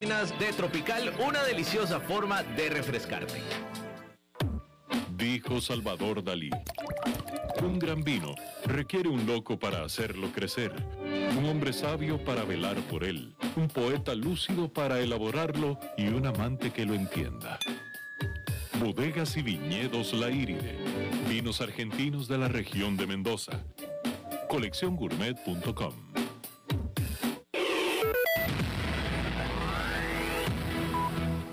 de 0.00 0.50
Tropical, 0.56 1.12
una 1.18 1.44
deliciosa 1.44 2.00
forma 2.00 2.42
de 2.42 2.70
refrescarte. 2.70 3.42
Dijo 5.14 5.60
Salvador 5.60 6.24
Dalí. 6.24 6.48
Un 7.62 7.78
gran 7.78 8.02
vino 8.02 8.34
requiere 8.64 9.10
un 9.10 9.26
loco 9.26 9.58
para 9.58 9.84
hacerlo 9.84 10.32
crecer, 10.32 10.72
un 11.36 11.44
hombre 11.44 11.74
sabio 11.74 12.24
para 12.24 12.44
velar 12.44 12.76
por 12.88 13.04
él, 13.04 13.34
un 13.56 13.68
poeta 13.68 14.14
lúcido 14.14 14.72
para 14.72 15.00
elaborarlo 15.00 15.78
y 15.98 16.08
un 16.08 16.26
amante 16.26 16.70
que 16.70 16.86
lo 16.86 16.94
entienda. 16.94 17.58
Bodegas 18.78 19.36
y 19.36 19.42
viñedos 19.42 20.14
La 20.14 20.30
Iride, 20.30 20.78
vinos 21.28 21.60
argentinos 21.60 22.26
de 22.26 22.38
la 22.38 22.48
región 22.48 22.96
de 22.96 23.06
Mendoza. 23.06 23.62
Colecciongourmet.com 24.48 26.09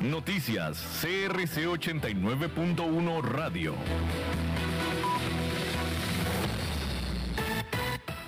Noticias 0.07 0.77
CRC 1.01 1.67
89.1 1.67 3.21
Radio. 3.23 3.73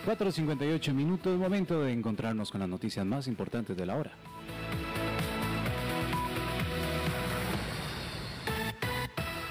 4.58 0.05 0.93
minutos, 0.93 1.39
momento 1.39 1.81
de 1.81 1.93
encontrarnos 1.93 2.51
con 2.51 2.59
las 2.59 2.69
noticias 2.69 3.05
más 3.05 3.27
importantes 3.27 3.77
de 3.77 3.85
la 3.85 3.95
hora. 3.95 4.11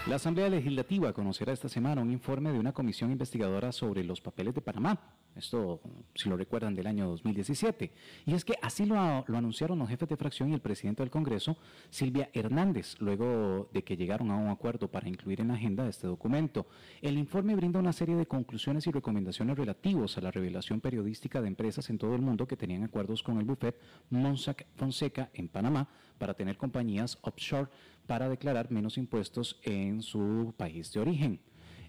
La 0.09 0.17
Asamblea 0.17 0.49
Legislativa 0.49 1.13
conocerá 1.13 1.53
esta 1.53 1.69
semana 1.69 2.01
un 2.01 2.11
informe 2.11 2.51
de 2.51 2.59
una 2.59 2.73
comisión 2.73 3.13
investigadora 3.13 3.73
sobre 3.73 4.03
los 4.03 4.23
papeles 4.23 4.55
de 4.55 4.63
Panamá. 4.63 4.99
Esto, 5.37 5.83
si 6.15 6.31
lo 6.31 6.37
recuerdan, 6.39 6.75
del 6.75 6.87
año 6.87 7.09
2017. 7.09 7.93
Y 8.25 8.33
es 8.33 8.43
que 8.43 8.55
así 8.63 8.87
lo, 8.87 8.97
anunciaron 8.99 9.79
los 9.79 9.87
jefes 9.91 10.09
de 10.09 10.17
fracción 10.17 10.49
y 10.49 10.55
el 10.55 10.63
presidente 10.63 11.03
del 11.03 11.11
Congreso, 11.11 11.59
Silvia 11.91 12.31
Hernández, 12.33 12.97
luego 13.01 13.69
de 13.71 13.85
que 13.85 13.99
llegaron 13.99 14.31
a 14.31 14.37
un 14.37 14.49
acuerdo 14.49 14.91
para 14.91 15.11
incluir 15.11 15.43
en 15.43 15.49
la 15.49 15.55
agenda 15.55 15.87
este 15.87 16.07
documento. 16.07 16.67
El 17.03 17.19
informe 17.19 17.55
brinda 17.55 17.79
una 17.79 17.93
serie 17.93 18.17
de 18.17 18.27
conclusiones 18.27 18.87
y 18.87 18.91
recomendaciones 18.91 19.59
relativos 19.59 20.17
a 20.17 20.23
la 20.23 20.31
revelación 20.31 20.81
periodística 20.81 21.43
de 21.43 21.49
empresas 21.49 21.91
en 21.91 21.99
todo 21.99 22.15
el 22.15 22.23
mundo 22.23 22.49
que 22.49 22.57
tenían 22.57 22.83
acuerdos 22.83 23.23
con 23.23 23.37
el 23.37 23.45
buffet 23.45 23.79
Monsac 24.09 24.65
Fonseca 24.75 25.29
en 25.35 25.49
Panamá 25.49 25.87
para 26.17 26.33
tener 26.35 26.57
compañías 26.57 27.19
offshore 27.21 27.69
para 28.09 28.29
declarar 28.29 28.73
menos 28.73 28.97
impuestos 28.97 29.61
en 29.63 30.03
su 30.03 30.55
país 30.57 30.91
de 30.93 31.01
origen. 31.01 31.41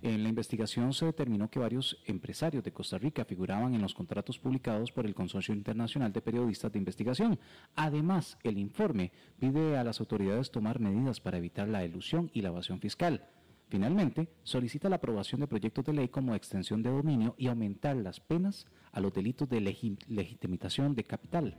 En 0.02 0.22
la 0.22 0.30
investigación 0.30 0.94
se 0.94 1.06
determinó 1.06 1.50
que 1.50 1.59
varios 1.59 1.98
empresarios 2.06 2.64
de 2.64 2.73
Costa 2.73 2.98
Rica 2.98 3.25
figuraban 3.25 3.73
en 3.73 3.81
los 3.81 3.94
contratos 3.94 4.38
publicados 4.38 4.92
por 4.92 5.06
el 5.06 5.16
Consorcio 5.16 5.53
Internacional 5.53 6.12
de 6.12 6.22
Periodistas 6.22 6.72
de 6.72 6.80
Investigación. 6.80 7.40
Además, 7.75 8.38
el 8.44 8.58
informe 8.58 9.12
pide 9.40 9.78
a 9.78 9.84
las 9.84 10.00
autoridades 10.02 10.52
tomar 10.52 10.80
medidas 10.80 11.22
para 11.22 11.38
evitar 11.38 11.67
la 11.67 11.84
elusión 11.84 12.30
y 12.34 12.42
la 12.42 12.50
evasión 12.50 12.80
fiscal. 12.80 13.25
Finalmente, 13.70 14.30
solicita 14.44 14.90
la 14.90 14.97
aprobación 14.97 15.42
de 15.42 15.47
proyectos 15.47 15.86
de 15.86 15.94
ley 15.94 16.09
como 16.09 16.36
extensión 16.36 16.81
de 16.84 16.90
dominio 16.90 17.36
y 17.38 17.47
aumentar 17.47 17.95
las 17.95 18.20
penas 18.20 18.67
a 18.92 19.00
los 19.00 19.14
delitos 19.14 19.47
de 19.47 19.62
legitimación 19.62 20.95
de 20.95 21.03
capital. 21.03 21.58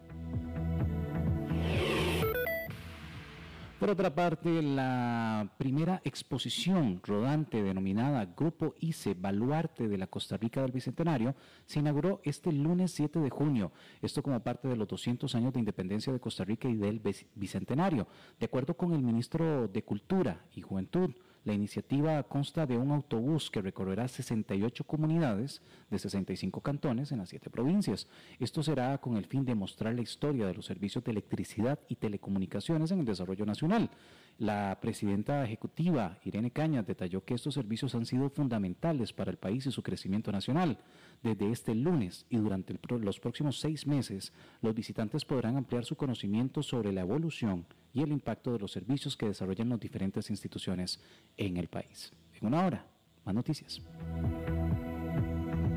Por 3.80 3.88
otra 3.88 4.14
parte, 4.14 4.60
la 4.60 5.54
primera 5.56 6.02
exposición 6.04 7.00
rodante 7.02 7.62
denominada 7.62 8.26
Grupo 8.36 8.74
ICE 8.78 9.14
Baluarte 9.14 9.88
de 9.88 9.96
la 9.96 10.06
Costa 10.06 10.36
Rica 10.36 10.60
del 10.60 10.70
Bicentenario 10.70 11.34
se 11.64 11.78
inauguró 11.78 12.20
este 12.22 12.52
lunes 12.52 12.90
7 12.92 13.20
de 13.20 13.30
junio, 13.30 13.72
esto 14.02 14.22
como 14.22 14.38
parte 14.40 14.68
de 14.68 14.76
los 14.76 14.86
200 14.86 15.34
años 15.34 15.54
de 15.54 15.60
independencia 15.60 16.12
de 16.12 16.20
Costa 16.20 16.44
Rica 16.44 16.68
y 16.68 16.76
del 16.76 17.00
Bicentenario. 17.34 18.06
De 18.38 18.44
acuerdo 18.44 18.76
con 18.76 18.92
el 18.92 19.00
ministro 19.00 19.66
de 19.66 19.82
Cultura 19.82 20.44
y 20.54 20.60
Juventud, 20.60 21.12
la 21.44 21.54
iniciativa 21.54 22.22
consta 22.24 22.66
de 22.66 22.76
un 22.76 22.90
autobús 22.90 23.50
que 23.50 23.62
recorrerá 23.62 24.08
68 24.08 24.84
comunidades 24.84 25.62
de 25.90 25.98
65 25.98 26.60
cantones 26.60 27.12
en 27.12 27.18
las 27.18 27.30
siete 27.30 27.50
provincias. 27.50 28.06
Esto 28.38 28.62
será 28.62 28.98
con 28.98 29.16
el 29.16 29.24
fin 29.26 29.44
de 29.44 29.54
mostrar 29.54 29.94
la 29.94 30.02
historia 30.02 30.46
de 30.46 30.54
los 30.54 30.66
servicios 30.66 31.02
de 31.04 31.12
electricidad 31.12 31.78
y 31.88 31.96
telecomunicaciones 31.96 32.90
en 32.90 33.00
el 33.00 33.06
desarrollo 33.06 33.46
nacional. 33.46 33.90
La 34.40 34.78
presidenta 34.80 35.44
ejecutiva, 35.44 36.16
Irene 36.24 36.50
Cañas, 36.50 36.86
detalló 36.86 37.22
que 37.22 37.34
estos 37.34 37.52
servicios 37.52 37.94
han 37.94 38.06
sido 38.06 38.30
fundamentales 38.30 39.12
para 39.12 39.30
el 39.30 39.36
país 39.36 39.66
y 39.66 39.70
su 39.70 39.82
crecimiento 39.82 40.32
nacional. 40.32 40.78
Desde 41.22 41.52
este 41.52 41.74
lunes 41.74 42.24
y 42.30 42.38
durante 42.38 42.74
los 42.88 43.20
próximos 43.20 43.60
seis 43.60 43.86
meses, 43.86 44.32
los 44.62 44.74
visitantes 44.74 45.26
podrán 45.26 45.58
ampliar 45.58 45.84
su 45.84 45.94
conocimiento 45.94 46.62
sobre 46.62 46.90
la 46.90 47.02
evolución 47.02 47.66
y 47.92 48.00
el 48.00 48.12
impacto 48.12 48.54
de 48.54 48.60
los 48.60 48.72
servicios 48.72 49.14
que 49.14 49.26
desarrollan 49.26 49.68
las 49.68 49.80
diferentes 49.80 50.30
instituciones 50.30 51.02
en 51.36 51.58
el 51.58 51.68
país. 51.68 52.10
En 52.40 52.46
una 52.46 52.64
hora, 52.64 52.86
más 53.26 53.34
noticias. 53.34 53.82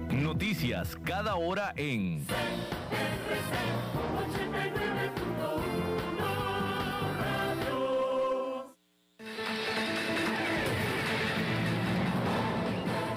Noticias 0.09 0.95
cada 1.03 1.35
hora 1.35 1.73
en... 1.75 2.25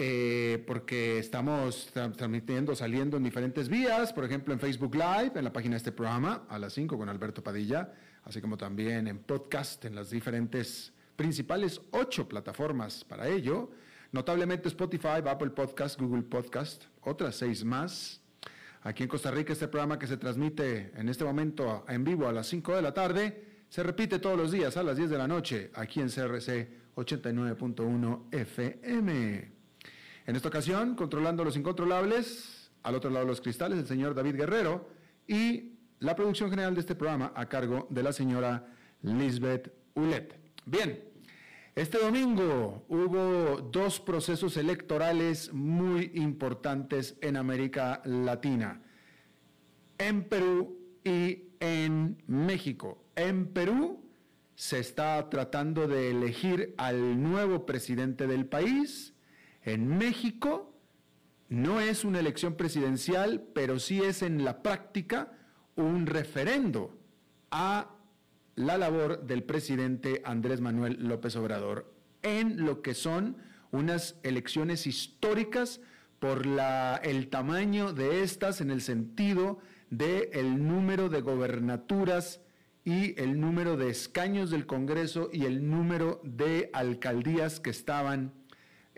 Eh, 0.00 0.62
porque 0.64 1.18
estamos 1.18 1.90
transmitiendo, 1.92 2.76
saliendo 2.76 3.16
en 3.16 3.24
diferentes 3.24 3.68
vías, 3.68 4.12
por 4.12 4.24
ejemplo 4.24 4.54
en 4.54 4.60
Facebook 4.60 4.94
Live, 4.94 5.32
en 5.34 5.42
la 5.42 5.52
página 5.52 5.72
de 5.72 5.78
este 5.78 5.90
programa, 5.90 6.44
a 6.48 6.56
las 6.56 6.72
5 6.74 6.96
con 6.96 7.08
Alberto 7.08 7.42
Padilla, 7.42 7.92
así 8.22 8.40
como 8.40 8.56
también 8.56 9.08
en 9.08 9.18
podcast, 9.18 9.84
en 9.86 9.96
las 9.96 10.10
diferentes 10.10 10.92
principales 11.16 11.80
ocho 11.90 12.28
plataformas 12.28 13.04
para 13.04 13.26
ello, 13.26 13.72
notablemente 14.12 14.68
Spotify, 14.68 15.20
Apple 15.26 15.50
Podcast, 15.50 16.00
Google 16.00 16.22
Podcast, 16.22 16.84
otras 17.02 17.34
seis 17.34 17.64
más. 17.64 18.20
Aquí 18.82 19.02
en 19.02 19.08
Costa 19.08 19.32
Rica 19.32 19.52
este 19.52 19.66
programa 19.66 19.98
que 19.98 20.06
se 20.06 20.16
transmite 20.16 20.92
en 20.94 21.08
este 21.08 21.24
momento 21.24 21.84
en 21.88 22.04
vivo 22.04 22.28
a 22.28 22.32
las 22.32 22.46
5 22.46 22.76
de 22.76 22.82
la 22.82 22.94
tarde, 22.94 23.64
se 23.68 23.82
repite 23.82 24.20
todos 24.20 24.38
los 24.38 24.52
días 24.52 24.76
a 24.76 24.84
las 24.84 24.96
10 24.96 25.10
de 25.10 25.18
la 25.18 25.26
noche 25.26 25.72
aquí 25.74 26.00
en 26.00 26.08
CRC 26.08 26.68
89.1 26.94 28.26
FM. 28.30 29.57
En 30.28 30.36
esta 30.36 30.48
ocasión, 30.48 30.94
controlando 30.94 31.42
los 31.42 31.56
incontrolables, 31.56 32.70
al 32.82 32.94
otro 32.94 33.08
lado 33.08 33.24
de 33.24 33.30
los 33.30 33.40
cristales, 33.40 33.78
el 33.78 33.86
señor 33.86 34.14
David 34.14 34.36
Guerrero 34.36 34.86
y 35.26 35.78
la 36.00 36.14
producción 36.14 36.50
general 36.50 36.74
de 36.74 36.80
este 36.80 36.94
programa 36.94 37.32
a 37.34 37.48
cargo 37.48 37.86
de 37.88 38.02
la 38.02 38.12
señora 38.12 38.66
Lisbeth 39.00 39.72
Ulet. 39.94 40.38
Bien, 40.66 41.02
Este 41.74 41.96
domingo 41.96 42.84
hubo 42.88 43.62
dos 43.72 44.00
procesos 44.00 44.58
electorales 44.58 45.50
muy 45.54 46.10
importantes 46.16 47.16
en 47.22 47.38
América 47.38 48.02
Latina, 48.04 48.82
en 49.96 50.24
Perú 50.24 50.76
y 51.04 51.54
en 51.58 52.22
México. 52.26 53.02
En 53.16 53.46
Perú 53.46 54.04
se 54.56 54.78
está 54.78 55.30
tratando 55.30 55.88
de 55.88 56.10
elegir 56.10 56.74
al 56.76 57.22
nuevo 57.22 57.64
presidente 57.64 58.26
del 58.26 58.44
país. 58.44 59.14
En 59.68 59.86
México 59.98 60.74
no 61.50 61.78
es 61.78 62.04
una 62.06 62.20
elección 62.20 62.54
presidencial, 62.56 63.44
pero 63.54 63.78
sí 63.78 64.02
es 64.02 64.22
en 64.22 64.42
la 64.42 64.62
práctica 64.62 65.32
un 65.76 66.06
referendo 66.06 66.98
a 67.50 67.94
la 68.56 68.78
labor 68.78 69.24
del 69.26 69.42
presidente 69.42 70.22
Andrés 70.24 70.62
Manuel 70.62 70.96
López 71.06 71.36
Obrador 71.36 71.94
en 72.22 72.64
lo 72.64 72.80
que 72.80 72.94
son 72.94 73.36
unas 73.70 74.18
elecciones 74.22 74.86
históricas 74.86 75.82
por 76.18 76.46
el 77.02 77.28
tamaño 77.28 77.92
de 77.92 78.22
estas 78.22 78.62
en 78.62 78.70
el 78.70 78.80
sentido 78.80 79.58
de 79.90 80.30
el 80.32 80.66
número 80.66 81.10
de 81.10 81.20
gobernaturas 81.20 82.40
y 82.84 83.20
el 83.20 83.38
número 83.38 83.76
de 83.76 83.90
escaños 83.90 84.50
del 84.50 84.64
Congreso 84.64 85.28
y 85.30 85.44
el 85.44 85.68
número 85.68 86.22
de 86.24 86.70
alcaldías 86.72 87.60
que 87.60 87.68
estaban 87.68 88.37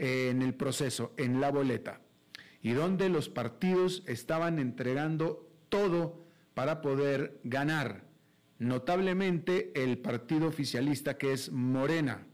en 0.01 0.41
el 0.41 0.55
proceso, 0.55 1.13
en 1.19 1.41
la 1.41 1.51
boleta, 1.51 2.01
y 2.63 2.73
donde 2.73 3.11
los 3.11 3.29
partidos 3.29 4.03
estaban 4.07 4.59
entregando 4.59 5.47
todo 5.69 6.25
para 6.55 6.81
poder 6.81 7.39
ganar 7.45 8.05
notablemente 8.59 9.73
el 9.75 9.99
partido 9.99 10.49
oficialista 10.49 11.19
que 11.19 11.33
es 11.33 11.53
Morena, 11.53 12.27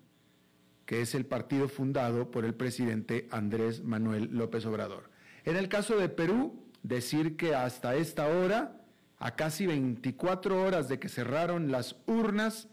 que 0.85 1.01
es 1.03 1.17
el 1.17 1.27
partido 1.27 1.69
fundado 1.69 2.31
por 2.31 2.45
el 2.45 2.55
presidente 2.55 3.27
Andrés 3.33 3.83
Manuel 3.83 4.31
López 4.33 4.65
Obrador. 4.65 5.11
En 5.45 5.57
el 5.57 5.69
caso 5.69 5.97
de 5.97 6.09
Perú, 6.09 6.65
decir 6.85 7.37
que 7.37 7.57
hasta 7.57 7.97
esta 7.97 8.29
hora, 8.29 8.81
a 9.19 9.35
casi 9.35 9.67
24 9.67 10.63
horas 10.63 10.89
de 10.89 11.01
que 11.01 11.09
cerraron 11.09 11.73
las 11.73 11.97
urnas, 12.07 12.69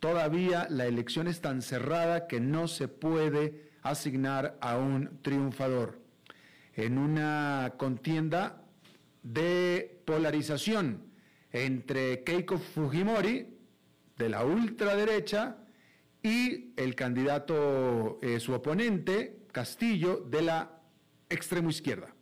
todavía 0.00 0.66
la 0.70 0.86
elección 0.86 1.28
es 1.28 1.42
tan 1.42 1.60
cerrada 1.60 2.26
que 2.26 2.40
no 2.40 2.66
se 2.66 2.88
puede 2.88 3.67
asignar 3.90 4.58
a 4.60 4.76
un 4.76 5.20
triunfador. 5.22 6.00
En 6.74 6.98
una 6.98 7.74
contienda 7.76 8.62
de 9.22 10.02
polarización, 10.04 11.04
entre 11.52 12.22
Keiko 12.24 12.58
Fujimori, 12.58 13.58
de 14.16 14.28
la 14.28 14.44
ultraderecha, 14.44 15.56
y 16.22 16.72
el 16.76 16.94
candidato, 16.94 18.18
eh, 18.22 18.40
su 18.40 18.52
oponente, 18.52 19.46
Castillo, 19.52 20.26
de 20.28 20.42
la 20.42 20.80
extremo 21.28 21.70
izquierda. 21.70 22.14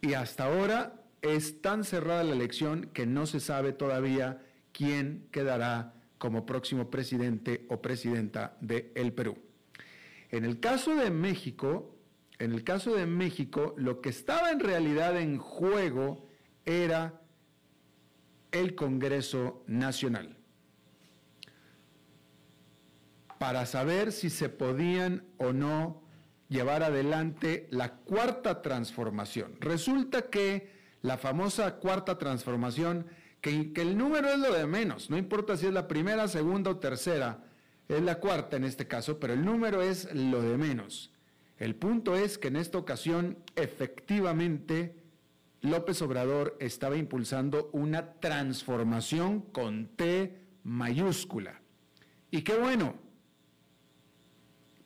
Y 0.00 0.14
hasta 0.14 0.44
ahora 0.44 1.04
es 1.20 1.62
tan 1.62 1.84
cerrada 1.84 2.24
la 2.24 2.32
elección 2.32 2.90
que 2.92 3.06
no 3.06 3.26
se 3.26 3.40
sabe 3.40 3.72
todavía 3.72 4.42
quién 4.72 5.28
quedará 5.30 5.94
como 6.18 6.44
próximo 6.44 6.90
presidente 6.90 7.66
o 7.68 7.80
presidenta 7.80 8.56
de 8.60 8.92
el 8.94 9.12
Perú. 9.12 9.38
En 10.32 10.44
el 10.44 10.58
caso 10.60 10.96
de 10.96 11.10
México, 11.10 11.94
en 12.38 12.52
el 12.52 12.64
caso 12.64 12.94
de 12.96 13.06
México, 13.06 13.74
lo 13.76 14.00
que 14.00 14.08
estaba 14.08 14.50
en 14.50 14.60
realidad 14.60 15.16
en 15.20 15.38
juego 15.38 16.26
era 16.64 17.20
el 18.50 18.74
Congreso 18.74 19.62
Nacional 19.66 20.36
para 23.38 23.66
saber 23.66 24.12
si 24.12 24.30
se 24.30 24.48
podían 24.48 25.24
o 25.36 25.52
no 25.52 26.04
llevar 26.48 26.84
adelante 26.84 27.66
la 27.72 27.96
cuarta 27.96 28.62
transformación. 28.62 29.56
Resulta 29.58 30.30
que 30.30 30.70
la 31.00 31.18
famosa 31.18 31.74
cuarta 31.76 32.18
transformación, 32.18 33.04
que, 33.40 33.72
que, 33.72 33.82
el 33.82 33.98
número 33.98 34.28
es 34.28 34.38
lo 34.38 34.52
de 34.52 34.64
menos, 34.68 35.10
no 35.10 35.18
importa 35.18 35.56
si 35.56 35.66
es 35.66 35.72
la 35.72 35.88
primera, 35.88 36.28
segunda 36.28 36.70
o 36.70 36.76
tercera, 36.78 37.42
es 37.88 38.02
la 38.02 38.18
cuarta 38.18 38.56
en 38.56 38.64
este 38.64 38.86
caso, 38.86 39.18
pero 39.18 39.32
el 39.32 39.44
número 39.44 39.82
es 39.82 40.12
lo 40.14 40.42
de 40.42 40.56
menos. 40.56 41.12
El 41.58 41.76
punto 41.76 42.16
es 42.16 42.38
que 42.38 42.48
en 42.48 42.56
esta 42.56 42.78
ocasión 42.78 43.38
efectivamente 43.54 44.96
López 45.60 46.02
Obrador 46.02 46.56
estaba 46.58 46.96
impulsando 46.96 47.70
una 47.72 48.14
transformación 48.14 49.40
con 49.40 49.86
T 49.96 50.40
mayúscula. 50.64 51.60
Y 52.32 52.42
qué 52.42 52.56
bueno, 52.58 52.96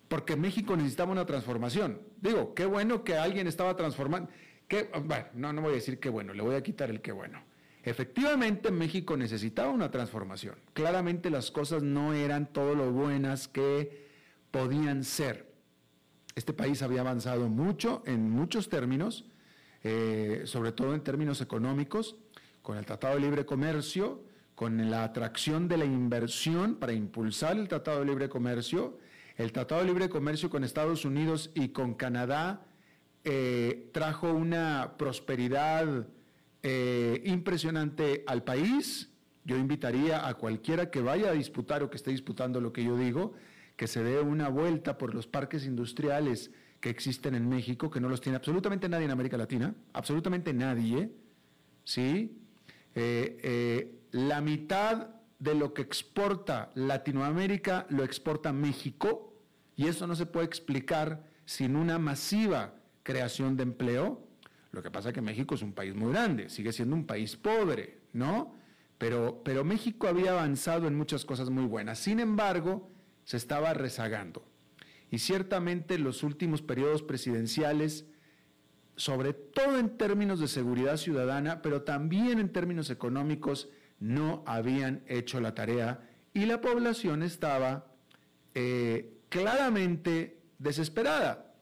porque 0.08 0.36
México 0.36 0.76
necesitaba 0.76 1.12
una 1.12 1.24
transformación. 1.24 2.02
Digo, 2.20 2.54
qué 2.54 2.66
bueno 2.66 3.04
que 3.04 3.16
alguien 3.16 3.46
estaba 3.46 3.74
transformando. 3.76 4.30
bueno, 5.04 5.26
no, 5.32 5.52
no 5.52 5.62
voy 5.62 5.72
a 5.72 5.74
decir 5.76 5.98
qué 5.98 6.10
bueno, 6.10 6.34
le 6.34 6.42
voy 6.42 6.56
a 6.56 6.62
quitar 6.62 6.90
el 6.90 7.00
qué 7.00 7.12
bueno. 7.12 7.42
Efectivamente, 7.86 8.70
México 8.70 9.16
necesitaba 9.16 9.70
una 9.70 9.90
transformación. 9.90 10.56
Claramente 10.74 11.30
las 11.30 11.50
cosas 11.50 11.82
no 11.82 12.12
eran 12.12 12.52
todo 12.52 12.74
lo 12.74 12.92
buenas 12.92 13.48
que 13.48 14.06
podían 14.50 15.04
ser. 15.04 15.54
Este 16.34 16.52
país 16.52 16.82
había 16.82 17.00
avanzado 17.00 17.48
mucho 17.48 18.02
en 18.04 18.28
muchos 18.30 18.68
términos 18.68 19.24
eh, 19.88 20.42
sobre 20.46 20.72
todo 20.72 20.94
en 20.94 21.02
términos 21.02 21.40
económicos, 21.40 22.16
con 22.60 22.76
el 22.76 22.84
Tratado 22.84 23.14
de 23.14 23.20
Libre 23.20 23.46
Comercio, 23.46 24.20
con 24.56 24.90
la 24.90 25.04
atracción 25.04 25.68
de 25.68 25.76
la 25.76 25.84
inversión 25.84 26.74
para 26.74 26.92
impulsar 26.92 27.56
el 27.56 27.68
Tratado 27.68 28.00
de 28.00 28.06
Libre 28.06 28.28
Comercio, 28.28 28.98
el 29.36 29.52
Tratado 29.52 29.82
de 29.82 29.86
Libre 29.86 30.08
Comercio 30.08 30.50
con 30.50 30.64
Estados 30.64 31.04
Unidos 31.04 31.52
y 31.54 31.68
con 31.68 31.94
Canadá 31.94 32.66
eh, 33.22 33.90
trajo 33.92 34.32
una 34.32 34.94
prosperidad 34.98 36.08
eh, 36.68 37.22
impresionante 37.24 38.24
al 38.26 38.42
país. 38.42 39.12
Yo 39.44 39.56
invitaría 39.56 40.26
a 40.26 40.34
cualquiera 40.34 40.90
que 40.90 41.00
vaya 41.00 41.28
a 41.28 41.32
disputar 41.32 41.84
o 41.84 41.90
que 41.90 41.96
esté 41.96 42.10
disputando 42.10 42.60
lo 42.60 42.72
que 42.72 42.82
yo 42.82 42.96
digo, 42.96 43.34
que 43.76 43.86
se 43.86 44.02
dé 44.02 44.18
una 44.18 44.48
vuelta 44.48 44.98
por 44.98 45.14
los 45.14 45.28
parques 45.28 45.64
industriales 45.64 46.50
que 46.80 46.90
existen 46.90 47.36
en 47.36 47.48
México, 47.48 47.88
que 47.88 48.00
no 48.00 48.08
los 48.08 48.20
tiene 48.20 48.34
absolutamente 48.34 48.88
nadie 48.88 49.04
en 49.04 49.12
América 49.12 49.36
Latina, 49.36 49.76
absolutamente 49.92 50.52
nadie, 50.52 51.12
¿sí? 51.84 52.36
Eh, 52.96 53.38
eh, 53.44 54.00
la 54.10 54.40
mitad 54.40 55.10
de 55.38 55.54
lo 55.54 55.72
que 55.72 55.82
exporta 55.82 56.72
Latinoamérica 56.74 57.86
lo 57.90 58.02
exporta 58.02 58.52
México, 58.52 59.40
y 59.76 59.86
eso 59.86 60.08
no 60.08 60.16
se 60.16 60.26
puede 60.26 60.46
explicar 60.46 61.30
sin 61.44 61.76
una 61.76 62.00
masiva 62.00 62.74
creación 63.04 63.56
de 63.56 63.62
empleo. 63.62 64.25
Lo 64.76 64.82
que 64.82 64.90
pasa 64.90 65.08
es 65.08 65.14
que 65.14 65.22
México 65.22 65.54
es 65.54 65.62
un 65.62 65.72
país 65.72 65.94
muy 65.94 66.12
grande, 66.12 66.50
sigue 66.50 66.70
siendo 66.70 66.94
un 66.94 67.06
país 67.06 67.34
pobre, 67.34 68.00
¿no? 68.12 68.54
Pero, 68.98 69.40
pero 69.42 69.64
México 69.64 70.06
había 70.06 70.32
avanzado 70.32 70.86
en 70.86 70.94
muchas 70.94 71.24
cosas 71.24 71.48
muy 71.48 71.64
buenas. 71.64 71.98
Sin 71.98 72.20
embargo, 72.20 72.90
se 73.24 73.38
estaba 73.38 73.72
rezagando. 73.72 74.46
Y 75.10 75.20
ciertamente 75.20 75.98
los 75.98 76.22
últimos 76.22 76.60
periodos 76.60 77.02
presidenciales, 77.02 78.04
sobre 78.96 79.32
todo 79.32 79.78
en 79.78 79.96
términos 79.96 80.40
de 80.40 80.48
seguridad 80.48 80.98
ciudadana, 80.98 81.62
pero 81.62 81.80
también 81.80 82.38
en 82.38 82.52
términos 82.52 82.90
económicos, 82.90 83.70
no 83.98 84.44
habían 84.44 85.04
hecho 85.06 85.40
la 85.40 85.54
tarea 85.54 86.06
y 86.34 86.44
la 86.44 86.60
población 86.60 87.22
estaba 87.22 87.86
eh, 88.54 89.20
claramente 89.30 90.42
desesperada, 90.58 91.54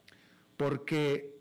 porque 0.57 1.34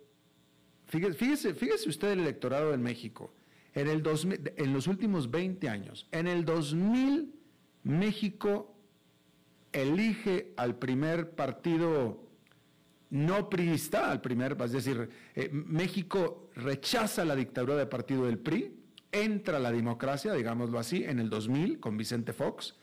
fíjese, 1.00 1.88
usted 1.88 2.12
el 2.12 2.20
electorado 2.20 2.70
de 2.70 2.78
México, 2.78 3.32
en, 3.74 4.72
los 4.72 4.86
últimos 4.86 5.30
20 5.30 5.68
años, 5.68 6.06
en 6.12 6.28
el 6.28 6.44
2000 6.44 7.34
México 7.82 8.74
elige 9.72 10.52
al 10.56 10.76
primer 10.76 11.30
partido 11.32 12.22
no 13.10 13.50
priista, 13.50 14.10
al 14.10 14.20
primer, 14.20 14.56
es 14.60 14.72
decir, 14.72 15.08
eh, 15.34 15.50
México 15.52 16.50
rechaza 16.54 17.24
la 17.24 17.36
dictadura 17.36 17.76
del 17.76 17.88
partido 17.88 18.26
del 18.26 18.38
PRI, 18.38 18.74
entra 19.12 19.58
la 19.58 19.70
democracia, 19.70 20.32
digámoslo 20.32 20.78
así, 20.78 21.04
en 21.04 21.20
el 21.20 21.30
2000 21.30 21.78
con 21.78 21.96
Vicente 21.96 22.32
Fox. 22.32 22.74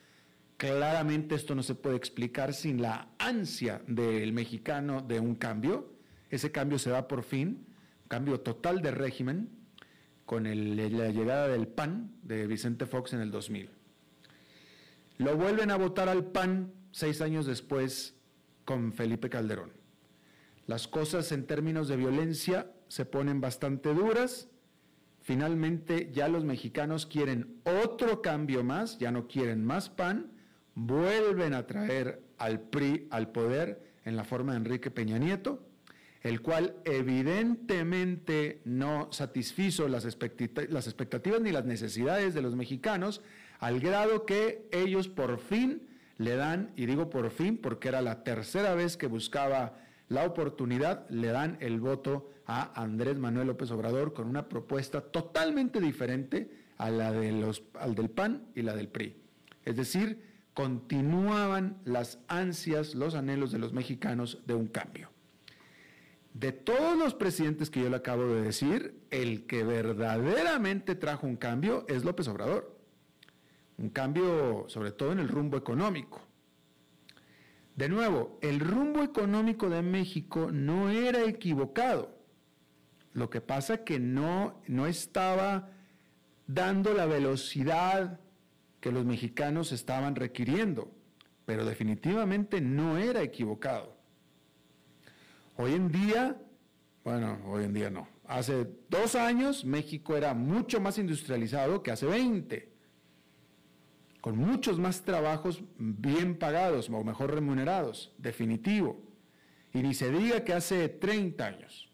Claramente 0.56 1.36
esto 1.36 1.56
no 1.56 1.64
se 1.64 1.76
puede 1.76 1.98
explicar 1.98 2.54
sin 2.54 2.82
la 2.82 3.10
ansia 3.18 3.82
del 3.88 4.32
mexicano 4.32 5.02
de 5.02 5.20
un 5.20 5.36
cambio. 5.36 5.94
Ese 6.30 6.52
cambio 6.52 6.80
se 6.80 6.92
da 6.92 7.08
por 7.08 7.24
fin, 7.24 7.66
cambio 8.12 8.42
total 8.42 8.82
de 8.82 8.92
régimen, 8.92 9.50
con 10.26 10.44
la 10.44 11.10
llegada 11.12 11.48
del 11.48 11.66
PAN 11.70 12.12
de 12.24 12.46
Vicente 12.46 12.86
Fox 12.86 13.14
en 13.14 13.22
el 13.22 13.32
2000. 13.32 13.70
Lo 15.18 15.38
vuelven 15.38 15.72
a 15.72 15.78
votar 15.78 16.10
al 16.10 16.26
PAN 16.26 16.74
seis 16.92 17.22
años 17.22 17.46
después 17.46 18.18
con 18.66 18.92
Felipe 18.92 19.30
Calderón. 19.30 19.72
Las 20.68 20.90
cosas 20.90 21.32
en 21.32 21.48
términos 21.48 21.88
de 21.88 21.96
violencia 21.96 22.74
se 22.90 23.06
ponen 23.06 23.40
bastante 23.40 23.94
duras. 23.94 24.50
Finalmente 25.22 26.12
ya 26.12 26.28
los 26.28 26.44
mexicanos 26.44 27.06
quieren 27.06 27.62
otro 27.86 28.22
cambio 28.22 28.62
más, 28.62 29.00
ya 29.00 29.12
no 29.12 29.30
quieren 29.30 29.64
más 29.64 29.90
pan, 29.90 30.34
vuelven 30.76 31.54
a 31.54 31.66
traer 31.66 32.22
al 32.38 32.60
PRI 32.60 33.08
al 33.10 33.32
poder 33.32 33.94
en 34.04 34.18
la 34.18 34.26
forma 34.26 34.52
de 34.52 34.58
Enrique 34.58 34.92
Peña 34.92 35.18
Nieto, 35.18 35.71
el 36.22 36.42
cual 36.42 36.76
evidentemente 36.86 38.62
no 38.64 39.12
satisfizo 39.12 39.88
las, 39.88 40.06
expectativas 40.06 41.42
ni 41.42 41.52
las 41.52 41.66
necesidades 41.66 42.34
de 42.34 42.42
los 42.42 42.56
mexicanos, 42.56 43.22
al 43.60 43.80
grado 43.80 44.26
que 44.26 44.68
ellos 44.72 45.08
por 45.08 45.40
fin 45.40 45.88
le 46.18 46.36
dan, 46.36 46.72
y 46.76 46.86
digo 46.86 47.10
por 47.10 47.32
fin 47.32 47.58
porque 47.58 47.88
era 47.88 48.02
la 48.02 48.24
tercera 48.24 48.76
vez 48.76 48.98
que 48.98 49.08
buscaba 49.08 49.80
la 50.10 50.26
oportunidad, 50.26 51.10
le 51.10 51.30
dan 51.30 51.58
el 51.60 51.80
voto 51.80 52.30
a 52.46 52.80
Andrés 52.80 53.18
Manuel 53.18 53.48
López 53.48 53.72
Obrador 53.72 54.14
con 54.14 54.28
una 54.28 54.48
propuesta 54.48 55.02
totalmente 55.02 55.80
diferente 55.80 56.52
a 56.78 56.92
la 56.92 57.12
de 57.12 57.32
los, 57.32 57.64
al 57.80 57.96
del 57.96 58.10
PAN 58.10 58.48
y 58.54 58.62
la 58.62 58.76
del 58.76 58.90
PRI. 58.90 59.16
Es 59.66 59.76
decir, 59.76 60.22
continuaban 60.54 61.78
las 61.86 62.20
ansias, 62.28 62.94
los 62.94 63.16
anhelos 63.16 63.52
de 63.52 63.60
los 63.60 63.74
mexicanos 63.74 64.40
de 64.46 64.56
un 64.56 64.68
cambio. 64.68 65.11
De 66.34 66.54
todos 66.54 66.98
los 66.98 67.14
presidentes 67.14 67.70
que 67.70 67.82
yo 67.82 67.90
le 67.90 67.98
acabo 67.98 68.26
de 68.28 68.42
decir, 68.42 69.02
el 69.10 69.46
que 69.48 69.64
verdaderamente 69.64 70.96
trajo 70.96 71.28
un 71.28 71.36
cambio 71.36 71.86
es 71.90 72.06
López 72.06 72.28
Obrador. 72.30 72.78
Un 73.78 73.90
cambio 73.90 74.66
sobre 74.68 74.92
todo 74.92 75.12
en 75.12 75.20
el 75.20 75.28
rumbo 75.28 75.58
económico. 75.58 76.22
De 77.76 77.90
nuevo, 77.90 78.38
el 78.42 78.60
rumbo 78.60 79.04
económico 79.04 79.70
de 79.70 79.82
México 79.82 80.52
no 80.52 80.90
era 80.90 81.24
equivocado. 81.24 82.18
Lo 83.14 83.30
que 83.30 83.42
pasa 83.42 83.84
que 83.84 84.00
no, 84.00 84.62
no 84.68 84.88
estaba 84.88 85.70
dando 86.48 86.94
la 86.94 87.06
velocidad 87.06 88.20
que 88.80 88.92
los 88.92 89.06
mexicanos 89.06 89.72
estaban 89.72 90.16
requiriendo, 90.16 90.92
pero 91.46 91.66
definitivamente 91.66 92.62
no 92.62 92.98
era 92.98 93.22
equivocado. 93.22 94.01
Hoy 95.64 95.74
en 95.74 95.92
día, 95.92 96.42
bueno, 97.04 97.38
hoy 97.46 97.66
en 97.66 97.74
día 97.76 97.92
no, 97.92 98.08
hace 98.26 98.68
dos 98.90 99.14
años 99.14 99.64
México 99.64 100.18
era 100.18 100.34
mucho 100.34 100.82
más 100.82 100.98
industrializado 100.98 101.84
que 101.84 101.92
hace 101.92 102.08
20, 102.08 102.74
con 104.22 104.40
muchos 104.40 104.80
más 104.80 105.04
trabajos 105.04 105.62
bien 105.78 106.40
pagados 106.40 106.90
o 106.90 107.04
mejor 107.04 107.36
remunerados, 107.36 108.12
definitivo. 108.18 109.04
Y 109.72 109.84
ni 109.84 109.94
se 109.94 110.10
diga 110.10 110.44
que 110.44 110.54
hace 110.54 110.90
30 110.90 111.46
años. 111.46 111.92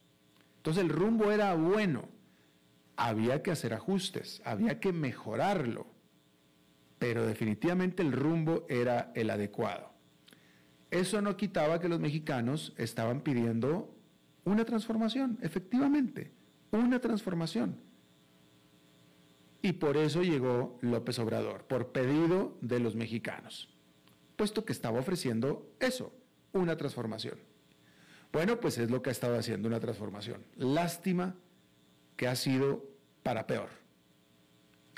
Entonces 0.56 0.82
el 0.82 0.90
rumbo 0.90 1.30
era 1.34 1.54
bueno, 1.54 2.08
había 2.96 3.44
que 3.44 3.52
hacer 3.52 3.74
ajustes, 3.74 4.42
había 4.46 4.80
que 4.80 4.94
mejorarlo, 4.94 5.88
pero 7.00 7.26
definitivamente 7.26 8.02
el 8.02 8.14
rumbo 8.14 8.66
era 8.70 9.12
el 9.14 9.30
adecuado. 9.30 9.97
Eso 10.92 11.22
no 11.22 11.36
quitaba 11.36 11.80
que 11.80 11.90
los 11.90 12.00
mexicanos 12.00 12.74
estaban 12.78 13.22
pidiendo 13.22 13.94
una 14.46 14.64
transformación, 14.64 15.38
efectivamente, 15.42 16.32
una 16.72 17.00
transformación. 17.00 17.76
Y 19.62 19.74
por 19.74 19.98
eso 19.98 20.22
llegó 20.24 20.78
López 20.82 21.20
Obrador, 21.20 21.66
por 21.66 21.92
pedido 21.92 22.58
de 22.62 22.80
los 22.80 22.96
mexicanos, 22.96 23.70
puesto 24.38 24.64
que 24.64 24.72
estaba 24.72 25.00
ofreciendo 25.00 25.70
eso, 25.80 26.14
una 26.54 26.78
transformación. 26.78 27.38
Bueno, 28.32 28.60
pues 28.60 28.78
es 28.78 28.90
lo 28.90 29.02
que 29.02 29.10
ha 29.10 29.12
estado 29.12 29.38
haciendo 29.38 29.68
una 29.68 29.80
transformación. 29.80 30.46
Lástima 30.56 31.36
que 32.16 32.28
ha 32.28 32.36
sido 32.36 32.86
para 33.24 33.48
peor. 33.48 33.70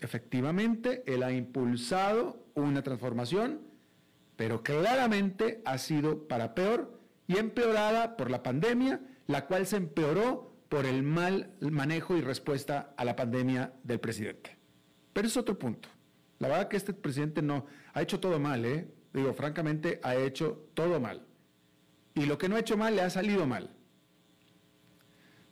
Efectivamente, 0.02 1.04
él 1.06 1.24
ha 1.24 1.32
impulsado 1.32 2.46
una 2.56 2.84
transformación 2.84 3.62
pero 4.40 4.64
claramente 4.64 5.62
ha 5.66 5.78
sido 5.78 6.26
para 6.30 6.56
peor 6.56 6.98
y 7.28 7.36
empeorada 7.36 8.16
por 8.16 8.32
la 8.32 8.42
pandemia, 8.42 9.02
la 9.28 9.48
cual 9.48 9.68
se 9.68 9.76
empeoró 9.76 10.56
por 10.70 10.86
el 10.86 11.04
mal 11.04 11.52
manejo 11.60 12.16
y 12.16 12.22
respuesta 12.22 12.94
a 12.96 13.04
la 13.04 13.18
pandemia 13.18 13.74
del 13.84 14.00
presidente. 14.00 14.58
Pero 15.12 15.28
es 15.28 15.36
otro 15.36 15.60
punto. 15.60 15.90
La 16.38 16.48
verdad 16.48 16.70
que 16.70 16.78
este 16.78 16.94
presidente 16.94 17.42
no 17.42 17.66
ha 17.92 18.02
hecho 18.02 18.22
todo 18.22 18.40
mal, 18.40 18.64
¿eh? 18.64 18.90
Digo, 19.14 19.34
francamente, 19.34 20.00
ha 20.04 20.16
hecho 20.16 20.70
todo 20.74 21.02
mal. 21.02 21.28
Y 22.16 22.26
lo 22.26 22.38
que 22.38 22.48
no 22.48 22.56
ha 22.56 22.62
hecho 22.62 22.78
mal 22.78 22.96
le 22.96 23.02
ha 23.02 23.10
salido 23.10 23.46
mal. 23.46 23.76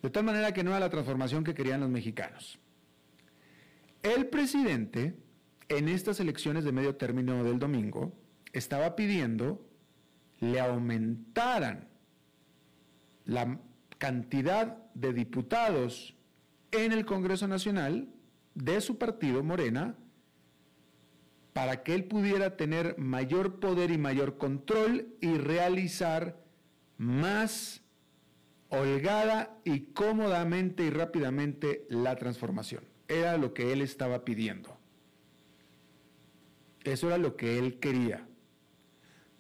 De 0.02 0.10
tal 0.10 0.24
manera 0.24 0.54
que 0.54 0.64
no 0.64 0.70
era 0.70 0.80
la 0.80 0.90
transformación 0.90 1.44
que 1.44 1.54
querían 1.54 1.82
los 1.82 1.90
mexicanos. 1.90 2.58
El 4.02 4.28
presidente, 4.28 5.20
en 5.68 5.90
estas 5.90 6.22
elecciones 6.22 6.64
de 6.64 6.72
medio 6.72 6.96
término 6.96 7.44
del 7.44 7.60
domingo, 7.60 8.14
estaba 8.58 8.96
pidiendo 8.96 9.68
le 10.40 10.60
aumentaran 10.60 11.88
la 13.26 13.60
cantidad 13.98 14.78
de 14.94 15.14
diputados 15.14 16.16
en 16.72 16.92
el 16.92 17.06
Congreso 17.06 17.48
Nacional 17.48 18.10
de 18.54 18.82
su 18.82 18.98
partido, 18.98 19.44
Morena, 19.44 19.96
para 21.54 21.84
que 21.84 21.96
él 21.96 22.06
pudiera 22.06 22.56
tener 22.56 22.98
mayor 22.98 23.60
poder 23.60 23.92
y 23.92 23.98
mayor 23.98 24.38
control 24.38 25.08
y 25.22 25.38
realizar 25.38 26.40
más 26.98 27.82
holgada 28.70 29.58
y 29.64 29.86
cómodamente 29.94 30.84
y 30.84 30.90
rápidamente 30.90 31.86
la 31.90 32.16
transformación. 32.16 32.84
Era 33.08 33.38
lo 33.38 33.54
que 33.54 33.74
él 33.74 33.82
estaba 33.82 34.24
pidiendo. 34.24 34.78
Eso 36.84 37.08
era 37.08 37.18
lo 37.18 37.36
que 37.36 37.58
él 37.58 37.80
quería 37.80 38.27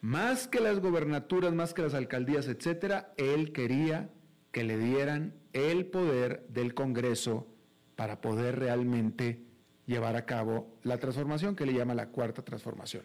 más 0.01 0.48
que 0.48 0.60
las 0.60 0.80
gobernaturas, 0.80 1.54
más 1.54 1.74
que 1.74 1.82
las 1.82 1.94
alcaldías, 1.94 2.48
etcétera, 2.48 3.13
él 3.18 3.51
quería 3.51 4.10
que 4.51 4.63
le 4.63 4.77
dieran 4.77 5.36
el 5.54 5.86
poder 5.88 6.46
del 6.50 6.74
Congreso 6.74 7.48
para 7.96 8.22
poder 8.22 8.60
realmente 8.60 9.44
llevar 9.86 10.16
a 10.16 10.25
cabo 10.25 10.77
la 10.84 10.98
transformación 10.98 11.56
que 11.56 11.66
le 11.66 11.74
llama 11.74 11.96
la 11.96 12.10
cuarta 12.10 12.44
transformación. 12.44 13.04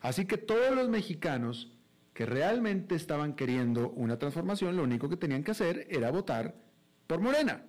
Así 0.00 0.26
que 0.26 0.38
todos 0.38 0.74
los 0.74 0.88
mexicanos 0.88 1.76
que 2.14 2.26
realmente 2.26 2.94
estaban 2.94 3.34
queriendo 3.34 3.90
una 3.90 4.18
transformación, 4.18 4.76
lo 4.76 4.82
único 4.82 5.08
que 5.08 5.16
tenían 5.16 5.44
que 5.44 5.52
hacer 5.52 5.86
era 5.90 6.10
votar 6.10 6.54
por 7.06 7.20
Morena 7.20 7.64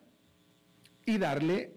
y 1.05 1.17
darle 1.17 1.75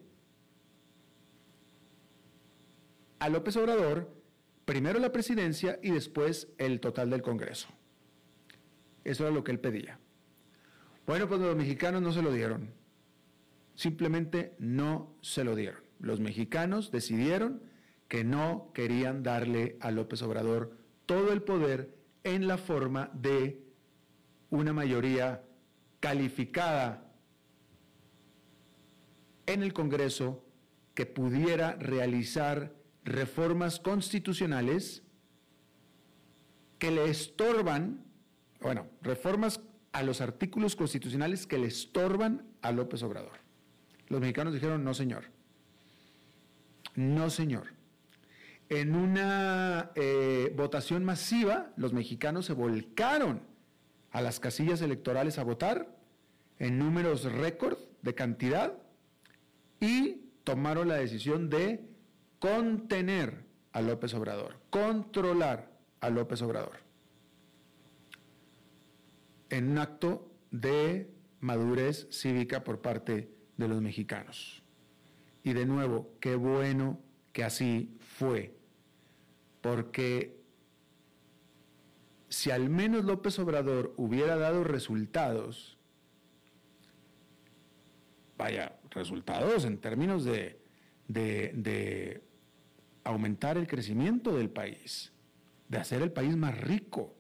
a 3.19 3.29
López 3.29 3.57
Obrador 3.57 4.16
primero 4.67 4.99
la 4.99 5.13
presidencia 5.13 5.79
y 5.83 5.93
después 5.93 6.49
el 6.59 6.81
total 6.81 7.09
del 7.09 7.23
Congreso. 7.23 7.69
Eso 9.05 9.23
era 9.23 9.33
lo 9.33 9.43
que 9.43 9.53
él 9.53 9.61
pedía. 9.61 9.99
Bueno, 11.07 11.29
pues 11.29 11.41
los 11.41 11.57
mexicanos 11.57 12.03
no 12.03 12.13
se 12.13 12.21
lo 12.21 12.33
dieron. 12.33 12.75
Simplemente 13.77 14.55
no 14.59 15.15
se 15.23 15.45
lo 15.45 15.55
dieron. 15.55 15.81
Los 16.01 16.19
mexicanos 16.19 16.91
decidieron 16.91 17.63
que 18.09 18.25
no 18.25 18.73
querían 18.75 19.23
darle 19.23 19.77
a 19.81 19.93
López 19.93 20.21
Obrador 20.23 20.77
todo 21.07 21.33
el 21.33 21.43
poder 21.43 21.95
en 22.25 22.49
la 22.49 22.59
forma 22.59 23.11
de 23.15 23.63
una 24.51 24.73
mayoría 24.73 25.45
calificada 26.01 27.13
en 29.47 29.63
el 29.63 29.73
Congreso 29.73 30.45
que 30.95 31.07
pudiera 31.07 31.77
realizar 31.77 32.75
reformas 33.07 33.79
constitucionales 33.79 35.03
que 36.79 36.91
le 36.91 37.09
estorban, 37.09 38.05
bueno, 38.61 38.89
reformas 39.01 39.61
a 39.93 40.03
los 40.03 40.21
artículos 40.21 40.77
constitucionales 40.77 41.47
que 41.47 41.57
le 41.57 41.69
estorban 41.69 42.45
a 42.61 42.73
López 42.73 43.03
Obrador. 43.03 43.39
Los 44.09 44.21
mexicanos 44.21 44.53
dijeron, 44.53 44.85
no 44.85 44.93
señor, 44.93 45.25
no 46.97 47.31
señor. 47.31 47.75
En 48.69 48.97
una 48.97 49.93
eh, 49.95 50.53
votación 50.57 51.05
masiva, 51.05 51.73
los 51.77 51.93
mexicanos 51.93 52.47
se 52.47 52.53
volcaron 52.53 53.43
a 54.11 54.21
las 54.21 54.41
casillas 54.41 54.83
electorales 54.83 55.39
a 55.39 55.45
votar 55.45 55.97
en 56.59 56.79
números 56.79 57.23
récord 57.25 57.79
de 58.03 58.15
cantidad 58.15 58.75
y 59.81 60.23
tomaron 60.43 60.89
la 60.89 60.97
decisión 60.97 61.49
de 61.49 61.96
contener 62.39 63.45
a 63.73 63.81
López 63.83 64.15
Obrador, 64.15 64.57
controlar 64.71 65.71
a 66.01 66.11
López 66.11 66.43
Obrador, 66.43 66.79
en 69.51 69.71
un 69.71 69.79
acto 69.79 70.31
de 70.51 71.11
madurez 71.41 72.09
cívica 72.11 72.65
por 72.65 72.81
parte 72.81 73.31
de 73.57 73.69
los 73.69 73.81
mexicanos. 73.81 74.63
Y 75.43 75.53
de 75.53 75.67
nuevo, 75.67 76.11
qué 76.21 76.35
bueno 76.35 76.99
que 77.33 77.45
así 77.45 77.97
fue, 78.01 78.57
porque 79.61 80.37
si 82.29 82.51
al 82.51 82.69
menos 82.69 83.05
López 83.05 83.39
Obrador 83.39 83.95
hubiera 83.97 84.37
dado 84.37 84.65
resultados, 84.65 85.79
vaya, 88.37 88.79
resultados 88.91 89.65
en 89.65 89.79
términos 89.79 90.25
de, 90.25 90.61
de, 91.09 92.23
aumentar 93.07 93.57
el 93.57 93.67
crecimiento 93.67 94.37
del 94.37 94.51
país, 94.51 95.13
de 95.69 95.79
hacer 95.79 96.03
el 96.03 96.13
país 96.13 96.37
más 96.37 96.59
rico. 96.61 97.15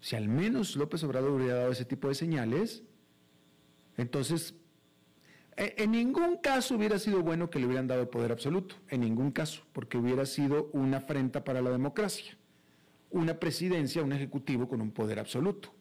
Si 0.00 0.16
al 0.16 0.28
menos 0.28 0.76
López 0.76 1.02
Obrador 1.02 1.32
hubiera 1.32 1.54
dado 1.56 1.72
ese 1.72 1.84
tipo 1.84 2.08
de 2.08 2.14
señales, 2.14 2.84
entonces 3.96 4.54
e, 5.56 5.74
en 5.78 5.92
ningún 5.92 6.36
caso 6.36 6.76
hubiera 6.76 6.98
sido 6.98 7.22
bueno 7.22 7.50
que 7.50 7.58
le 7.58 7.66
hubieran 7.66 7.88
dado 7.88 8.10
poder 8.10 8.30
absoluto, 8.30 8.76
en 8.88 9.00
ningún 9.00 9.32
caso, 9.32 9.62
porque 9.72 9.98
hubiera 9.98 10.26
sido 10.26 10.70
una 10.72 10.98
afrenta 10.98 11.42
para 11.42 11.60
la 11.60 11.70
democracia, 11.70 12.36
una 13.10 13.40
presidencia, 13.40 14.02
un 14.02 14.12
ejecutivo 14.12 14.68
con 14.68 14.80
un 14.80 14.92
poder 14.92 15.18
absoluto. 15.18 15.74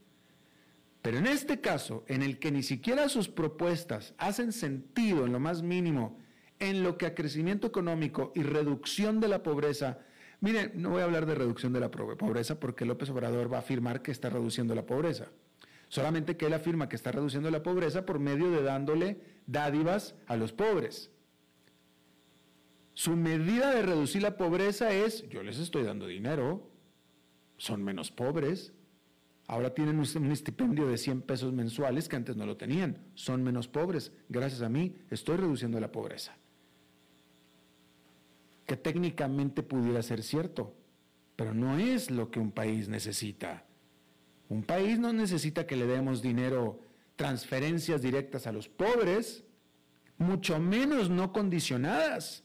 Pero 1.04 1.18
en 1.18 1.28
este 1.28 1.60
caso, 1.60 2.04
en 2.08 2.24
el 2.24 2.40
que 2.40 2.52
ni 2.52 2.64
siquiera 2.64 3.10
sus 3.10 3.28
propuestas 3.28 4.14
hacen 4.18 4.54
sentido 4.54 5.26
en 5.26 5.34
lo 5.34 5.40
más 5.40 5.62
mínimo 5.62 6.18
en 6.70 6.84
lo 6.84 6.98
que 6.98 7.06
a 7.06 7.16
crecimiento 7.16 7.68
económico 7.68 8.32
y 8.36 8.44
reducción 8.44 9.20
de 9.20 9.28
la 9.28 9.44
pobreza, 9.44 10.00
miren, 10.40 10.72
no 10.76 10.92
voy 10.92 11.02
a 11.02 11.06
hablar 11.06 11.26
de 11.26 11.36
reducción 11.36 11.74
de 11.74 11.80
la 11.80 11.92
pobreza 11.92 12.60
porque 12.60 12.86
López 12.86 13.10
Obrador 13.10 13.52
va 13.52 13.58
a 13.58 13.62
afirmar 13.62 14.02
que 14.02 14.12
está 14.12 14.30
reduciendo 14.30 14.76
la 14.76 14.86
pobreza. 14.86 15.28
Solamente 15.88 16.38
que 16.38 16.48
él 16.48 16.54
afirma 16.54 16.90
que 16.90 16.96
está 16.96 17.12
reduciendo 17.12 17.52
la 17.52 17.64
pobreza 17.64 18.06
por 18.06 18.20
medio 18.20 18.50
de 18.50 18.64
dándole 18.64 19.20
dádivas 19.46 20.16
a 20.28 20.36
los 20.36 20.52
pobres. 20.54 21.12
Su 22.94 23.16
medida 23.16 23.74
de 23.74 23.82
reducir 23.82 24.22
la 24.22 24.38
pobreza 24.38 24.92
es, 24.92 25.28
yo 25.30 25.44
les 25.44 25.60
estoy 25.60 25.84
dando 25.84 26.08
dinero, 26.08 26.70
son 27.58 27.84
menos 27.84 28.12
pobres, 28.12 28.74
Ahora 29.48 29.74
tienen 29.74 30.00
un 30.00 30.32
estipendio 30.32 30.88
de 30.88 30.98
100 30.98 31.22
pesos 31.24 31.52
mensuales 31.52 32.08
que 32.08 32.16
antes 32.16 32.36
no 32.38 32.46
lo 32.46 32.56
tenían. 32.56 32.98
Son 33.14 33.44
menos 33.44 33.68
pobres. 33.68 34.12
Gracias 34.30 34.62
a 34.62 34.70
mí 34.70 34.96
estoy 35.10 35.38
reduciendo 35.38 35.80
la 35.80 35.92
pobreza. 35.92 36.38
Que 38.66 38.78
técnicamente 38.78 39.64
pudiera 39.64 40.02
ser 40.02 40.24
cierto, 40.24 40.76
pero 41.36 41.54
no 41.54 41.78
es 41.78 42.12
lo 42.12 42.32
que 42.32 42.40
un 42.40 42.52
país 42.52 42.88
necesita. 42.88 43.66
Un 44.50 44.64
país 44.64 45.00
no 45.00 45.14
necesita 45.14 45.66
que 45.66 45.76
le 45.76 45.86
demos 45.86 46.22
dinero, 46.22 46.80
transferencias 47.16 48.02
directas 48.02 48.48
a 48.48 48.52
los 48.52 48.70
pobres, 48.70 49.44
mucho 50.18 50.60
menos 50.60 51.10
no 51.10 51.34
condicionadas. 51.34 52.44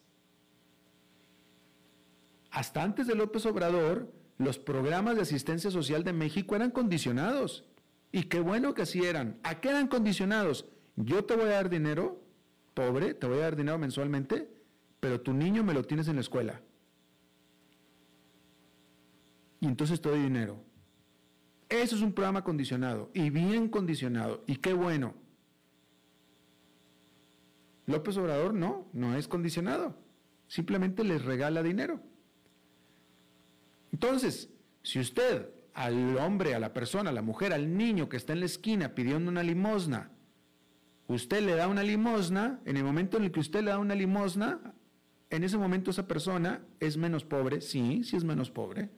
Hasta 2.51 2.83
antes 2.83 3.07
de 3.07 3.15
López 3.15 3.45
Obrador, 3.47 4.13
los 4.39 4.59
programas 4.59 5.17
de 5.17 5.23
asistencia 5.23 5.71
social 5.71 6.05
de 6.05 6.13
México 6.13 6.57
eran 6.57 6.71
condicionados. 6.71 7.65
Y 8.11 8.25
qué 8.25 8.41
bueno 8.41 8.73
que 8.75 8.83
así 8.83 9.05
eran. 9.05 9.39
¿A 9.43 9.61
qué 9.61 9.69
eran 9.69 9.89
condicionados? 9.89 10.67
Yo 10.97 11.25
te 11.25 11.37
voy 11.37 11.47
a 11.47 11.55
dar 11.55 11.69
dinero, 11.69 12.23
pobre, 12.75 13.15
te 13.15 13.27
voy 13.27 13.39
a 13.39 13.43
dar 13.43 13.57
dinero 13.57 13.79
mensualmente, 13.79 14.49
pero 15.01 15.21
tu 15.21 15.33
niño 15.33 15.63
me 15.63 15.75
lo 15.75 15.85
tienes 15.85 16.09
en 16.09 16.17
la 16.17 16.21
escuela. 16.21 16.61
Y 19.61 19.67
entonces 19.67 20.01
te 20.01 20.09
doy 20.09 20.21
dinero. 20.21 20.63
Eso 21.69 21.97
es 21.97 22.03
un 22.03 22.13
programa 22.13 22.43
condicionado 22.43 23.11
y 23.13 23.31
bien 23.31 23.69
condicionado. 23.69 24.43
Y 24.47 24.57
qué 24.57 24.73
bueno. 24.73 25.15
López 27.87 28.17
Obrador 28.17 28.55
no, 28.55 28.87
no 28.93 29.17
es 29.17 29.29
condicionado. 29.29 29.97
Simplemente 30.47 31.05
les 31.05 31.25
regala 31.25 31.63
dinero. 31.63 32.01
Entonces, 33.93 34.51
si 34.83 34.99
usted 34.99 35.51
al 35.75 36.17
hombre, 36.19 36.55
a 36.55 36.59
la 36.59 36.73
persona, 36.73 37.11
a 37.11 37.13
la 37.13 37.23
mujer, 37.23 37.53
al 37.53 37.77
niño 37.77 38.09
que 38.09 38.17
está 38.17 38.33
en 38.33 38.41
la 38.41 38.47
esquina 38.47 38.95
pidiendo 38.95 39.31
una 39.31 39.43
limosna, 39.43 40.11
usted 41.07 41.43
le 41.43 41.55
da 41.55 41.69
una 41.69 41.83
limosna, 41.83 42.61
en 42.65 42.77
el 42.77 42.85
momento 42.85 43.17
en 43.17 43.25
el 43.25 43.33
que 43.33 43.41
usted 43.41 43.63
le 43.63 43.71
da 43.71 43.79
una 43.79 43.95
limosna, 43.95 44.75
en 45.31 45.45
ese 45.45 45.59
momento 45.59 45.91
esa 45.91 46.09
persona 46.09 46.65
es 46.81 46.97
menos 46.97 47.25
pobre, 47.25 47.61
sí, 47.61 48.03
sí 48.05 48.17
es 48.17 48.25
menos 48.25 48.51
pobre, 48.51 48.91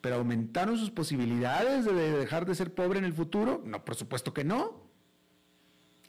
pero 0.00 0.16
aumentaron 0.16 0.76
sus 0.76 0.90
posibilidades 0.90 1.84
de 1.84 1.92
dejar 1.92 2.44
de 2.46 2.54
ser 2.54 2.74
pobre 2.74 2.98
en 2.98 3.04
el 3.04 3.12
futuro? 3.12 3.62
No, 3.64 3.84
por 3.84 3.94
supuesto 3.94 4.34
que 4.34 4.44
no. 4.44 4.90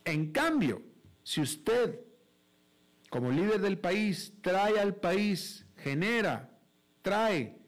En 0.03 0.31
cambio, 0.31 0.81
si 1.21 1.41
usted, 1.41 1.99
como 3.09 3.31
líder 3.31 3.61
del 3.61 3.77
país, 3.77 4.33
trae 4.41 4.79
al 4.79 4.95
país, 4.95 5.67
genera 5.77 6.53
trae, 7.03 7.59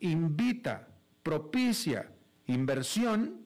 invita, 0.00 0.88
propicia 1.22 2.10
inversión 2.46 3.44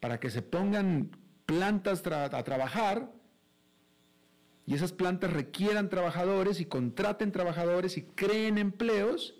para 0.00 0.18
que 0.18 0.30
se 0.30 0.40
pongan 0.40 1.10
plantas 1.44 2.06
a 2.06 2.42
trabajar 2.44 3.12
y 4.68 4.74
esas 4.74 4.92
plantas 4.92 5.32
requieran 5.32 5.88
trabajadores 5.88 6.60
y 6.60 6.66
contraten 6.66 7.32
trabajadores 7.32 7.96
y 7.96 8.02
creen 8.02 8.58
empleos, 8.58 9.34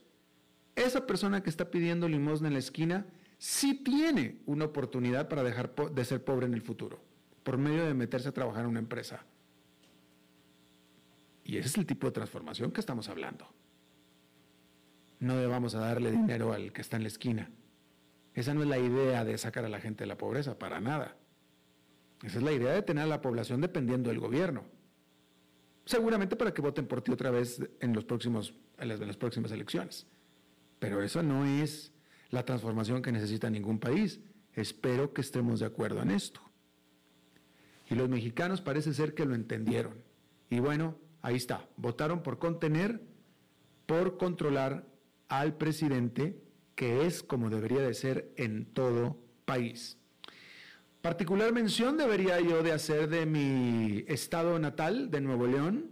esa 0.75 1.07
persona 1.07 1.43
que 1.43 1.51
está 1.51 1.71
pidiendo 1.71 2.09
limosna 2.09 2.49
en 2.49 2.55
la 2.55 2.61
esquina 2.61 3.07
sí 3.37 3.75
tiene 3.75 4.41
una 4.47 4.65
oportunidad 4.65 5.29
para 5.29 5.45
dejar 5.45 5.75
de 5.75 6.05
ser 6.05 6.25
pobre 6.25 6.47
en 6.47 6.55
el 6.55 6.63
futuro, 6.63 7.01
por 7.43 7.59
medio 7.59 7.87
de 7.87 7.95
meterse 7.95 8.31
a 8.31 8.33
trabajar 8.33 8.65
en 8.65 8.71
una 8.71 8.81
empresa. 8.81 9.25
Y 11.45 11.59
ese 11.59 11.69
es 11.69 11.79
el 11.79 11.87
tipo 11.87 12.07
de 12.07 12.13
transformación 12.13 12.73
que 12.73 12.81
estamos 12.81 13.09
hablando 13.09 13.47
no 15.21 15.37
debamos 15.37 15.75
a 15.75 15.81
darle 15.81 16.13
dinero 16.13 16.53
al 16.53 16.73
que 16.73 16.81
está 16.81 16.97
en 16.97 17.03
la 17.03 17.09
esquina. 17.09 17.51
Esa 18.35 18.55
no 18.55 18.63
es 18.63 18.69
la 18.69 18.79
idea 18.79 19.25
de 19.25 19.37
sacar 19.37 19.65
a 19.65 19.69
la 19.69 19.81
gente 19.81 20.05
de 20.05 20.09
la 20.09 20.17
pobreza, 20.17 20.59
para 20.59 20.81
nada. 20.81 21.17
Esa 22.23 22.39
es 22.39 22.45
la 22.45 22.53
idea 22.53 22.73
de 22.73 22.83
tener 22.83 23.05
a 23.05 23.09
la 23.09 23.21
población 23.21 23.61
dependiendo 23.61 24.11
del 24.11 24.21
gobierno. 24.21 24.65
Seguramente 25.89 26.37
para 26.37 26.53
que 26.53 26.61
voten 26.61 26.87
por 26.87 27.01
ti 27.01 27.13
otra 27.13 27.31
vez 27.31 27.63
en, 27.81 27.95
los 27.95 28.05
próximos, 28.05 28.53
en 28.77 29.07
las 29.07 29.17
próximas 29.17 29.53
elecciones. 29.53 30.07
Pero 30.79 31.01
eso 31.01 31.23
no 31.23 31.47
es 31.47 31.95
la 32.29 32.45
transformación 32.45 33.01
que 33.01 33.11
necesita 33.11 33.49
ningún 33.49 33.79
país. 33.79 34.21
Espero 34.53 35.15
que 35.15 35.23
estemos 35.23 35.61
de 35.61 35.65
acuerdo 35.65 36.03
en 36.03 36.11
esto. 36.11 36.43
Y 37.89 37.95
los 37.95 38.07
mexicanos 38.11 38.61
parece 38.61 38.93
ser 38.93 39.15
que 39.15 39.25
lo 39.25 39.35
entendieron. 39.35 39.95
Y 40.51 40.59
bueno, 40.59 40.99
ahí 41.23 41.37
está. 41.37 41.67
Votaron 41.79 42.23
por 42.23 42.39
contener, 42.39 43.01
por 43.87 44.19
controlar 44.19 44.85
al 45.29 45.57
presidente, 45.57 46.39
que 46.75 47.07
es 47.07 47.23
como 47.23 47.49
debería 47.49 47.81
de 47.81 47.95
ser 47.95 48.31
en 48.37 48.67
todo 48.75 49.17
país. 49.47 49.97
Particular 51.09 51.55
mención 51.55 51.97
debería 51.97 52.39
yo 52.39 52.63
de 52.63 52.71
hacer 52.71 53.09
de 53.09 53.25
mi 53.25 54.05
estado 54.09 54.59
natal, 54.59 55.11
de 55.11 55.23
Nuevo 55.23 55.47
León, 55.47 55.87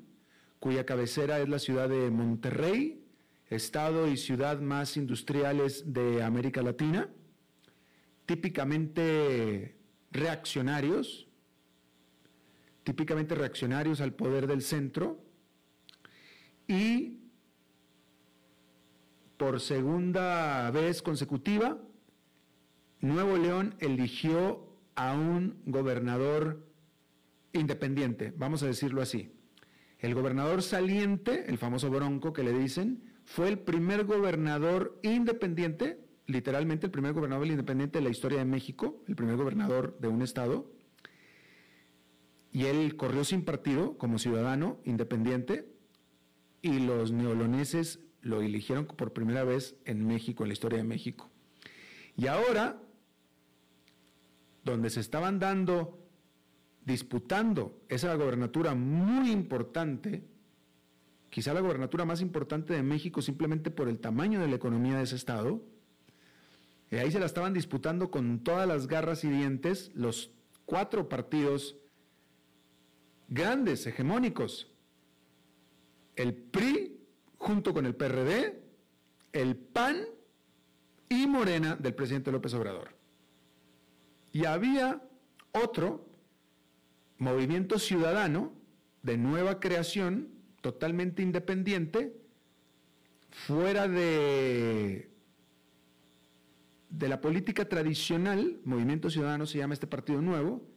cuya 0.61 0.85
cabecera 0.85 1.40
es 1.40 1.48
la 1.48 1.59
ciudad 1.59 1.88
de 1.88 2.11
Monterrey, 2.11 3.02
estado 3.48 4.09
y 4.09 4.18
ciudad 4.18 4.61
más 4.61 4.98
industriales 4.98 5.90
de 5.94 6.22
América 6.22 6.61
Latina, 6.61 7.09
típicamente 8.26 9.79
reaccionarios, 10.11 11.26
típicamente 12.85 13.35
reaccionarios 13.35 14.02
al 14.02 14.12
poder 14.12 14.46
del 14.46 14.61
centro, 14.61 15.24
y 16.68 17.20
por 19.38 19.61
segunda 19.62 20.70
vez 20.72 21.00
consecutiva, 21.00 21.79
Nuevo 23.00 23.38
León 23.38 23.76
eligió 23.79 24.76
a 24.97 25.15
un 25.15 25.61
gobernador 25.67 26.67
independiente, 27.53 28.33
vamos 28.37 28.63
a 28.63 28.67
decirlo 28.67 29.03
así. 29.03 29.33
El 29.99 30.15
gobernador 30.15 30.63
saliente, 30.63 31.49
el 31.49 31.59
famoso 31.59 31.91
Bronco 31.91 32.33
que 32.33 32.43
le 32.43 32.53
dicen, 32.53 33.03
fue 33.25 33.49
el 33.49 33.59
primer 33.59 34.05
gobernador 34.05 34.99
independiente, 35.03 36.01
literalmente 36.27 36.87
el 36.87 36.93
primer 36.93 37.13
gobernador 37.13 37.47
independiente 37.47 37.99
de 37.99 38.05
la 38.05 38.11
historia 38.11 38.39
de 38.39 38.45
México, 38.45 39.03
el 39.07 39.17
primer 39.17 39.37
gobernador 39.37 39.99
de 40.01 40.09
un 40.09 40.23
estado. 40.23 40.71
Y 42.53 42.65
él 42.67 42.97
corrió 42.97 43.25
sin 43.25 43.45
partido 43.45 43.99
como 43.99 44.19
ciudadano 44.19 44.79
independiente 44.85 45.69
y 46.63 46.81
los 46.81 47.13
neoloneses 47.13 48.01
lo 48.23 48.41
eligieron 48.41 48.87
por 48.87 49.13
primera 49.13 49.45
vez 49.45 49.77
en 49.85 50.07
México, 50.07 50.45
en 50.45 50.49
la 50.49 50.55
historia 50.55 50.79
de 50.79 50.85
México. 50.85 51.31
Y 52.17 52.29
ahora, 52.29 52.81
donde 54.66 54.90
se 54.90 55.00
estaban 55.00 55.38
dando, 55.38 55.96
disputando 56.85 57.81
esa 57.88 58.12
gobernatura 58.16 58.74
muy 58.74 59.31
importante, 59.31 60.26
quizá 61.31 61.55
la 61.55 61.61
gobernatura 61.61 62.05
más 62.05 62.20
importante 62.20 62.74
de 62.74 62.83
México 62.83 63.22
simplemente 63.22 63.70
por 63.70 63.88
el 63.88 64.00
tamaño 64.00 64.40
de 64.40 64.48
la 64.48 64.57
economía 64.57 64.96
de 64.96 65.05
ese 65.05 65.14
estado, 65.14 65.62
y 66.90 66.96
ahí 66.96 67.12
se 67.12 67.20
la 67.20 67.26
estaban 67.26 67.52
disputando 67.52 68.11
con 68.11 68.40
todas 68.40 68.66
las 68.66 68.88
garras 68.88 69.22
y 69.22 69.31
dientes 69.31 69.92
los 69.94 70.31
cuatro 70.64 71.09
partidos 71.09 71.76
grandes, 73.29 73.87
hegemónicos. 73.87 74.72
El 76.16 76.35
PRI, 76.35 77.00
junto 77.38 77.72
con 77.72 77.87
el 77.87 77.94
PRD, 77.94 78.62
el 79.33 79.57
PAN 79.57 80.07
y 81.09 81.26
Morena 81.26 81.76
del 81.76 81.94
presidente 81.94 82.33
López 82.33 82.55
Obrador. 82.55 82.96
Y 84.37 84.44
había 84.44 85.01
otro 85.53 86.07
movimiento 87.16 87.79
ciudadano 87.79 88.53
de 89.01 89.16
nueva 89.16 89.61
creación, 89.61 90.29
totalmente 90.61 91.22
independiente, 91.22 92.20
fuera 93.31 93.88
de, 93.88 95.11
de 96.90 97.09
la 97.09 97.22
política 97.22 97.66
tradicional, 97.66 98.61
Movimiento 98.64 99.09
Ciudadano 99.09 99.46
se 99.46 99.57
llama 99.57 99.72
este 99.72 99.87
partido 99.87 100.20
nuevo, 100.20 100.68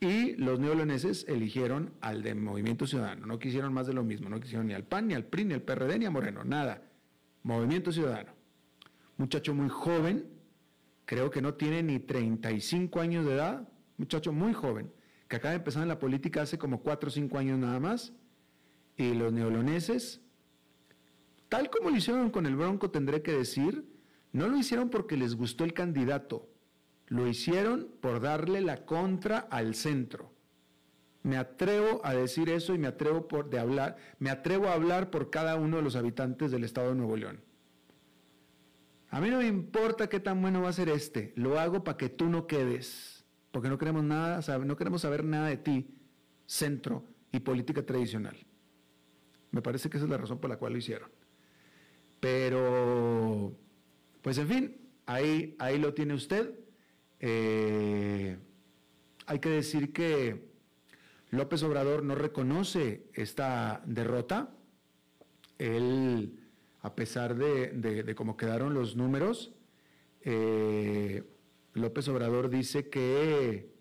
y 0.00 0.34
los 0.34 0.58
neoloneses 0.58 1.24
eligieron 1.28 1.94
al 2.00 2.24
de 2.24 2.34
Movimiento 2.34 2.84
Ciudadano. 2.88 3.26
No 3.26 3.38
quisieron 3.38 3.72
más 3.72 3.86
de 3.86 3.92
lo 3.92 4.02
mismo, 4.02 4.28
no 4.28 4.40
quisieron 4.40 4.66
ni 4.66 4.74
al 4.74 4.82
PAN, 4.82 5.06
ni 5.06 5.14
al 5.14 5.24
PRI, 5.24 5.44
ni 5.44 5.54
al 5.54 5.62
PRD, 5.62 6.00
ni 6.00 6.06
a 6.06 6.10
Moreno, 6.10 6.42
nada. 6.42 6.82
Movimiento 7.44 7.92
Ciudadano. 7.92 8.32
Muchacho 9.18 9.54
muy 9.54 9.68
joven, 9.68 10.37
creo 11.08 11.30
que 11.30 11.40
no 11.40 11.54
tiene 11.54 11.82
ni 11.82 12.00
35 12.00 13.00
años 13.00 13.24
de 13.24 13.32
edad, 13.32 13.66
muchacho 13.96 14.30
muy 14.30 14.52
joven, 14.52 14.92
que 15.26 15.36
acaba 15.36 15.52
de 15.52 15.56
empezar 15.56 15.82
en 15.82 15.88
la 15.88 15.98
política 15.98 16.42
hace 16.42 16.58
como 16.58 16.82
4 16.82 17.08
o 17.08 17.10
5 17.10 17.38
años 17.38 17.58
nada 17.58 17.80
más, 17.80 18.12
y 18.94 19.14
los 19.14 19.32
neoloneses, 19.32 20.20
tal 21.48 21.70
como 21.70 21.88
lo 21.88 21.96
hicieron 21.96 22.28
con 22.28 22.44
el 22.44 22.56
Bronco, 22.56 22.90
tendré 22.90 23.22
que 23.22 23.32
decir, 23.32 23.88
no 24.32 24.48
lo 24.48 24.58
hicieron 24.58 24.90
porque 24.90 25.16
les 25.16 25.34
gustó 25.34 25.64
el 25.64 25.72
candidato, 25.72 26.46
lo 27.06 27.26
hicieron 27.26 27.88
por 28.02 28.20
darle 28.20 28.60
la 28.60 28.84
contra 28.84 29.38
al 29.38 29.74
centro. 29.76 30.34
Me 31.22 31.38
atrevo 31.38 32.02
a 32.04 32.12
decir 32.12 32.50
eso 32.50 32.74
y 32.74 32.78
me 32.78 32.86
atrevo 32.86 33.28
por 33.28 33.48
de 33.48 33.58
hablar, 33.58 33.96
me 34.18 34.28
atrevo 34.28 34.68
a 34.68 34.74
hablar 34.74 35.08
por 35.08 35.30
cada 35.30 35.56
uno 35.56 35.78
de 35.78 35.82
los 35.84 35.96
habitantes 35.96 36.50
del 36.50 36.64
estado 36.64 36.90
de 36.90 36.96
Nuevo 36.96 37.16
León. 37.16 37.47
A 39.10 39.20
mí 39.20 39.30
no 39.30 39.38
me 39.38 39.46
importa 39.46 40.08
qué 40.08 40.20
tan 40.20 40.40
bueno 40.42 40.62
va 40.62 40.68
a 40.68 40.72
ser 40.72 40.88
este, 40.88 41.32
lo 41.36 41.58
hago 41.58 41.82
para 41.82 41.96
que 41.96 42.08
tú 42.08 42.26
no 42.28 42.46
quedes, 42.46 43.24
porque 43.50 43.68
no 43.68 43.78
queremos 43.78 44.04
nada, 44.04 44.58
no 44.58 44.76
queremos 44.76 45.02
saber 45.02 45.24
nada 45.24 45.48
de 45.48 45.56
ti, 45.56 45.94
centro 46.46 47.04
y 47.32 47.40
política 47.40 47.84
tradicional. 47.84 48.36
Me 49.50 49.62
parece 49.62 49.88
que 49.88 49.96
esa 49.96 50.04
es 50.04 50.10
la 50.10 50.18
razón 50.18 50.38
por 50.38 50.50
la 50.50 50.58
cual 50.58 50.72
lo 50.72 50.78
hicieron. 50.78 51.10
Pero, 52.20 53.56
pues 54.20 54.36
en 54.38 54.48
fin, 54.48 54.76
ahí, 55.06 55.56
ahí 55.58 55.78
lo 55.78 55.94
tiene 55.94 56.14
usted. 56.14 56.54
Eh, 57.20 58.38
hay 59.26 59.38
que 59.38 59.48
decir 59.48 59.92
que 59.92 60.48
López 61.30 61.62
Obrador 61.62 62.02
no 62.02 62.14
reconoce 62.14 63.08
esta 63.14 63.82
derrota. 63.86 64.54
Él, 65.58 66.47
a 66.80 66.94
pesar 66.94 67.34
de, 67.34 68.14
cómo 68.16 68.36
quedaron 68.36 68.74
los 68.74 68.96
números, 68.96 69.52
eh, 70.22 71.24
López 71.74 72.08
Obrador 72.08 72.50
dice 72.50 72.88
que 72.88 73.72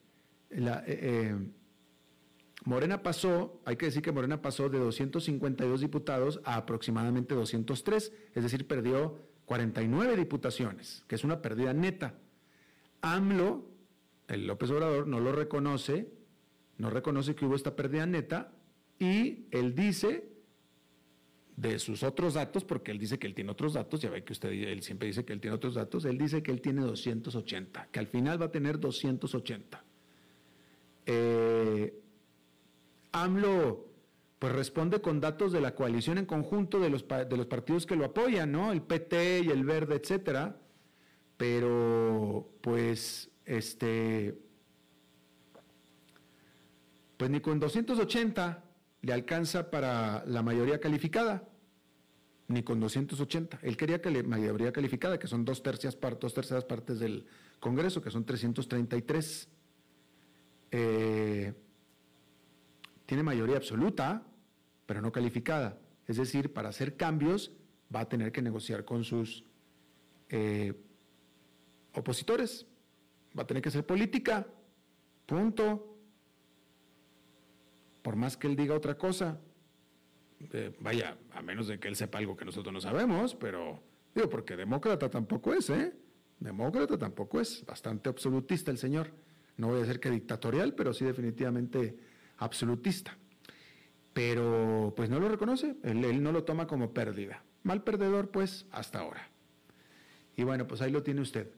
eh, 0.50 1.36
Morena 2.64 3.02
pasó, 3.02 3.62
hay 3.66 3.76
que 3.76 3.88
decir 3.88 4.02
que 4.02 4.12
Morena 4.12 4.42
pasó 4.42 4.70
de 4.70 4.80
252 4.80 5.82
diputados 5.82 6.42
a 6.44 6.58
aproximadamente 6.58 7.34
203, 7.34 8.14
es 8.34 8.44
decir, 8.44 8.68
perdió 8.68 9.18
49 9.46 10.18
diputaciones, 10.18 11.04
que 11.08 11.16
es 11.16 11.24
una 11.24 11.42
pérdida 11.42 11.74
neta. 11.74 12.16
AMLO, 13.02 13.66
el 14.28 14.48
López 14.48 14.70
Obrador, 14.72 15.08
no 15.08 15.20
lo 15.20 15.32
reconoce, 15.32 16.12
no 16.78 16.90
reconoce 16.90 17.36
que 17.36 17.46
hubo 17.46 17.56
esta 17.56 17.76
pérdida 17.76 18.06
neta 18.06 18.52
y 19.00 19.48
él 19.52 19.74
dice 19.74 20.37
de 21.58 21.78
sus 21.80 22.04
otros 22.04 22.36
datos, 22.36 22.64
porque 22.64 22.92
él 22.92 23.00
dice 23.00 23.20
que 23.20 23.28
él 23.28 23.36
tiene 23.36 23.52
otros 23.52 23.74
datos, 23.74 24.00
ya 24.00 24.10
ve 24.10 24.24
que 24.24 24.32
usted 24.32 24.50
él 24.52 24.82
siempre 24.82 25.08
dice 25.08 25.26
que 25.26 25.34
él 25.34 25.42
tiene 25.42 25.56
otros 25.56 25.76
datos, 25.76 26.06
él 26.06 26.18
dice 26.18 26.42
que 26.42 26.52
él 26.52 26.62
tiene 26.62 26.82
280, 26.82 27.90
que 27.92 28.00
al 28.00 28.08
final 28.08 28.42
va 28.42 28.46
a 28.46 28.52
tener 28.52 28.80
280. 28.80 29.84
Eh, 31.08 32.02
AMLO 33.12 33.86
pues 34.40 34.54
responde 34.54 35.02
con 35.02 35.20
datos 35.20 35.52
de 35.52 35.60
la 35.60 35.76
coalición 35.76 36.18
en 36.18 36.26
conjunto 36.26 36.80
de 36.80 36.90
los, 36.90 37.06
de 37.08 37.38
los 37.38 37.48
partidos 37.48 37.86
que 37.86 37.96
lo 37.98 38.06
apoyan, 38.06 38.52
¿no? 38.52 38.72
El 38.72 38.84
PT 38.84 39.42
y 39.42 39.50
el 39.50 39.66
Verde, 39.66 39.96
etcétera 39.96 40.62
pero 41.38 42.50
pues 42.62 43.30
este 43.46 44.38
pues 47.16 47.30
ni 47.30 47.40
con 47.40 47.60
280 47.60 48.64
le 49.02 49.14
alcanza 49.14 49.70
para 49.70 50.26
la 50.26 50.42
mayoría 50.42 50.80
calificada, 50.80 51.48
ni 52.48 52.64
con 52.64 52.80
280. 52.80 53.60
Él 53.62 53.78
quería 53.78 54.02
que 54.02 54.10
la 54.10 54.24
mayoría 54.24 54.72
calificada, 54.72 55.20
que 55.20 55.28
son 55.28 55.46
dos 55.46 55.62
dos 56.20 56.34
terceras 56.34 56.66
partes 56.66 57.00
del 57.00 57.26
Congreso, 57.60 58.02
que 58.02 58.12
son 58.12 58.26
333. 58.26 59.50
Eh, 60.72 61.54
tiene 63.06 63.24
mayoría 63.24 63.58
absoluta, 63.58 64.24
pero 64.86 65.02
no 65.02 65.12
calificada. 65.12 65.80
Es 66.08 66.18
decir, 66.18 66.54
para 66.54 66.70
hacer 66.70 66.96
cambios 66.96 67.52
va 67.94 68.02
a 68.02 68.10
tener 68.10 68.32
que 68.32 68.42
negociar 68.42 68.86
con 68.86 69.04
sus 69.04 69.44
eh, 70.30 70.74
opositores. 71.94 72.66
Va 73.38 73.44
a 73.44 73.48
tener 73.48 73.62
que 73.62 73.72
ser 73.72 73.86
política. 73.86 74.48
Punto. 75.26 75.87
Por 78.08 78.16
más 78.16 78.38
que 78.38 78.48
él 78.48 78.56
diga 78.56 78.74
otra 78.74 78.98
cosa. 78.98 79.38
Eh, 80.54 80.74
vaya, 80.80 81.18
a 81.34 81.42
menos 81.42 81.68
de 81.68 81.78
que 81.78 81.90
él 81.90 81.98
sepa 81.98 82.20
algo 82.20 82.38
que 82.38 82.46
nosotros 82.46 82.74
no 82.74 82.80
sabemos, 82.80 83.36
pero 83.36 83.84
digo, 84.16 84.30
porque 84.30 84.56
demócrata 84.56 85.10
tampoco 85.10 85.54
es, 85.54 85.70
¿eh? 85.72 85.94
Demócrata 86.40 86.98
tampoco 86.98 87.42
es, 87.42 87.66
bastante 87.66 88.08
absolutista 88.08 88.72
el 88.72 88.78
señor. 88.78 89.12
No 89.58 89.68
voy 89.68 89.76
a 89.76 89.80
decir 89.82 90.00
que 90.00 90.10
dictatorial, 90.10 90.74
pero 90.74 90.94
sí 90.94 91.04
definitivamente 91.04 91.98
absolutista. 92.38 93.18
Pero 94.14 94.94
pues 94.96 95.10
no 95.10 95.20
lo 95.20 95.28
reconoce, 95.28 95.76
él, 95.84 96.06
él 96.06 96.24
no 96.24 96.32
lo 96.32 96.46
toma 96.46 96.66
como 96.66 96.94
pérdida. 96.94 97.44
Mal 97.64 97.84
perdedor, 97.84 98.30
pues, 98.30 98.68
hasta 98.72 99.00
ahora. 99.00 99.28
Y 100.38 100.46
bueno, 100.46 100.66
pues 100.66 100.80
ahí 100.80 100.94
lo 100.94 101.04
tiene 101.04 101.20
usted 101.20 101.52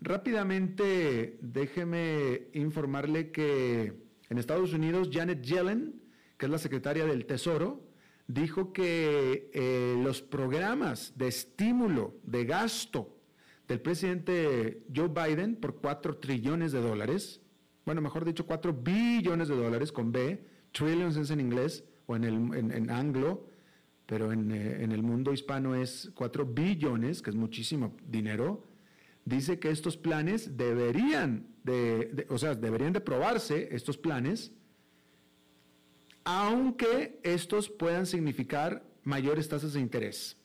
rápidamente, 0.00 1.38
déjeme 1.40 2.48
informarle 2.52 3.30
que 3.30 3.94
en 4.30 4.38
Estados 4.38 4.72
Unidos 4.72 5.10
Janet 5.12 5.42
Yellen, 5.42 6.00
que 6.38 6.46
es 6.46 6.50
la 6.50 6.58
secretaria 6.58 7.04
del 7.04 7.26
Tesoro, 7.26 7.90
dijo 8.28 8.72
que 8.72 9.50
eh, 9.52 10.00
los 10.02 10.22
programas 10.22 11.12
de 11.16 11.26
estímulo 11.28 12.14
de 12.22 12.44
gasto 12.44 13.16
del 13.66 13.80
presidente 13.80 14.84
Joe 14.94 15.08
Biden 15.08 15.56
por 15.56 15.80
4 15.80 16.18
trillones 16.18 16.72
de 16.72 16.80
dólares, 16.80 17.42
bueno, 17.84 18.00
mejor 18.00 18.24
dicho, 18.24 18.46
4 18.46 18.72
billones 18.72 19.48
de 19.48 19.56
dólares 19.56 19.90
con 19.90 20.12
B, 20.12 20.44
trillions 20.70 21.16
es 21.16 21.30
en 21.30 21.40
inglés 21.40 21.84
o 22.06 22.14
en, 22.14 22.24
el, 22.24 22.34
en, 22.54 22.90
anglo, 22.90 23.48
pero 24.06 24.32
en, 24.32 24.52
eh, 24.52 24.84
en, 24.84 24.92
el 24.92 25.02
mundo 25.02 25.32
hispano 25.32 25.74
es 25.74 26.12
4 26.14 26.46
billones, 26.46 27.20
que 27.20 27.30
es 27.30 27.36
muchísimo 27.36 27.96
dinero, 28.06 28.64
dice 29.30 29.58
que 29.58 29.70
estos 29.70 29.96
planes 29.96 30.56
deberían 30.56 31.46
de, 31.62 32.26
o 32.28 32.36
sea, 32.36 32.54
deberían 32.54 32.92
de 32.92 33.00
probarse 33.00 33.68
estos 33.74 33.96
planes, 33.96 34.52
aunque 36.24 37.20
estos 37.22 37.70
puedan 37.70 38.06
significar 38.06 38.84
mayores 39.04 39.48
tasas 39.48 39.72
de 39.72 39.80
interés. 39.80 40.36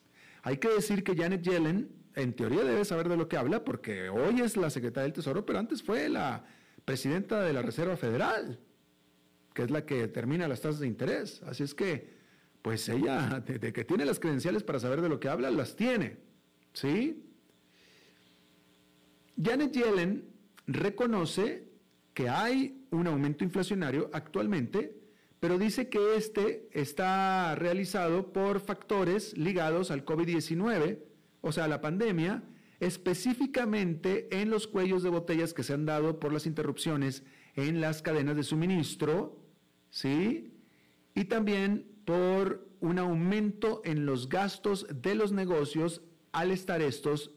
Hay 0.44 0.58
que 0.58 0.70
decir 0.70 1.04
que 1.04 1.16
Janet 1.16 1.42
Yellen, 1.42 1.90
en 2.16 2.34
teoría, 2.34 2.64
debe 2.64 2.86
saber 2.86 3.10
de 3.10 3.18
lo 3.18 3.28
que 3.28 3.38
habla, 3.38 3.64
porque 3.66 4.10
hoy 4.10 4.42
es 4.42 4.56
la 4.56 4.70
secretaria 4.70 5.06
del 5.06 5.14
Tesoro, 5.14 5.46
pero 5.46 5.60
antes 5.60 5.82
fue 5.84 6.08
la 6.08 6.46
presidenta 6.86 7.42
de 7.42 7.52
la 7.52 7.62
Reserva 7.62 7.98
Federal, 7.98 8.60
que 9.54 9.64
es 9.64 9.72
la 9.72 9.86
que 9.86 9.96
determina 9.96 10.48
las 10.48 10.62
tasas 10.62 10.80
de 10.80 10.88
interés. 10.88 11.42
Así 11.44 11.64
es 11.64 11.74
que, 11.74 12.14
pues 12.62 12.88
ella, 12.88 13.40
de 13.46 13.74
que 13.74 13.84
tiene 13.84 14.06
las 14.06 14.20
credenciales 14.20 14.64
para 14.64 14.80
saber 14.80 15.02
de 15.02 15.10
lo 15.10 15.20
que 15.20 15.30
habla, 15.30 15.50
las 15.50 15.76
tiene. 15.76 16.18
¿Sí? 16.74 17.26
Janet 19.42 19.74
Yellen 19.74 20.26
reconoce 20.68 21.68
que 22.14 22.30
hay 22.30 22.86
un 22.92 23.08
aumento 23.08 23.44
inflacionario 23.44 24.10
actualmente, 24.14 24.98
pero 25.40 25.58
dice 25.58 25.90
que 25.90 26.16
este 26.16 26.70
está 26.72 27.54
realizado 27.56 28.32
por 28.32 28.62
factores 28.62 29.38
ligados 29.38 29.92
al 29.92 30.06
COVID-19, 30.06 31.00
o 31.42 31.52
sea, 31.52 31.66
a 31.66 31.68
la 31.68 31.82
pandemia, 31.82 32.44
específicamente 32.80 34.42
en 34.42 34.50
los 34.50 34.68
cuellos 34.68 35.04
de 35.04 35.10
botellas 35.10 35.54
que 35.54 35.64
se 35.64 35.74
han 35.74 35.86
dado 35.86 36.20
por 36.20 36.32
las 36.32 36.46
interrupciones 36.46 37.24
en 37.56 37.82
las 37.82 38.02
cadenas 38.02 38.36
de 38.36 38.44
suministro, 38.44 39.38
¿sí? 39.90 40.54
Y 41.14 41.26
también 41.26 41.86
por 42.06 42.68
un 42.80 43.00
aumento 43.00 43.82
en 43.84 44.06
los 44.06 44.30
gastos 44.30 44.88
de 44.90 45.16
los 45.16 45.32
negocios 45.32 46.02
al 46.32 46.52
estar 46.52 46.82
estos 46.82 47.35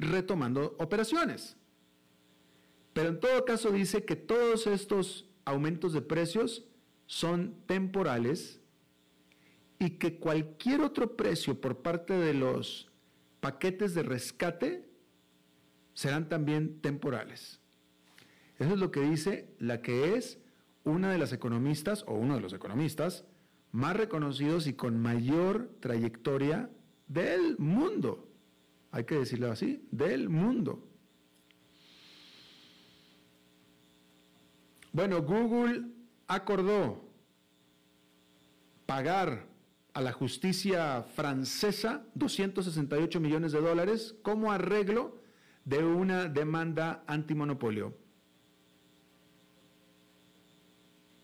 retomando 0.00 0.74
operaciones. 0.78 1.56
Pero 2.92 3.10
en 3.10 3.20
todo 3.20 3.44
caso 3.44 3.70
dice 3.70 4.04
que 4.04 4.16
todos 4.16 4.66
estos 4.66 5.28
aumentos 5.44 5.92
de 5.92 6.02
precios 6.02 6.64
son 7.06 7.54
temporales 7.66 8.60
y 9.78 9.90
que 9.90 10.18
cualquier 10.18 10.80
otro 10.80 11.16
precio 11.16 11.60
por 11.60 11.82
parte 11.82 12.14
de 12.14 12.34
los 12.34 12.90
paquetes 13.40 13.94
de 13.94 14.02
rescate 14.02 14.88
serán 15.94 16.28
también 16.28 16.80
temporales. 16.80 17.60
Eso 18.58 18.74
es 18.74 18.78
lo 18.78 18.90
que 18.90 19.00
dice 19.00 19.54
la 19.58 19.82
que 19.82 20.16
es 20.16 20.38
una 20.84 21.12
de 21.12 21.18
las 21.18 21.32
economistas 21.32 22.04
o 22.06 22.14
uno 22.14 22.34
de 22.34 22.40
los 22.40 22.52
economistas 22.52 23.24
más 23.72 23.96
reconocidos 23.96 24.66
y 24.66 24.74
con 24.74 25.00
mayor 25.00 25.70
trayectoria 25.80 26.70
del 27.06 27.58
mundo. 27.58 28.29
Hay 28.90 29.04
que 29.04 29.16
decirlo 29.16 29.50
así, 29.50 29.86
del 29.90 30.28
mundo. 30.28 30.86
Bueno, 34.92 35.22
Google 35.22 35.84
acordó 36.26 37.04
pagar 38.86 39.46
a 39.94 40.00
la 40.00 40.12
justicia 40.12 41.02
francesa 41.02 42.04
268 42.14 43.20
millones 43.20 43.52
de 43.52 43.60
dólares 43.60 44.16
como 44.22 44.50
arreglo 44.50 45.20
de 45.64 45.84
una 45.84 46.28
demanda 46.28 47.04
antimonopolio. 47.06 47.96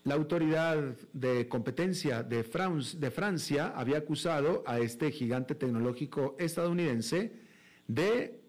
La 0.05 0.13
autoridad 0.15 0.95
de 1.11 1.49
competencia 1.49 2.23
de, 2.23 2.43
Francia 2.45 3.73
había 3.75 3.97
acusado 3.97 4.63
a 4.65 4.79
este 4.79 5.11
gigante 5.11 5.53
tecnológico 5.53 6.37
estadounidense 6.39 7.46
de 7.87 8.41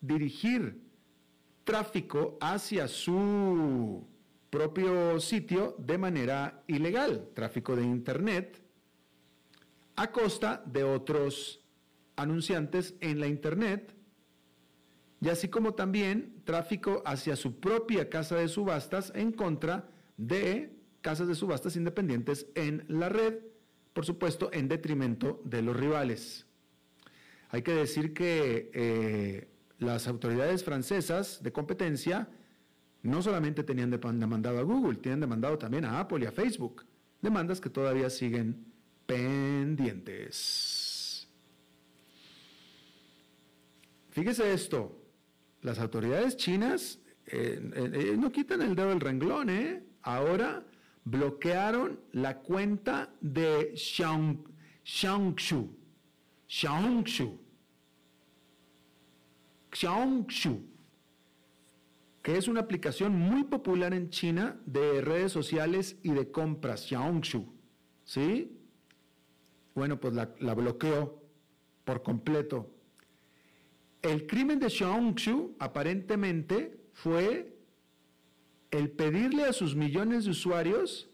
dirigir 0.00 0.82
tráfico 1.64 2.38
hacia 2.40 2.88
su 2.88 4.06
propio 4.50 5.20
sitio 5.20 5.74
de 5.78 5.98
manera 5.98 6.62
ilegal, 6.66 7.28
tráfico 7.34 7.76
de 7.76 7.82
Internet, 7.82 8.62
a 9.96 10.10
costa 10.12 10.62
de 10.66 10.84
otros 10.84 11.60
anunciantes 12.16 12.94
en 13.00 13.20
la 13.20 13.26
Internet, 13.26 13.94
y 15.20 15.28
así 15.28 15.48
como 15.48 15.74
también 15.74 16.42
tráfico 16.44 17.02
hacia 17.04 17.36
su 17.36 17.58
propia 17.58 18.08
casa 18.08 18.36
de 18.36 18.48
subastas 18.48 19.12
en 19.14 19.32
contra 19.32 19.88
de 20.16 20.76
casas 21.00 21.28
de 21.28 21.34
subastas 21.34 21.76
independientes 21.76 22.46
en 22.54 22.84
la 22.88 23.08
red, 23.08 23.38
por 23.92 24.04
supuesto, 24.04 24.50
en 24.52 24.68
detrimento 24.68 25.40
de 25.44 25.62
los 25.62 25.76
rivales. 25.76 26.45
Hay 27.50 27.62
que 27.62 27.72
decir 27.72 28.12
que 28.12 28.70
eh, 28.74 29.48
las 29.78 30.08
autoridades 30.08 30.64
francesas 30.64 31.42
de 31.42 31.52
competencia 31.52 32.28
no 33.02 33.22
solamente 33.22 33.62
tenían 33.62 33.90
demandado 33.90 34.58
a 34.58 34.62
Google, 34.62 34.96
tienen 34.96 35.20
demandado 35.20 35.56
también 35.58 35.84
a 35.84 36.00
Apple 36.00 36.24
y 36.24 36.26
a 36.26 36.32
Facebook. 36.32 36.84
Demandas 37.22 37.60
que 37.60 37.70
todavía 37.70 38.10
siguen 38.10 38.66
pendientes. 39.06 40.56
Fíjese 44.10 44.52
esto, 44.52 45.00
las 45.62 45.78
autoridades 45.78 46.36
chinas 46.36 46.98
eh, 47.26 47.60
eh, 47.74 48.16
no 48.18 48.32
quitan 48.32 48.62
el 48.62 48.74
dedo 48.74 48.88
del 48.88 49.00
renglón, 49.00 49.50
¿eh? 49.50 49.82
Ahora 50.02 50.64
bloquearon 51.04 52.00
la 52.12 52.38
cuenta 52.38 53.12
de 53.20 53.74
Xiangshu. 53.76 54.46
Xiangshu. 56.46 57.38
Xiangshu. 59.72 60.62
Que 62.22 62.36
es 62.36 62.48
una 62.48 62.60
aplicación 62.60 63.12
muy 63.12 63.44
popular 63.44 63.94
en 63.94 64.10
China 64.10 64.60
de 64.66 65.00
redes 65.00 65.32
sociales 65.32 65.96
y 66.02 66.10
de 66.10 66.30
compras. 66.30 66.86
Xiangshu. 66.88 67.46
¿Sí? 68.04 68.56
Bueno, 69.74 70.00
pues 70.00 70.14
la, 70.14 70.54
bloqueó 70.54 71.22
por 71.84 72.02
completo. 72.02 72.72
El 74.00 74.26
crimen 74.26 74.58
de 74.58 74.70
Xiangshu 74.70 75.56
aparentemente 75.58 76.80
fue 76.92 77.58
el 78.70 78.90
pedirle 78.90 79.44
a 79.44 79.52
sus 79.52 79.76
millones 79.76 80.24
de 80.24 80.30
usuarios, 80.30 81.10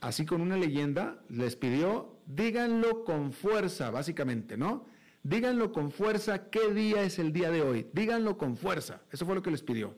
así 0.00 0.24
con 0.26 0.40
una 0.40 0.56
leyenda, 0.56 1.22
les 1.28 1.56
pidió, 1.56 2.19
díganlo 2.34 3.04
con 3.04 3.32
fuerza, 3.32 3.90
básicamente, 3.90 4.56
¿no? 4.56 4.86
Díganlo 5.22 5.72
con 5.72 5.90
fuerza 5.90 6.48
qué 6.50 6.72
día 6.72 7.02
es 7.02 7.18
el 7.18 7.32
día 7.32 7.50
de 7.50 7.62
hoy. 7.62 7.88
Díganlo 7.92 8.38
con 8.38 8.56
fuerza. 8.56 9.02
Eso 9.10 9.26
fue 9.26 9.34
lo 9.34 9.42
que 9.42 9.50
les 9.50 9.62
pidió. 9.62 9.94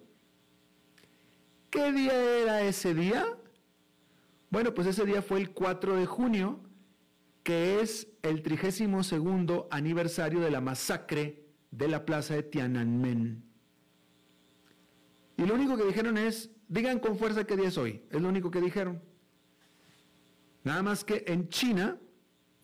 ¿Qué 1.71 1.93
día 1.93 2.13
era 2.41 2.63
ese 2.63 2.95
día? 2.95 3.27
Bueno, 4.51 4.75
pues 4.75 4.87
ese 4.87 5.05
día 5.05 5.23
fue 5.23 5.41
el 5.41 5.51
4 5.53 5.97
de 5.97 6.07
junio, 6.07 6.61
que 7.43 7.81
es 7.81 8.09
el 8.23 8.43
32 8.43 9.15
aniversario 9.71 10.41
de 10.41 10.51
la 10.51 10.61
masacre 10.61 11.47
de 11.71 11.89
la 11.89 12.05
plaza 12.05 12.35
de 12.35 12.43
Tiananmen. 12.43 13.45
Y 15.37 15.47
lo 15.47 15.55
único 15.55 15.77
que 15.77 15.85
dijeron 15.85 16.19
es, 16.19 16.51
digan 16.69 16.99
con 16.99 17.17
fuerza 17.17 17.45
qué 17.45 17.57
día 17.57 17.69
es 17.69 17.79
hoy. 17.79 18.03
Es 18.11 18.21
lo 18.21 18.29
único 18.29 18.51
que 18.51 18.61
dijeron. 18.61 19.01
Nada 20.65 20.83
más 20.83 21.05
que 21.05 21.25
en 21.27 21.49
China, 21.49 21.99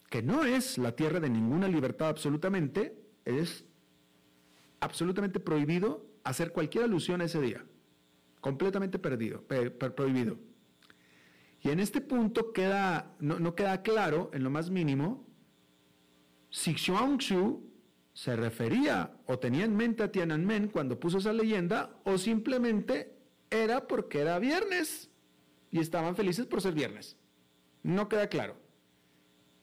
que 0.09 0.23
no 0.23 0.45
es 0.45 0.79
la 0.79 0.97
tierra 0.97 1.21
de 1.21 1.29
ninguna 1.29 1.69
libertad 1.69 2.09
absolutamente, 2.09 2.99
es 3.25 3.65
absolutamente 4.81 5.41
prohibido 5.41 6.07
hacer 6.25 6.53
cualquier 6.53 6.85
alusión 6.85 7.21
a 7.21 7.25
ese 7.25 7.41
día. 7.41 7.65
Completamente 8.41 8.99
perdido, 8.99 9.43
prohibido. 9.43 10.39
Y 11.61 11.71
en 11.71 11.81
este 11.81 12.01
punto 12.01 12.53
queda, 12.53 13.15
no, 13.19 13.55
queda 13.55 13.83
claro, 13.83 14.31
en 14.33 14.45
lo 14.45 14.51
más 14.51 14.71
mínimo, 14.71 15.27
si 16.51 16.75
Xuanzhu 16.75 17.69
se 18.13 18.37
refería 18.37 19.13
o 19.27 19.39
tenía 19.39 19.65
en 19.65 19.77
mente 19.77 20.03
a 20.03 20.11
Tiananmen 20.11 20.69
cuando 20.69 20.99
puso 20.99 21.19
esa 21.19 21.33
leyenda 21.33 22.01
o 22.05 22.17
simplemente 22.17 23.17
era 23.51 23.87
porque 23.87 24.21
era 24.21 24.39
viernes 24.39 25.11
y 25.71 25.81
estaban 25.81 26.17
felices 26.17 26.47
por 26.47 26.63
ser 26.63 26.75
viernes. 26.75 27.17
No 27.83 28.09
queda 28.09 28.29
claro. 28.29 28.57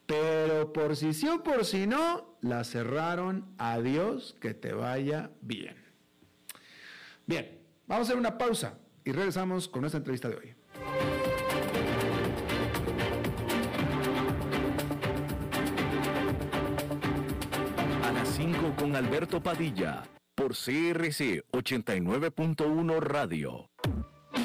Pero 0.06 0.72
por 0.72 0.96
si 0.96 1.13
sí 1.13 1.28
o 1.28 1.41
por 1.44 1.65
si 1.65 1.88
no, 1.88 2.38
la 2.41 2.63
cerraron. 2.63 3.54
Adiós, 3.58 4.36
que 4.39 4.54
te 4.54 4.74
vaya 4.74 5.32
bien. 5.41 5.76
Bien, 7.26 7.60
vamos 7.88 8.08
a 8.08 8.12
hacer 8.12 8.20
una 8.20 8.38
pausa 8.38 8.78
y 9.04 9.12
regresamos 9.12 9.68
con 9.68 9.82
nuestra 9.82 9.98
entrevista 9.98 10.30
de 10.30 10.36
hoy. 10.36 10.56
con 18.78 18.96
Alberto 18.96 19.41
Padilla 19.41 20.04
por 20.34 20.52
CRC 20.52 21.44
89.1 21.52 23.00
Radio. 23.00 23.70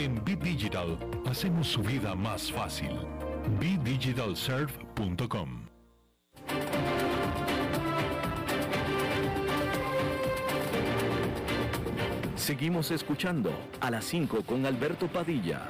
En 0.00 0.24
BitDigital 0.24 0.98
hacemos 1.26 1.68
su 1.68 1.82
vida 1.82 2.14
más 2.14 2.50
fácil. 2.50 2.88
BDigitalServe.com 3.60 5.66
Seguimos 12.34 12.90
escuchando 12.92 13.52
a 13.78 13.90
las 13.90 14.06
5 14.06 14.42
con 14.44 14.64
Alberto 14.64 15.06
Padilla. 15.06 15.68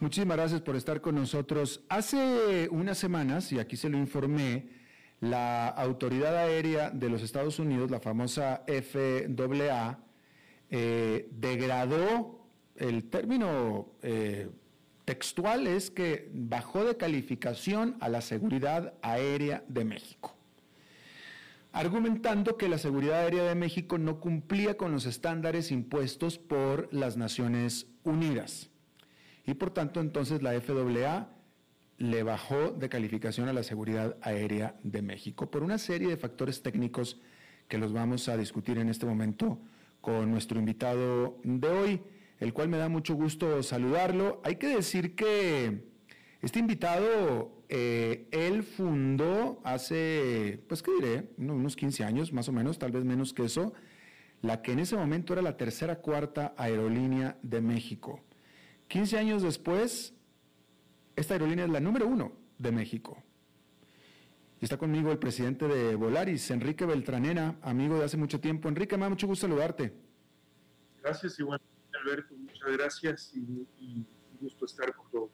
Muchísimas 0.00 0.36
gracias 0.36 0.62
por 0.62 0.74
estar 0.74 1.00
con 1.00 1.14
nosotros. 1.14 1.84
Hace 1.88 2.68
unas 2.72 2.98
semanas, 2.98 3.52
y 3.52 3.60
aquí 3.60 3.76
se 3.76 3.88
lo 3.88 3.98
informé, 3.98 4.66
la 5.20 5.68
Autoridad 5.68 6.36
Aérea 6.36 6.90
de 6.90 7.08
los 7.08 7.22
Estados 7.22 7.60
Unidos, 7.60 7.88
la 7.88 8.00
famosa 8.00 8.64
FAA, 8.66 10.10
eh, 10.74 11.28
degradó, 11.30 12.40
el 12.76 13.04
término 13.04 13.90
eh, 14.00 14.48
textual 15.04 15.66
es 15.66 15.90
que 15.90 16.30
bajó 16.32 16.84
de 16.84 16.96
calificación 16.96 17.98
a 18.00 18.08
la 18.08 18.22
seguridad 18.22 18.94
aérea 19.02 19.62
de 19.68 19.84
México. 19.84 20.34
argumentando 21.74 22.58
que 22.58 22.68
la 22.68 22.76
seguridad 22.76 23.20
aérea 23.20 23.44
de 23.44 23.54
México 23.54 23.96
no 23.96 24.20
cumplía 24.20 24.76
con 24.76 24.92
los 24.92 25.06
estándares 25.06 25.70
impuestos 25.70 26.38
por 26.38 26.92
las 26.92 27.16
Naciones 27.16 27.86
Unidas. 28.04 28.68
Y 29.46 29.54
por 29.54 29.70
tanto, 29.70 30.00
entonces 30.00 30.42
la 30.42 30.58
FAA 30.60 31.28
le 31.96 32.22
bajó 32.22 32.72
de 32.72 32.88
calificación 32.90 33.48
a 33.48 33.54
la 33.54 33.62
seguridad 33.62 34.16
aérea 34.20 34.76
de 34.82 35.00
México 35.00 35.50
por 35.50 35.62
una 35.62 35.78
serie 35.78 36.08
de 36.08 36.16
factores 36.18 36.62
técnicos 36.62 37.20
que 37.68 37.78
los 37.78 37.92
vamos 37.92 38.28
a 38.28 38.36
discutir 38.36 38.78
en 38.78 38.90
este 38.90 39.06
momento 39.06 39.58
con 40.02 40.30
nuestro 40.30 40.58
invitado 40.58 41.38
de 41.44 41.68
hoy, 41.68 42.02
el 42.40 42.52
cual 42.52 42.68
me 42.68 42.76
da 42.76 42.90
mucho 42.90 43.14
gusto 43.14 43.62
saludarlo. 43.62 44.42
Hay 44.44 44.56
que 44.56 44.66
decir 44.66 45.14
que 45.14 45.90
este 46.42 46.58
invitado, 46.58 47.62
eh, 47.68 48.28
él 48.32 48.64
fundó 48.64 49.60
hace, 49.64 50.62
pues 50.68 50.82
qué 50.82 50.90
diré, 50.92 51.30
unos 51.38 51.76
15 51.76 52.04
años 52.04 52.32
más 52.32 52.48
o 52.48 52.52
menos, 52.52 52.78
tal 52.78 52.90
vez 52.90 53.04
menos 53.04 53.32
que 53.32 53.44
eso, 53.44 53.72
la 54.42 54.60
que 54.60 54.72
en 54.72 54.80
ese 54.80 54.96
momento 54.96 55.32
era 55.32 55.40
la 55.40 55.56
tercera 55.56 56.00
cuarta 56.00 56.52
aerolínea 56.58 57.38
de 57.42 57.60
México. 57.60 58.20
15 58.88 59.18
años 59.18 59.42
después, 59.42 60.14
esta 61.14 61.34
aerolínea 61.34 61.64
es 61.64 61.70
la 61.70 61.78
número 61.80 62.08
uno 62.08 62.32
de 62.58 62.72
México. 62.72 63.22
Está 64.62 64.78
conmigo 64.78 65.10
el 65.10 65.18
presidente 65.18 65.66
de 65.66 65.96
Volaris, 65.96 66.48
Enrique 66.52 66.86
Beltranena, 66.86 67.56
amigo 67.62 67.98
de 67.98 68.04
hace 68.04 68.16
mucho 68.16 68.38
tiempo. 68.38 68.68
Enrique, 68.68 68.96
me 68.96 69.02
da 69.02 69.08
mucho 69.08 69.26
gusto 69.26 69.48
saludarte. 69.48 69.92
Gracias, 71.02 71.36
igual, 71.40 71.60
Alberto, 72.00 72.32
muchas 72.36 72.70
gracias 72.70 73.32
y, 73.34 73.66
y 73.80 74.06
gusto 74.40 74.64
estar 74.66 74.94
con 74.94 75.10
todos. 75.10 75.30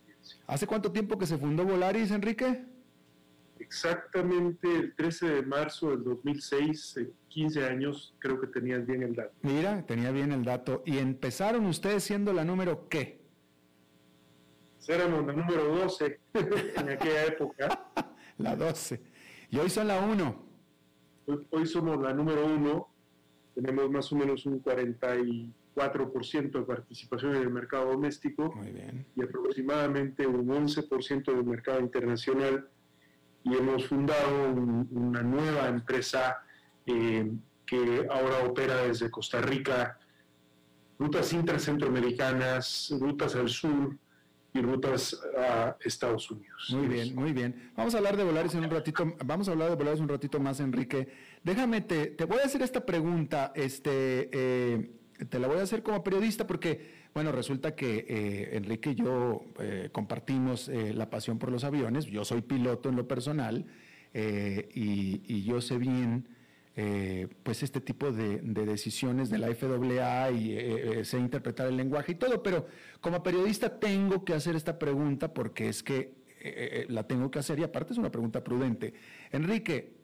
¿Hace 0.46 0.66
cuánto 0.66 0.90
tiempo 0.90 1.18
que 1.18 1.26
se 1.26 1.36
fundó 1.36 1.66
Volaris, 1.66 2.10
Enrique? 2.10 2.64
Exactamente 3.58 4.66
el 4.74 4.94
13 4.94 5.28
de 5.28 5.42
marzo 5.42 5.90
del 5.90 6.04
2006, 6.04 7.00
15 7.28 7.66
años, 7.66 8.14
creo 8.20 8.40
que 8.40 8.46
tenías 8.46 8.86
bien 8.86 9.02
el 9.02 9.14
dato. 9.14 9.34
Mira, 9.42 9.84
tenía 9.84 10.10
bien 10.10 10.32
el 10.32 10.42
dato. 10.42 10.82
¿Y 10.86 10.96
empezaron 10.96 11.66
ustedes 11.66 12.02
siendo 12.02 12.32
la 12.32 12.46
número 12.46 12.88
qué? 12.88 13.20
Éramos 14.88 15.26
la 15.26 15.34
número 15.34 15.64
12 15.66 16.18
en 16.76 16.88
aquella 16.88 17.26
época. 17.26 17.90
la 18.38 18.56
12. 18.56 19.02
Y 19.50 19.58
hoy 19.58 19.70
son 19.70 19.88
la 19.88 20.00
1. 20.00 20.48
Hoy, 21.50 21.66
somos 21.66 22.00
la 22.02 22.12
número 22.12 22.46
1. 22.46 22.88
Tenemos 23.54 23.90
más 23.90 24.12
o 24.12 24.16
menos 24.16 24.46
un 24.46 24.62
44% 24.62 26.50
de 26.52 26.62
participación 26.62 27.37
en 27.37 27.42
el 27.42 27.50
mercado 27.50 27.90
doméstico. 27.90 28.52
Muy 28.54 28.72
bien. 28.72 29.06
Y 29.16 29.22
aproximadamente 29.22 30.26
un 30.26 30.46
11% 30.48 31.24
del 31.34 31.44
mercado 31.44 31.80
internacional. 31.80 32.68
Y 33.44 33.54
hemos 33.54 33.87
fundado 33.87 34.52
una 34.90 35.22
nueva 35.22 35.68
empresa 35.68 36.42
eh, 36.87 37.30
que 37.64 38.06
ahora 38.11 38.44
opera 38.44 38.82
desde 38.82 39.11
Costa 39.11 39.40
Rica, 39.40 39.98
rutas 40.98 41.32
intracentroamericanas, 41.32 42.92
rutas 42.98 43.34
al 43.37 43.48
sur, 43.48 43.96
rutas 44.62 45.18
a 45.36 45.76
Estados 45.80 46.30
Unidos. 46.30 46.68
Muy 46.70 46.88
bien, 46.88 47.14
muy 47.14 47.32
bien. 47.32 47.70
Vamos 47.76 47.94
a 47.94 47.98
hablar 47.98 48.16
de 48.16 48.24
Volaris 48.24 48.54
en 48.54 48.64
un 48.64 48.70
ratito, 48.70 49.16
vamos 49.24 49.48
a 49.48 49.52
hablar 49.52 49.70
de 49.70 49.76
Volaris 49.76 50.00
un 50.00 50.08
ratito 50.08 50.40
más, 50.40 50.60
Enrique. 50.60 51.08
Déjame, 51.42 51.80
te, 51.80 52.06
te 52.06 52.24
voy 52.24 52.38
a 52.38 52.44
hacer 52.44 52.62
esta 52.62 52.84
pregunta, 52.84 53.52
este, 53.54 54.30
eh, 54.32 54.90
te 55.28 55.38
la 55.38 55.48
voy 55.48 55.58
a 55.58 55.62
hacer 55.62 55.82
como 55.82 56.02
periodista 56.02 56.46
porque, 56.46 57.08
bueno, 57.14 57.32
resulta 57.32 57.74
que 57.74 58.06
eh, 58.08 58.56
Enrique 58.56 58.90
y 58.90 58.94
yo 58.96 59.42
eh, 59.60 59.90
compartimos 59.92 60.68
la 60.68 61.10
pasión 61.10 61.38
por 61.38 61.50
los 61.50 61.64
aviones, 61.64 62.06
yo 62.06 62.24
soy 62.24 62.42
piloto 62.42 62.88
en 62.88 62.96
lo 62.96 63.06
personal 63.08 63.66
y 64.14 65.44
yo 65.44 65.60
sé 65.60 65.78
bien 65.78 66.38
eh, 66.80 67.26
pues 67.42 67.64
este 67.64 67.80
tipo 67.80 68.12
de, 68.12 68.38
decisiones 68.40 69.30
de 69.30 69.38
la 69.38 69.52
FAA 69.52 70.30
y 70.30 70.52
eh, 70.52 71.00
eh, 71.00 71.04
sé 71.04 71.18
interpretar 71.18 71.66
el 71.66 71.76
lenguaje 71.76 72.12
y 72.12 72.14
todo, 72.14 72.40
pero 72.40 72.68
como 73.00 73.20
periodista 73.24 73.80
tengo 73.80 74.24
que 74.24 74.32
hacer 74.32 74.54
esta 74.54 74.78
pregunta 74.78 75.34
porque 75.34 75.68
es 75.68 75.82
que 75.82 76.16
la 76.88 77.02
tengo 77.02 77.32
que 77.32 77.40
hacer 77.40 77.58
y 77.58 77.64
aparte 77.64 77.94
es 77.94 77.98
una 77.98 78.12
pregunta 78.12 78.44
prudente. 78.44 78.94
Enrique, 79.32 79.96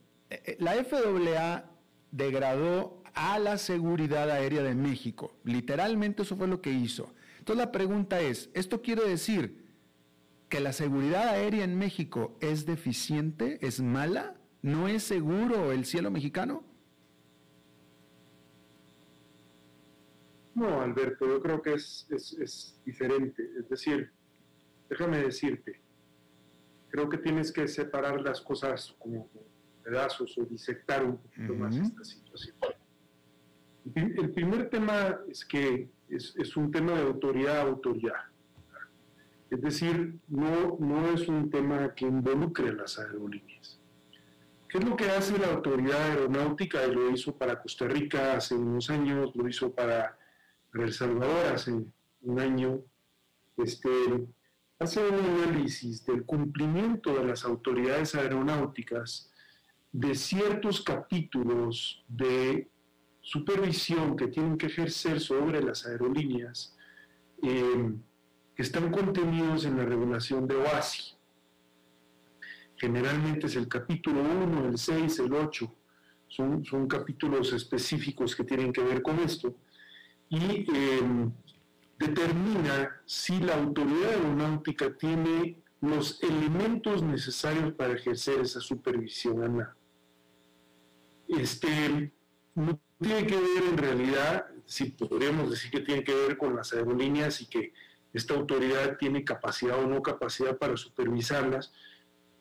la 0.58 0.72
FAA 0.82 1.70
degradó 2.10 3.04
a 3.14 3.38
la 3.38 3.56
seguridad 3.56 4.28
aérea 4.28 4.64
de 4.64 4.74
México, 4.74 5.37
literalmente 5.44 6.22
eso 6.22 6.37
fue 6.37 6.48
lo 6.48 6.60
que 6.60 6.72
hizo. 6.72 7.14
Entonces 7.38 7.64
la 7.64 7.70
pregunta 7.70 8.20
es, 8.20 8.50
¿esto 8.52 8.82
quiere 8.82 9.08
decir 9.08 9.64
que 10.48 10.58
la 10.58 10.72
seguridad 10.72 11.28
aérea 11.28 11.62
en 11.62 11.78
México 11.78 12.37
es 12.40 12.66
deficiente, 12.66 13.64
es 13.64 13.80
mala? 13.80 14.34
¿No 14.64 14.88
es 14.88 15.03
seguro 15.03 15.72
el 15.72 15.85
cielo 15.85 16.11
mexicano? 16.11 16.64
No, 20.55 20.81
Alberto, 20.81 21.27
yo 21.27 21.42
creo 21.42 21.61
que 21.61 21.74
es, 21.74 22.07
es, 22.09 22.81
diferente. 22.83 23.46
Es 23.59 23.68
decir, 23.68 24.11
déjame 24.88 25.18
decirte, 25.18 25.83
creo 26.88 27.11
que 27.11 27.18
tienes 27.18 27.53
que 27.53 27.68
separar 27.68 28.22
las 28.22 28.40
cosas 28.40 28.96
como 28.98 29.29
pedazos 29.83 30.35
o 30.38 30.46
disectar 30.46 31.05
un 31.05 31.18
poquito 31.18 31.55
más 31.57 31.77
esta 31.77 32.03
situación. 32.03 32.57
El 33.94 34.33
primer 34.33 34.70
tema 34.70 35.20
es 35.29 35.44
que 35.44 35.90
es, 36.09 36.35
es 36.38 36.57
un 36.57 36.70
tema 36.70 36.92
de 36.92 37.03
autoridad 37.03 37.59
a 37.59 37.62
autoridad. 37.64 38.22
Es 39.50 39.61
decir, 39.61 40.18
no, 40.27 40.79
no 40.81 41.11
es 41.11 41.29
un 41.29 41.50
tema 41.50 41.94
que 41.94 42.07
involucre 42.07 42.70
a 42.70 42.72
las 42.72 42.98
aerolíneas. 42.98 43.84
¿Qué 44.74 44.78
es 44.78 44.88
lo 44.88 44.96
que 44.96 45.08
hace 45.08 45.38
la 45.38 45.52
autoridad 45.52 46.02
aeronáutica? 46.02 46.84
Y 46.84 46.92
lo 46.92 47.08
hizo 47.12 47.38
para 47.38 47.62
Costa 47.62 47.87
Rica 47.87 48.37
hace 48.37 48.56
unos 48.56 48.90
años, 48.90 49.30
lo 49.37 49.48
hizo 49.48 49.72
para, 49.72 50.18
El 50.72 50.92
Salvador 50.92 51.54
hace 51.54 51.70
un 52.22 52.40
año. 52.40 52.82
Este, 53.56 53.88
hace 54.80 54.98
un 54.98 55.14
análisis 55.14 56.04
del 56.04 56.24
cumplimiento 56.24 57.14
de 57.14 57.24
las 57.24 57.44
autoridades 57.44 58.16
aeronáuticas 58.16 59.30
de 59.92 60.16
ciertos 60.16 60.82
capítulos 60.82 62.04
de 62.08 62.68
supervisión 63.20 64.16
que 64.16 64.26
tienen 64.26 64.58
que 64.58 64.66
ejercer 64.66 65.20
sobre 65.20 65.62
las 65.62 65.87
aerolíneas 65.87 66.76
eh, 67.44 67.92
que 68.56 68.62
están 68.62 68.90
contenidos 68.90 69.66
en 69.66 69.76
la 69.76 69.84
regulación 69.84 70.48
de 70.48 70.56
OASI 70.56 71.13
generalmente 72.76 73.46
es 73.46 73.56
el 73.56 73.68
capítulo 73.68 74.20
1, 74.20 74.68
el 74.68 74.78
6, 74.78 75.18
el 75.20 75.34
8, 75.34 75.74
son, 76.28 76.88
capítulos 76.88 77.52
específicos 77.52 78.34
que 78.34 78.44
tienen 78.44 78.72
que 78.72 78.82
ver 78.82 79.02
con 79.02 79.18
esto, 79.20 79.54
y 80.28 80.66
em, 80.74 81.32
determina 81.98 83.00
si 83.06 83.38
la 83.38 83.54
autoridad 83.54 84.10
aeronáutica 84.10 84.94
tiene 84.96 85.62
los 85.80 86.22
elementos 86.22 87.02
necesarios 87.02 87.72
para 87.74 87.94
ejercer 87.94 88.40
esa 88.40 88.60
supervisión 88.60 89.42
ANA. 89.42 89.76
Este, 91.28 92.12
no 92.54 92.80
tiene 93.00 93.26
que 93.26 93.37
ver 93.37 93.62
en 93.70 93.78
realidad, 93.78 94.46
si 94.64 94.90
podríamos 94.90 95.50
decir 95.50 95.70
que 95.70 95.80
tiene 95.80 96.02
que 96.02 96.14
ver 96.14 96.37
con 96.38 96.56
las 96.56 96.72
aerolíneas 96.72 97.40
y 97.40 97.46
que 97.46 97.72
esta 98.12 98.34
autoridad 98.34 98.96
tiene 98.96 99.24
capacidad 99.24 99.78
o 99.78 99.87
no 99.87 100.02
capacidad 100.02 100.56
para 100.56 100.76
supervisarlas, 100.76 101.72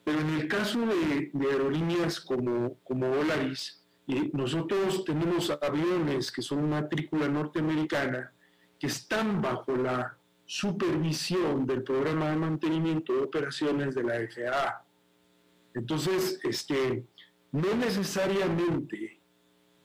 pero 0.04 0.20
en 0.20 0.28
el 0.34 0.48
caso 0.48 0.80
de, 0.86 1.32
aerolíneas 1.50 2.20
como, 2.20 2.78
como 2.84 3.08
Volaris, 3.08 3.82
eh, 4.06 4.30
nosotros 4.34 5.04
tenemos 5.04 5.50
aviones 5.50 6.30
que 6.30 6.42
son 6.42 6.68
matrícula 6.68 7.26
norteamericana 7.26 8.32
que 8.78 8.86
están 8.86 9.40
bajo 9.40 9.74
la 9.74 10.18
supervisión 10.44 11.64
del 11.64 11.82
programa 11.82 12.28
de 12.28 12.36
mantenimiento 12.36 13.14
de 13.14 13.22
operaciones 13.22 13.94
de 13.94 14.02
la 14.02 14.14
FAA. 14.28 14.84
Entonces, 15.74 16.38
este, 16.44 17.06
no 17.50 17.74
necesariamente 17.74 19.22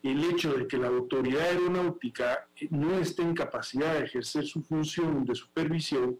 el 0.03 0.23
hecho 0.23 0.53
de 0.53 0.67
que 0.67 0.77
la 0.77 0.87
autoridad 0.87 1.43
aeronáutica 1.43 2.47
no 2.69 2.99
esté 2.99 3.21
en 3.21 3.33
capacidad 3.33 3.93
de 3.93 4.05
ejercer 4.05 4.45
su 4.45 4.61
función 4.63 5.25
de 5.25 5.35
supervisión 5.35 6.19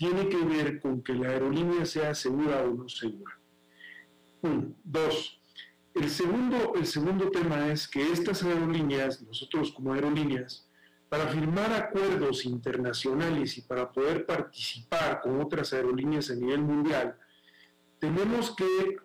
tiene 0.00 0.30
que 0.30 0.38
ver 0.38 0.80
con 0.80 1.02
que 1.02 1.12
la 1.12 1.28
aerolínea 1.28 1.84
sea 1.84 2.14
segura 2.14 2.62
o 2.62 2.72
no 2.72 2.88
segura. 2.88 3.38
Uno. 4.40 4.74
Dos. 4.82 5.38
El 5.94 6.08
segundo, 6.08 6.72
el 6.74 6.86
segundo 6.86 7.30
tema 7.30 7.70
es 7.70 7.86
que 7.86 8.10
estas 8.10 8.42
aerolíneas, 8.42 9.20
nosotros 9.20 9.70
como 9.70 9.92
aerolíneas, 9.92 10.66
para 11.10 11.28
firmar 11.28 11.70
acuerdos 11.74 12.46
internacionales 12.46 13.58
y 13.58 13.60
para 13.60 13.92
poder 13.92 14.24
participar 14.24 15.20
con 15.20 15.38
otras 15.38 15.74
aerolíneas 15.74 16.30
a 16.30 16.34
nivel 16.34 16.62
mundial, 16.62 17.18
tenemos 17.98 18.56
que 18.56 18.96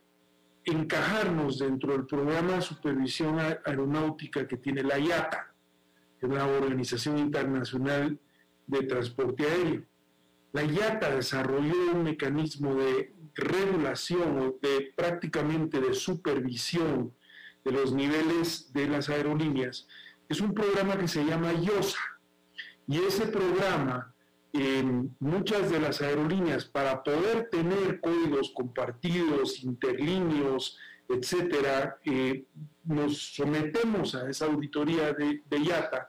encajarnos 0.63 1.59
dentro 1.59 1.91
del 1.91 2.05
programa 2.05 2.53
de 2.53 2.61
supervisión 2.61 3.37
aeronáutica 3.65 4.47
que 4.47 4.55
tiene 4.55 4.81
la 4.81 4.97
IATA, 4.97 5.53
la 6.21 6.47
Organización 6.47 7.17
Internacional 7.17 8.17
de 8.65 8.83
Transporte 8.83 9.43
Aéreo. 9.43 9.83
La 10.55 10.63
IATA 10.63 11.13
desarrolló 11.13 11.91
un 11.91 12.03
mecanismo 12.03 12.75
de 12.75 13.13
regulación 13.33 14.39
o 14.39 14.55
de 14.61 14.93
prácticamente 14.95 15.81
de 15.81 15.93
supervisión 15.93 17.13
de 17.65 17.71
los 17.73 17.91
niveles 17.91 18.71
de 18.71 18.87
las 18.87 19.09
aerolíneas, 19.09 19.85
es 20.29 20.39
un 20.39 20.53
programa 20.53 20.97
que 20.97 21.09
se 21.09 21.25
llama 21.25 21.51
IOSA. 21.51 21.99
Y 22.87 22.99
ese 22.99 23.27
programa, 23.27 24.15
en 24.53 25.13
muchas 25.19 25.69
de 25.69 25.81
las 25.81 26.01
aerolíneas, 26.01 26.63
para 26.63 27.03
poder 27.03 27.49
tener 27.49 27.99
códigos 27.99 28.53
compartidos, 28.55 29.61
interlíneos, 29.61 30.77
etcétera, 31.09 31.99
eh, 32.05 32.45
nos 32.85 33.35
sometemos 33.35 34.15
a 34.15 34.29
esa 34.29 34.45
auditoría 34.45 35.11
de, 35.11 35.43
de 35.49 35.59
IATA. 35.59 36.07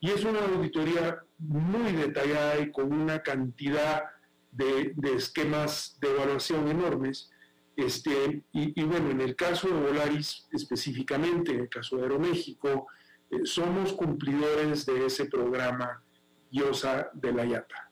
Y 0.00 0.10
es 0.10 0.24
una 0.24 0.40
auditoría 0.40 1.18
muy 1.38 1.92
detallada 1.92 2.60
y 2.60 2.70
con 2.70 2.92
una 2.92 3.22
cantidad 3.22 4.04
de, 4.52 4.94
esquemas 5.14 5.98
de 6.00 6.10
evaluación 6.10 6.68
enormes. 6.68 7.30
Este, 7.76 8.42
y, 8.52 8.82
bueno, 8.84 9.10
en 9.10 9.20
el 9.20 9.36
caso 9.36 9.68
de 9.68 9.74
Volaris 9.74 10.48
específicamente, 10.52 11.52
en 11.52 11.60
el 11.60 11.68
caso 11.68 11.96
de 11.96 12.04
Aeroméxico, 12.04 12.86
eh, 13.30 13.40
somos 13.44 13.92
cumplidores 13.92 14.86
de 14.86 15.06
ese 15.06 15.26
programa 15.26 16.02
IOSA 16.50 17.10
de 17.12 17.32
la 17.32 17.44
IATA. 17.44 17.90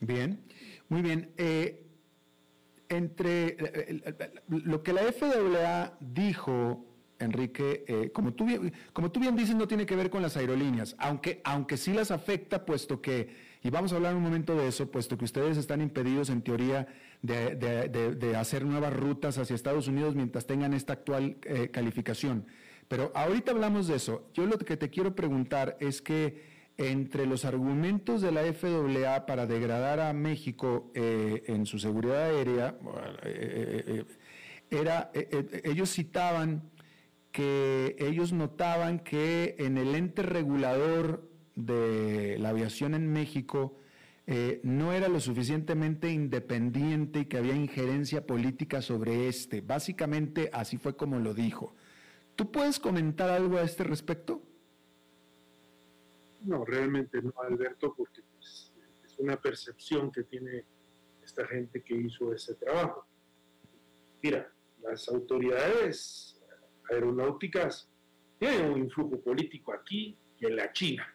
Bien, 0.00 0.44
muy 0.88 1.02
bien. 1.02 1.32
Eh, 1.36 1.82
entre 2.88 3.56
eh, 3.58 4.02
lo 4.48 4.82
que 4.82 4.92
la 4.92 5.02
FAA 5.12 5.96
dijo 6.00 6.91
Enrique, 7.22 7.84
eh, 7.86 8.10
como, 8.12 8.32
tú 8.34 8.44
bien, 8.44 8.72
como 8.92 9.08
dices, 9.08 9.54
no 9.54 9.68
tiene 9.68 9.86
que 9.86 9.96
ver 9.96 10.10
con 10.10 10.22
las 10.22 10.36
aerolíneas, 10.36 10.94
aunque, 10.98 11.40
aunque 11.44 11.76
sí 11.76 11.92
las 11.92 12.10
afecta, 12.10 12.64
puesto 12.64 13.00
que, 13.00 13.34
y 13.62 13.70
vamos 13.70 13.92
a 13.92 13.96
hablar 13.96 14.14
un 14.14 14.22
momento 14.22 14.56
de 14.56 14.68
eso, 14.68 14.90
puesto 14.90 15.16
que 15.16 15.24
ustedes 15.24 15.56
están 15.56 15.80
impedidos 15.80 16.30
en 16.30 16.42
teoría 16.42 16.86
de, 17.22 18.34
hacer 18.36 18.64
nuevas 18.64 18.92
rutas 18.92 19.38
hacia 19.38 19.54
Estados 19.54 19.88
Unidos 19.88 20.14
mientras 20.14 20.46
tengan 20.46 20.74
esta 20.74 20.94
actual 20.94 21.36
eh, 21.44 21.70
calificación. 21.70 22.46
Pero 22.88 23.12
ahorita 23.14 23.52
hablamos 23.52 23.86
de 23.86 23.96
eso. 23.96 24.28
Yo 24.34 24.46
lo 24.46 24.58
que 24.58 24.76
te 24.76 24.90
quiero 24.90 25.14
preguntar 25.14 25.76
es 25.80 26.02
que 26.02 26.50
entre 26.76 27.26
los 27.26 27.44
argumentos 27.44 28.22
de 28.22 28.32
la 28.32 28.42
FAA 28.52 29.26
para 29.26 29.46
degradar 29.46 30.00
a 30.00 30.12
México 30.12 30.90
eh, 30.94 31.44
en 31.46 31.66
su 31.66 31.78
seguridad 31.78 32.24
aérea, 32.24 32.76
era, 34.70 35.10
ellos 35.64 35.90
citaban 35.90 36.71
que 37.32 37.96
ellos 37.98 38.32
notaban 38.32 39.00
que 39.00 39.56
en 39.58 39.78
el 39.78 39.94
ente 39.94 40.22
regulador 40.22 41.28
de 41.56 42.36
la 42.38 42.50
aviación 42.50 42.94
en 42.94 43.10
México 43.12 43.76
eh, 44.26 44.60
no 44.62 44.92
era 44.92 45.08
lo 45.08 45.18
suficientemente 45.18 46.12
independiente 46.12 47.20
y 47.20 47.24
que 47.26 47.38
había 47.38 47.56
injerencia 47.56 48.24
política 48.26 48.80
sobre 48.80 49.28
este. 49.28 49.62
Básicamente 49.62 50.50
así 50.52 50.76
fue 50.76 50.94
como 50.94 51.18
lo 51.18 51.34
dijo. 51.34 51.74
¿Tú 52.36 52.52
puedes 52.52 52.78
comentar 52.78 53.30
algo 53.30 53.58
a 53.58 53.62
este 53.62 53.82
respecto? 53.82 54.42
No, 56.42 56.64
realmente 56.64 57.20
no, 57.22 57.32
Alberto, 57.42 57.94
porque 57.96 58.22
pues, 58.36 58.72
es 59.04 59.18
una 59.18 59.36
percepción 59.36 60.10
que 60.12 60.24
tiene 60.24 60.64
esta 61.24 61.46
gente 61.46 61.82
que 61.82 61.94
hizo 61.94 62.32
ese 62.32 62.54
trabajo. 62.54 63.06
Mira, 64.22 64.52
las 64.82 65.08
autoridades 65.08 66.31
aeronáuticas 66.92 67.90
tienen 68.38 68.72
un 68.72 68.78
influjo 68.80 69.20
político 69.20 69.72
aquí 69.72 70.16
y 70.38 70.46
en 70.46 70.56
la 70.56 70.72
China. 70.72 71.06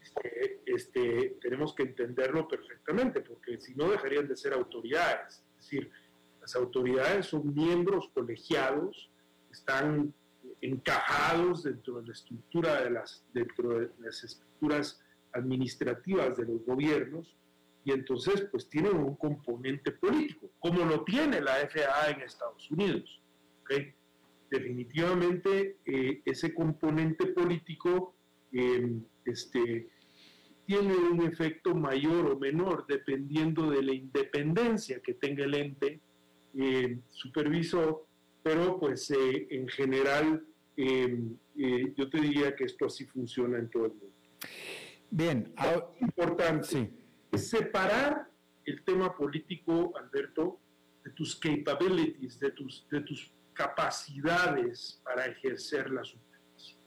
Este, 0.00 0.62
este, 0.64 1.36
tenemos 1.40 1.74
que 1.74 1.82
entenderlo 1.82 2.48
perfectamente, 2.48 3.20
porque 3.20 3.60
si 3.60 3.74
no 3.74 3.90
dejarían 3.90 4.26
de 4.26 4.36
ser 4.36 4.54
autoridades. 4.54 5.44
Es 5.58 5.64
decir, 5.64 5.90
las 6.40 6.56
autoridades 6.56 7.26
son 7.26 7.54
miembros 7.54 8.08
colegiados, 8.14 9.10
están 9.50 10.14
encajados 10.60 11.64
dentro 11.64 12.00
de 12.00 12.06
la 12.06 12.12
estructura 12.12 12.82
de 12.82 12.90
las, 12.90 13.24
dentro 13.32 13.80
de 13.80 13.90
las 13.98 14.24
estructuras 14.24 15.00
administrativas 15.32 16.36
de 16.36 16.46
los 16.46 16.64
gobiernos, 16.64 17.36
y 17.84 17.92
entonces 17.92 18.48
pues 18.50 18.68
tienen 18.68 18.96
un 18.96 19.14
componente 19.16 19.92
político, 19.92 20.50
como 20.58 20.84
lo 20.84 21.04
tiene 21.04 21.40
la 21.40 21.54
FAA 21.68 22.10
en 22.10 22.22
Estados 22.22 22.70
Unidos. 22.70 23.22
¿okay? 23.62 23.94
Definitivamente 24.50 25.78
eh, 25.84 26.22
ese 26.24 26.54
componente 26.54 27.26
político 27.26 28.14
eh, 28.52 29.00
este, 29.24 29.88
tiene 30.66 30.94
un 30.94 31.22
efecto 31.22 31.74
mayor 31.74 32.32
o 32.32 32.38
menor 32.38 32.86
dependiendo 32.86 33.70
de 33.70 33.82
la 33.82 33.92
independencia 33.92 35.00
que 35.00 35.14
tenga 35.14 35.44
el 35.44 35.54
ente 35.54 36.00
eh, 36.54 36.98
supervisor, 37.10 38.06
pero 38.42 38.78
pues 38.78 39.10
en 39.10 39.68
general 39.68 40.44
yo 40.76 42.08
te 42.08 42.20
diría 42.20 42.54
que 42.54 42.64
esto 42.64 42.86
así 42.86 43.04
funciona 43.04 43.58
en 43.58 43.68
todo 43.68 43.86
el 43.86 43.92
mundo. 43.92 44.14
Bien, 45.10 45.52
ahora, 45.56 45.90
importante 46.00 46.90
es 47.32 47.50
separar 47.50 48.30
el 48.64 48.84
tema 48.84 49.14
político, 49.16 49.92
Alberto, 49.96 50.60
de 51.04 51.10
tus 51.10 51.34
capabilities, 51.36 52.38
de 52.38 52.50
tus, 52.52 52.86
de 52.90 53.00
tus 53.00 53.32
capacidades 53.58 55.00
para 55.04 55.26
ejercer 55.26 55.90
la 55.90 56.04
supervisión. 56.04 56.80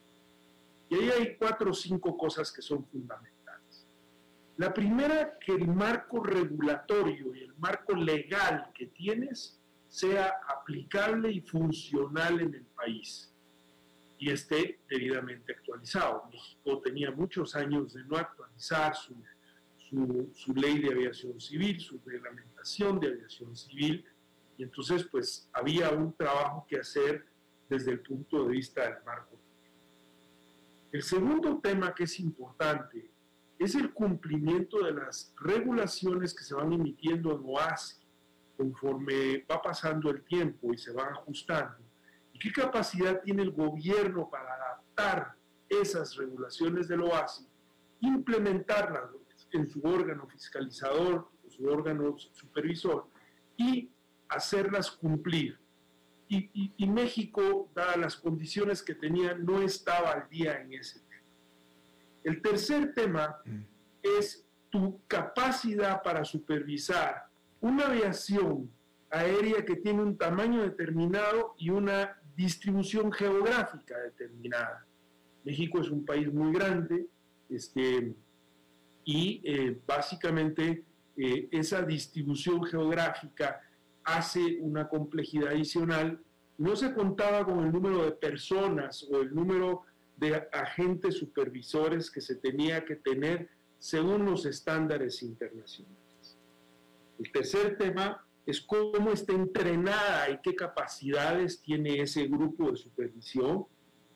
Y 0.89 0.95
ahí 0.95 1.09
hay 1.09 1.36
cuatro 1.36 1.72
o 1.72 1.74
cinco 1.74 2.17
cosas 2.17 2.49
que 2.49 2.61
son 2.61 2.86
fundamentales. 2.86 3.86
La 4.55 4.74
primera, 4.74 5.38
que 5.38 5.51
el 5.51 5.67
marco 5.67 6.24
regulatorio 6.24 7.36
y 7.36 7.43
el 7.43 7.53
marco 7.57 7.93
legal 7.93 8.72
que 8.74 8.88
tienes 8.88 9.59
sea 9.89 10.34
aplicable 10.47 11.30
y 11.30 11.41
funcional 11.41 12.39
en 12.39 12.55
el 12.55 12.65
país 12.67 13.34
y 14.17 14.32
esté 14.32 14.80
debidamente 14.89 15.51
actualizado. 15.51 16.30
México 16.32 16.80
tenía 16.82 17.11
muchos 17.11 17.53
años 17.53 17.93
de 17.93 18.05
no 18.05 18.15
actualizar 18.15 18.95
su, 18.95 19.13
su 20.34 20.53
ley 20.53 20.80
de 20.80 20.93
aviación 20.93 21.38
civil, 21.41 21.82
su 21.82 21.99
reglamentación 22.05 22.97
de 23.01 23.07
aviación 23.07 23.57
civil, 23.57 24.05
y 24.62 24.64
entonces, 24.64 25.07
pues 25.09 25.49
había 25.53 25.89
un 25.89 26.14
trabajo 26.14 26.68
que 26.70 26.78
hacer 26.78 27.26
desde 27.68 27.93
el 27.93 28.01
punto 28.01 28.43
de 28.43 28.51
vista 28.51 28.84
del 28.84 29.03
marco. 29.03 29.36
El 30.91 31.01
segundo 31.01 31.57
tema 31.57 31.95
que 31.95 32.03
es 32.03 32.20
importante 32.20 33.09
es 33.57 33.74
el 33.74 33.91
cumplimiento 33.91 34.84
de 34.84 34.91
las 34.91 35.34
regulaciones 35.41 36.36
que 36.36 36.43
se 36.43 36.53
van 36.53 36.72
emitiendo 36.74 37.32
en 37.32 37.41
OASI 37.43 38.05
conforme 38.55 39.43
va 39.49 39.59
pasando 39.64 40.12
el 40.12 40.24
tiempo 40.26 40.72
y 40.72 40.78
se 40.78 40.91
van 40.91 41.14
ajustando. 41.14 41.80
¿Y 42.32 42.38
qué 42.38 42.51
capacidad 42.51 43.20
tiene 43.24 43.41
el 43.41 43.51
gobierno 43.53 44.30
para 44.30 44.53
adaptar 44.53 45.34
esas 45.70 46.16
regulaciones 46.18 46.88
del 46.88 47.01
OASI, 47.01 47.47
implementarlas 48.01 49.09
en 49.53 49.68
su 49.68 49.82
órgano 49.82 50.28
fiscalizador, 50.28 51.30
en 51.45 51.49
su 51.49 51.66
órgano 51.66 52.16
supervisor 52.20 53.07
y 53.57 53.89
hacerlas 54.32 54.90
cumplir. 54.90 55.60
Y, 56.28 56.88
México, 56.88 57.70
dadas 57.76 57.98
las 57.98 58.16
condiciones 58.16 58.82
que 58.82 58.96
tenía, 58.96 59.34
no 59.34 59.62
estaba 59.62 60.14
al 60.14 60.30
día 60.30 60.62
en 60.62 60.74
ese 60.74 61.02
tema. 61.02 61.26
El 62.24 62.42
tercer 62.42 62.94
tema 62.94 63.36
mm. 63.44 63.60
es 64.18 64.48
tu 64.70 65.02
capacidad 65.08 66.02
para 66.02 66.24
supervisar 66.24 67.26
una 67.60 67.88
aviación 67.88 68.72
aérea 69.10 69.66
que 69.66 69.76
tiene 69.76 70.02
un 70.02 70.18
tamaño 70.18 70.64
determinado 70.64 71.54
y 71.58 71.70
una 71.70 72.18
distribución 72.34 73.12
geográfica 73.12 73.98
determinada. 74.00 74.86
México 75.44 75.82
es 75.82 75.90
un 75.90 76.06
país 76.06 76.32
muy 76.32 76.54
grande 76.54 77.08
este, 77.50 78.16
y 79.04 79.42
eh, 79.44 79.82
básicamente 79.86 80.86
eh, 81.18 81.50
esa 81.52 81.82
distribución 81.82 82.64
geográfica 82.64 83.60
hace 84.16 84.57
una 84.62 84.88
complejidad 84.88 85.49
adicional. 85.49 86.20
No 86.57 86.76
se 86.76 86.93
contaba 86.93 87.45
con 87.45 87.66
el 87.66 87.72
número 87.72 88.05
de 88.05 88.12
personas 88.12 89.07
o 89.12 89.22
el 89.22 89.34
número 89.34 89.84
de 90.18 90.47
agentes 90.51 91.16
supervisores 91.18 92.12
que 92.12 92.22
se 92.22 92.36
tenía 92.36 92.86
que 92.86 92.95
tener 92.95 93.49
según 93.80 94.26
los 94.26 94.45
estándares 94.45 95.24
internacionales. 95.24 96.38
El 97.18 97.32
tercer 97.32 97.78
tema 97.78 98.24
es 98.45 98.62
cómo 98.62 99.12
está 99.12 99.34
entrenada 99.34 100.30
y 100.30 100.39
qué 100.43 100.55
capacidades 100.55 101.62
tiene 101.62 102.01
ese 102.01 102.28
grupo 102.28 102.72
de 102.72 102.78
supervisión. 102.78 103.66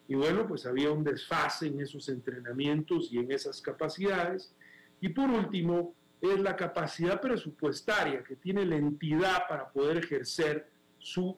Y 0.08 0.16
bueno, 0.16 0.48
pues 0.48 0.66
había 0.66 0.92
un 0.92 1.04
desfase 1.04 1.68
en 1.68 1.82
esos 1.82 2.10
entrenamientos 2.10 3.12
y 3.12 3.18
en 3.18 3.32
esas 3.32 3.62
capacidades. 3.62 4.54
Y 5.02 5.10
por 5.10 5.30
último, 5.30 5.96
es 6.32 6.40
la 6.40 6.56
capacidad 6.56 7.20
presupuestaria 7.22 8.24
que 8.24 8.36
tiene 8.36 8.66
la 8.66 8.76
entidad 8.76 9.48
para 9.48 9.70
poder 9.70 9.98
ejercer 9.98 10.70
su, 10.98 11.38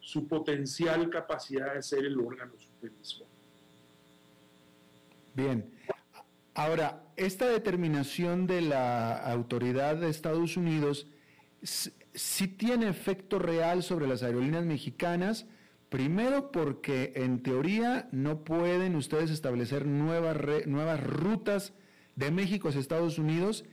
su 0.00 0.26
potencial 0.26 1.08
capacidad 1.10 1.74
de 1.74 1.82
ser 1.82 2.04
el 2.04 2.18
órgano 2.18 2.52
supervisor. 2.58 3.26
Bien. 5.34 5.72
Ahora, 6.54 7.04
esta 7.16 7.46
determinación 7.46 8.46
de 8.46 8.62
la 8.62 9.16
autoridad 9.16 9.96
de 9.96 10.08
Estados 10.08 10.56
Unidos 10.56 11.06
sí 11.62 12.48
tiene 12.48 12.88
efecto 12.88 13.38
real 13.38 13.82
sobre 13.82 14.08
las 14.08 14.22
aerolíneas 14.22 14.64
mexicanas 14.64 15.46
Primero 15.88 16.52
porque 16.52 17.14
en 17.16 17.42
teoría 17.42 18.08
no 18.12 18.44
pueden 18.44 18.94
ustedes 18.94 19.30
establecer 19.30 19.86
nuevas, 19.86 20.36
nuevas 20.66 21.02
rutas 21.02 21.72
de 22.18 22.32
México 22.32 22.68
hacia 22.68 22.80
Estados 22.80 23.16
Unidos 23.18 23.64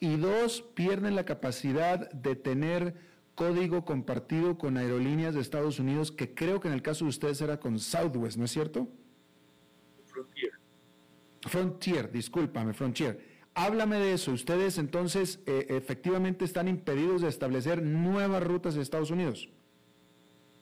y 0.00 0.16
dos, 0.16 0.62
pierden 0.74 1.14
la 1.14 1.24
capacidad 1.24 2.10
de 2.10 2.34
tener 2.34 2.96
código 3.36 3.84
compartido 3.84 4.58
con 4.58 4.76
aerolíneas 4.76 5.34
de 5.34 5.40
Estados 5.40 5.78
Unidos, 5.78 6.10
que 6.10 6.34
creo 6.34 6.58
que 6.58 6.66
en 6.66 6.74
el 6.74 6.82
caso 6.82 7.04
de 7.04 7.10
ustedes 7.10 7.40
era 7.40 7.60
con 7.60 7.78
Southwest, 7.78 8.36
¿no 8.38 8.44
es 8.44 8.50
cierto? 8.50 8.88
Frontier. 10.06 10.50
Frontier, 11.42 12.10
discúlpame, 12.10 12.72
Frontier. 12.72 13.24
Háblame 13.54 13.98
de 13.98 14.14
eso. 14.14 14.32
Ustedes 14.32 14.78
entonces 14.78 15.40
eh, 15.46 15.66
efectivamente 15.68 16.44
están 16.44 16.66
impedidos 16.66 17.22
de 17.22 17.28
establecer 17.28 17.82
nuevas 17.82 18.42
rutas 18.42 18.74
de 18.74 18.82
Estados 18.82 19.12
Unidos. 19.12 19.48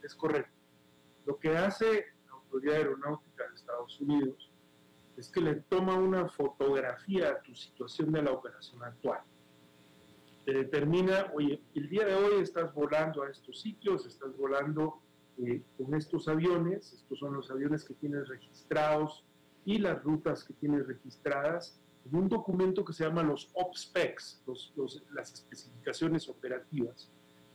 Es 0.02 0.14
correcto. 0.14 0.52
Lo 1.24 1.38
que 1.38 1.56
hace 1.56 2.04
la 2.26 2.32
Autoridad 2.32 2.76
Aeronáutica 2.76 3.48
de 3.48 3.54
Estados 3.54 3.98
Unidos 4.00 4.49
es 5.16 5.28
que 5.28 5.40
le 5.40 5.54
toma 5.56 5.94
una 5.94 6.28
fotografía 6.28 7.30
a 7.30 7.42
tu 7.42 7.54
situación 7.54 8.12
de 8.12 8.22
la 8.22 8.32
operación 8.32 8.82
actual. 8.82 9.20
Te 10.44 10.52
determina, 10.54 11.30
oye, 11.34 11.62
el 11.74 11.88
día 11.88 12.06
de 12.06 12.14
hoy 12.14 12.40
estás 12.40 12.72
volando 12.74 13.22
a 13.22 13.30
estos 13.30 13.60
sitios, 13.60 14.06
estás 14.06 14.36
volando 14.36 15.00
eh, 15.38 15.62
con 15.76 15.94
estos 15.94 16.28
aviones, 16.28 16.92
estos 16.92 17.18
son 17.18 17.34
los 17.34 17.50
aviones 17.50 17.84
que 17.84 17.94
tienes 17.94 18.28
registrados 18.28 19.24
y 19.64 19.78
las 19.78 20.02
rutas 20.02 20.44
que 20.44 20.54
tienes 20.54 20.86
registradas 20.86 21.80
en 22.06 22.16
un 22.16 22.28
documento 22.28 22.84
que 22.84 22.92
se 22.92 23.04
llama 23.04 23.22
los 23.22 23.50
OPSPECs, 23.54 24.42
las 25.12 25.32
especificaciones 25.32 26.28
operativas. 26.28 27.10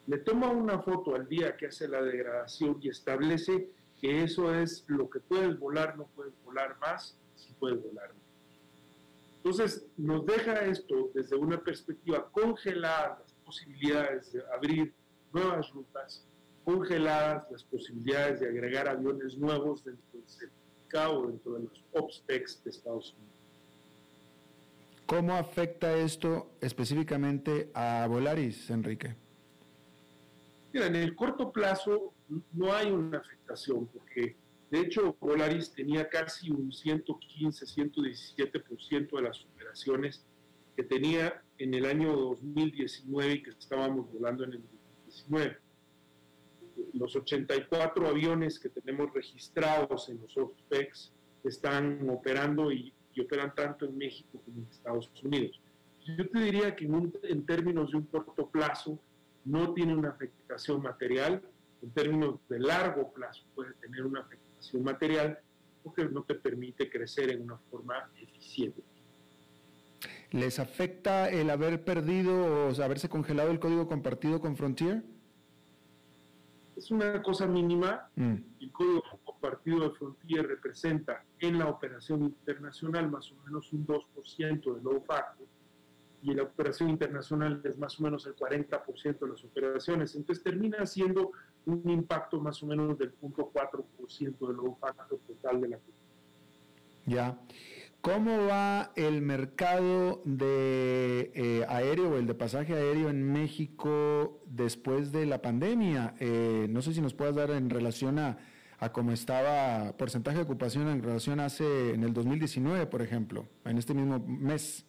Le 0.08 0.20
toma 0.20 0.50
una 0.50 0.80
foto 0.80 1.16
al 1.16 1.28
día 1.28 1.58
que 1.58 1.68
hace 1.68 1.88
la 1.88 2.02
degradación 2.02 2.78
y 2.82 2.90
establece 2.90 3.72
que 4.00 4.24
eso 4.24 4.54
es 4.54 4.86
lo 4.88 5.10
que 5.10 5.20
puedes 5.20 5.58
volar, 5.58 5.98
no 5.98 6.08
puedes 6.16 6.34
volar 6.44 6.78
más, 6.80 7.18
si 7.56 7.60
puedes 7.60 7.82
volar 7.82 8.12
Entonces, 9.38 9.86
nos 9.98 10.26
deja 10.26 10.66
esto 10.66 11.12
desde 11.14 11.36
una 11.36 11.62
perspectiva 11.62 12.30
congelada, 12.32 13.20
las 13.22 13.34
posibilidades 13.46 14.32
de 14.32 14.44
abrir 14.54 14.94
nuevas 15.32 15.70
rutas, 15.72 16.26
congeladas 16.64 17.46
las 17.52 17.64
posibilidades 17.64 18.40
de 18.40 18.48
agregar 18.50 18.88
aviones 18.90 19.38
nuevos 19.38 19.84
dentro 19.84 20.04
del 20.14 20.28
certificado, 20.28 21.28
dentro 21.28 21.54
de 21.54 21.60
los 21.64 21.84
OPSPECs 21.94 22.64
de 22.64 22.70
Estados 22.72 23.14
Unidos. 23.14 23.36
¿Cómo 25.06 25.36
afecta 25.36 25.96
esto 25.96 26.50
específicamente 26.62 27.70
a 27.76 28.08
Volaris, 28.08 28.70
Enrique? 28.72 29.16
Mira, 30.74 30.88
en 30.88 30.96
el 30.96 31.16
corto 31.16 31.52
plazo 31.52 32.14
no 32.54 32.74
hay 32.74 32.90
una 32.92 33.20
afectación, 33.20 33.86
porque 33.88 34.36
de 34.72 34.80
hecho 34.80 35.16
Volaris 35.20 35.72
tenía 35.72 36.10
casi 36.10 36.52
un 36.52 36.72
115, 36.72 37.66
117% 37.66 39.16
de 39.16 39.22
las 39.22 39.46
operaciones 39.46 40.26
que 40.76 40.84
tenía 40.84 41.42
en 41.58 41.74
el 41.74 41.86
año 41.86 42.16
2019 42.16 43.34
y 43.34 43.44
que 43.44 43.52
estábamos 43.52 44.12
volando 44.12 44.44
en 44.44 44.54
el 44.54 44.62
2019. 44.62 45.58
Los 46.94 47.16
84 47.16 48.08
aviones 48.08 48.60
que 48.60 48.70
tenemos 48.70 49.14
registrados 49.14 50.10
en 50.10 50.20
los 50.22 50.36
OPEX 50.38 51.14
están 51.44 52.10
operando 52.10 52.72
y 52.72 52.94
y 53.16 53.22
operan 53.22 53.56
tanto 53.56 53.86
en 53.86 53.98
México 53.98 54.42
como 54.44 54.60
en 54.60 54.68
Estados 54.70 55.12
Unidos. 55.24 55.60
Yo 56.06 56.30
te 56.30 56.40
diría 56.40 56.76
que 56.76 56.86
en, 56.86 57.46
términos 57.46 57.92
de 57.92 57.98
un 57.98 58.04
corto 58.04 58.48
plazo 58.50 59.00
no 59.44 59.74
tiene 59.74 59.96
una 59.96 60.10
afectación 60.10 60.82
material, 60.82 61.42
en 61.82 61.92
términos 61.92 62.40
de 62.48 62.60
largo 62.60 63.12
plazo 63.14 63.44
puede 63.56 63.74
tener 63.76 64.06
una 64.06 64.20
afectación 64.20 64.45
material 64.74 65.40
porque 65.84 66.06
no 66.06 66.24
te 66.24 66.36
permite 66.36 66.90
crecer 66.90 67.32
en 67.32 67.44
una 67.44 67.58
forma 67.70 68.10
eficiente. 68.20 68.82
¿Les 70.32 70.60
afecta 70.60 71.30
el 71.30 71.50
haber 71.50 71.84
perdido 71.84 72.68
o 72.68 72.84
haberse 72.84 73.08
congelado 73.08 73.52
el 73.52 73.60
código 73.60 73.88
compartido 73.88 74.42
con 74.42 74.58
Frontier? 74.58 75.04
Es 76.76 76.92
una 76.92 77.22
cosa 77.22 77.48
mínima. 77.48 78.10
Mm. 78.16 78.36
El 78.60 78.72
código 78.72 79.04
compartido 79.24 79.82
de 79.82 79.92
Frontier 79.92 80.48
representa 80.48 81.24
en 81.40 81.60
la 81.60 81.68
operación 81.68 82.24
internacional 82.24 83.10
más 83.10 83.32
o 83.32 83.36
menos 83.46 83.72
un 83.72 83.86
2% 83.86 84.76
de 84.76 84.82
low 84.82 85.02
factor 85.06 85.48
y 86.26 86.34
la 86.34 86.42
operación 86.42 86.90
internacional 86.90 87.62
es 87.64 87.78
más 87.78 88.00
o 88.00 88.04
menos 88.04 88.26
el 88.26 88.36
40% 88.36 89.20
de 89.20 89.28
las 89.28 89.44
operaciones. 89.44 90.16
Entonces 90.16 90.44
termina 90.44 90.84
siendo 90.88 91.32
un 91.66 91.88
impacto 91.88 92.42
más 92.42 92.64
o 92.64 92.66
menos 92.66 92.98
del 92.98 93.14
0.4% 93.20 94.48
de 94.48 94.54
low 94.54 94.76
factor 94.82 95.20
total 95.28 95.62
de 95.62 95.68
la 95.68 95.80
Ya. 97.06 97.40
¿Cómo 98.02 98.48
va 98.48 98.92
el 98.96 99.22
mercado 99.22 100.24
de 100.26 101.32
eh, 101.36 101.66
aéreo 101.70 102.12
o 102.12 102.18
el 102.18 102.26
de 102.26 102.34
pasaje 102.34 102.74
aéreo 102.74 103.10
en 103.10 103.32
México 103.32 104.42
después 104.48 105.12
de 105.12 105.28
la 105.28 105.44
pandemia? 105.44 106.16
Eh, 106.20 106.66
no 106.72 106.82
sé 106.82 106.94
si 106.94 107.02
nos 107.02 107.14
puedas 107.14 107.36
dar 107.36 107.52
en 107.52 107.70
relación 107.70 108.18
a, 108.18 108.40
a 108.80 108.92
cómo 108.92 109.12
estaba 109.12 109.96
porcentaje 109.96 110.38
de 110.38 110.44
ocupación 110.44 110.88
en 110.88 111.04
relación 111.04 111.40
hace 111.40 111.94
en 111.94 112.04
el 112.04 112.14
2019, 112.14 112.88
por 112.88 113.04
ejemplo, 113.04 113.48
en 113.64 113.78
este 113.78 113.94
mismo 113.94 114.20
mes. 114.20 114.88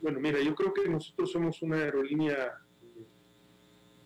Bueno, 0.00 0.20
mira, 0.20 0.40
yo 0.40 0.54
creo 0.54 0.72
que 0.72 0.88
nosotros 0.88 1.30
somos 1.30 1.60
una 1.62 1.76
aerolínea, 1.76 2.58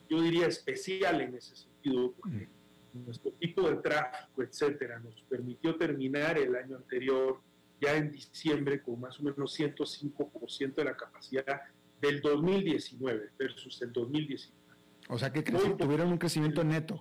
yo 0.08 0.20
diría 0.20 0.46
especial 0.46 1.20
en 1.20 1.34
ese 1.34 1.56
sentido, 1.56 2.12
porque 2.12 2.48
nuestro 2.92 3.32
tipo 3.32 3.68
de 3.68 3.76
tráfico, 3.76 4.42
etcétera, 4.42 4.98
nos 5.00 5.22
permitió 5.22 5.76
terminar 5.76 6.38
el 6.38 6.54
año 6.54 6.76
anterior 6.76 7.40
ya 7.80 7.96
en 7.96 8.10
diciembre 8.10 8.82
con 8.82 9.00
más 9.00 9.18
o 9.20 9.24
menos 9.24 9.58
105% 9.58 10.74
de 10.74 10.84
la 10.84 10.96
capacidad 10.96 11.62
del 12.00 12.20
2019 12.20 13.30
versus 13.38 13.80
el 13.82 13.92
2019. 13.92 14.64
O 15.08 15.18
sea 15.18 15.32
que 15.32 15.42
tuvieron 15.42 16.12
un 16.12 16.18
crecimiento 16.18 16.64
neto. 16.64 16.98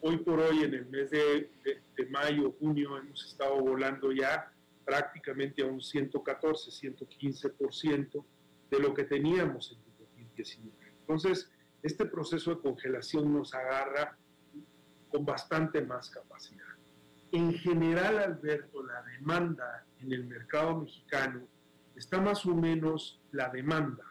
Hoy 0.00 0.18
por 0.18 0.40
hoy, 0.40 0.64
en 0.64 0.74
el 0.74 0.86
mes 0.86 1.10
de, 1.10 1.50
mayo, 2.10 2.52
junio, 2.58 2.98
hemos 2.98 3.24
estado 3.24 3.60
volando 3.60 4.10
ya 4.12 4.51
prácticamente 4.84 5.62
a 5.62 5.66
un 5.66 5.80
114, 5.80 6.70
115% 6.70 8.24
de 8.70 8.78
lo 8.78 8.94
que 8.94 9.04
teníamos 9.04 9.72
en 9.72 9.78
el 9.78 9.98
2019. 9.98 10.76
Entonces, 11.00 11.50
este 11.82 12.06
proceso 12.06 12.54
de 12.54 12.60
congelación 12.60 13.32
nos 13.32 13.54
agarra 13.54 14.16
con 15.10 15.24
bastante 15.24 15.82
más 15.82 16.10
capacidad. 16.10 16.64
En 17.32 17.52
general, 17.54 18.18
Alberto, 18.18 18.82
la 18.82 19.02
demanda 19.02 19.86
en 20.00 20.12
el 20.12 20.24
mercado 20.24 20.80
mexicano 20.80 21.46
está 21.96 22.20
más 22.20 22.44
o 22.46 22.54
menos 22.54 23.20
la 23.32 23.48
demanda 23.48 24.04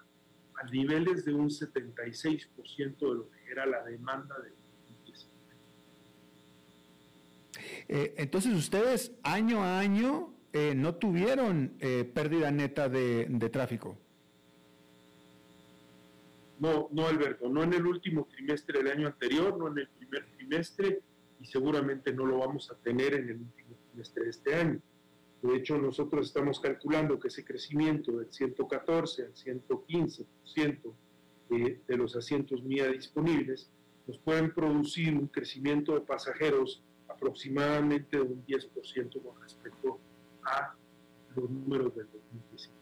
a 0.55 0.63
niveles 0.69 1.26
de 1.26 1.34
un 1.34 1.49
76% 1.49 2.97
de 2.99 3.15
lo 3.15 3.30
que 3.30 3.51
era 3.51 3.65
la 3.65 3.84
demanda 3.84 4.38
de 4.39 4.61
eh, 7.93 8.13
entonces 8.17 8.53
ustedes 8.53 9.11
año 9.22 9.63
a 9.63 9.80
año 9.80 10.31
eh, 10.54 10.76
no 10.76 10.95
tuvieron 10.95 11.78
eh, 11.80 12.04
pérdida 12.04 12.52
neta 12.52 12.89
de, 12.89 13.49
tráfico. 13.52 13.97
No, 16.60 16.89
no 16.91 17.08
Alberto, 17.08 17.47
no 17.49 17.64
en 17.64 17.74
el 17.74 17.86
último 17.86 18.28
trimestre 18.30 18.84
del 18.84 18.91
año 18.91 19.08
anterior, 19.08 19.58
no 19.58 19.70
en 19.70 19.80
el 19.80 19.88
primer 19.88 20.26
trimestre, 20.36 20.99
y 21.39 21.45
seguramente 21.45 22.14
no 22.14 22.26
lo 22.26 22.39
vamos 22.39 22.70
a 22.70 22.76
tener 22.76 23.14
en 23.14 23.30
el 23.30 23.38
último 23.38 23.78
trimestre 23.89 24.26
de 24.26 24.30
este 24.30 24.56
año. 24.56 24.82
De 25.41 25.56
hecho, 25.56 25.78
nosotros 25.78 26.28
estamos 26.28 26.60
calculando 26.60 27.20
que 27.20 27.30
ese 27.30 27.45
crecimiento 27.45 28.12
del 28.12 28.32
114 28.32 29.24
al 29.24 29.34
115% 29.34 30.93
de, 31.49 31.82
de 31.88 31.97
los 31.97 32.16
asientos 32.16 32.62
MIA 32.62 32.89
disponibles 32.89 33.72
nos 34.06 34.20
pueden 34.20 34.54
producir 34.54 35.18
un 35.18 35.28
crecimiento 35.28 35.93
de 35.95 36.02
pasajeros 36.02 36.84
aproximadamente 37.08 38.18
de 38.18 38.24
un 38.24 38.45
10% 38.45 39.22
con 39.24 39.41
respecto 39.41 40.01
a 40.46 40.74
los 41.36 41.50
números 41.50 41.96
del 41.96 42.08
2019. 42.12 42.82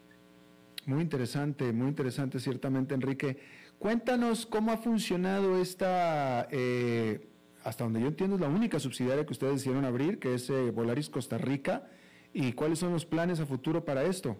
Muy 0.86 1.02
interesante, 1.02 1.72
muy 1.72 1.88
interesante 1.88 2.40
ciertamente, 2.40 2.94
Enrique. 2.94 3.38
Cuéntanos 3.78 4.46
cómo 4.46 4.72
ha 4.72 4.76
funcionado 4.76 5.60
esta 5.60 6.48
eh, 6.50 7.30
hasta 7.64 7.84
donde 7.84 8.00
yo 8.00 8.06
entiendo, 8.06 8.36
es 8.36 8.40
la 8.40 8.48
única 8.48 8.78
subsidiaria 8.78 9.24
que 9.26 9.32
ustedes 9.32 9.60
hicieron 9.60 9.84
abrir, 9.84 10.18
que 10.18 10.34
es 10.34 10.48
eh, 10.50 10.70
Volaris 10.70 11.10
Costa 11.10 11.38
Rica. 11.38 11.88
¿Y 12.32 12.52
cuáles 12.52 12.78
son 12.78 12.92
los 12.92 13.04
planes 13.04 13.40
a 13.40 13.46
futuro 13.46 13.84
para 13.84 14.04
esto? 14.04 14.36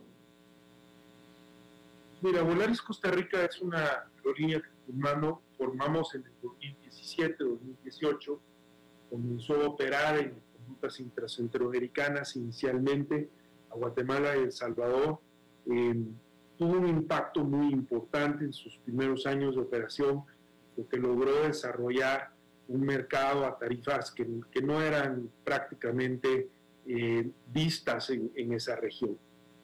Mira, 2.23 2.43
Volaris 2.43 2.81
Costa 2.81 3.11
Rica 3.11 3.45
es 3.45 3.61
una 3.61 4.07
aerolínea 4.17 4.61
que 4.61 4.69
formamos 5.59 6.15
en 6.15 6.25
el 6.25 6.33
2017, 6.43 7.45
2018. 7.45 8.41
Comenzó 9.11 9.55
a 9.55 9.69
operar 9.69 10.19
en 10.19 10.43
rutas 10.81 11.01
intracentroamericanas 11.01 12.37
inicialmente 12.37 13.29
a 13.71 13.75
Guatemala 13.75 14.37
y 14.37 14.41
El 14.41 14.53
Salvador. 14.53 15.19
Eh, 15.71 16.03
tuvo 16.59 16.79
un 16.79 16.89
impacto 16.89 17.45
muy 17.45 17.73
importante 17.73 18.45
en 18.45 18.53
sus 18.53 18.77
primeros 18.79 19.27
años 19.27 19.55
de 19.55 19.63
operación, 19.63 20.25
porque 20.77 20.97
logró 20.97 21.43
desarrollar 21.43 22.31
un 22.69 22.81
mercado 22.83 23.47
a 23.47 23.59
tarifas 23.59 24.11
que, 24.13 24.27
no 24.63 24.81
eran 24.81 25.31
prácticamente 25.45 26.49
eh, 26.87 27.31
vistas 27.53 28.11
en, 28.11 28.53
esa 28.53 28.77
región. 28.77 29.19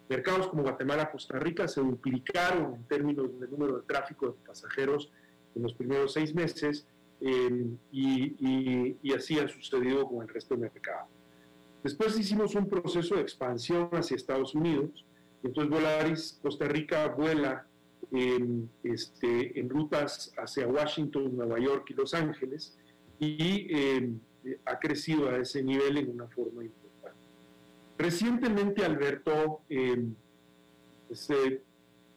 Mercados 0.08 0.48
como 0.48 0.62
Guatemala, 0.62 1.10
Costa 1.10 1.38
Rica 1.38 1.66
se 1.66 1.80
duplicaron 1.80 2.74
en 2.74 2.84
términos 2.84 3.40
de 3.40 3.48
número 3.48 3.78
de 3.78 3.82
tráfico 3.82 4.26
de 4.26 4.32
pasajeros 4.46 5.10
en 5.54 5.62
los 5.62 5.74
primeros 5.74 6.12
seis 6.12 6.34
meses 6.34 6.86
eh, 7.20 7.66
y, 7.90 8.96
y, 9.02 9.12
así 9.12 9.38
ha 9.38 9.48
sucedido 9.48 10.06
con 10.06 10.22
el 10.22 10.28
resto 10.28 10.54
del 10.54 10.70
mercado. 10.70 11.08
Después 11.82 12.18
hicimos 12.18 12.54
un 12.54 12.68
proceso 12.68 13.14
de 13.14 13.22
expansión 13.22 13.88
hacia 13.92 14.16
Estados 14.16 14.54
Unidos. 14.54 15.04
Entonces 15.42 15.70
Volaris 15.70 16.38
Costa 16.42 16.66
Rica 16.66 17.06
vuela 17.08 17.66
en, 18.10 18.68
este, 18.82 19.58
en 19.58 19.68
rutas 19.68 20.32
hacia 20.36 20.66
Washington, 20.66 21.36
Nueva 21.36 21.58
York 21.58 21.86
y 21.90 21.94
Los 21.94 22.14
Ángeles 22.14 22.76
y 23.18 23.66
eh, 23.70 24.12
ha 24.64 24.78
crecido 24.78 25.28
a 25.30 25.38
ese 25.38 25.62
nivel 25.62 25.96
en 25.98 26.10
una 26.10 26.26
forma 26.28 26.64
importante. 26.64 27.18
Recientemente 27.98 28.84
Alberto 28.84 29.62
eh, 29.68 30.04
se, 31.12 31.62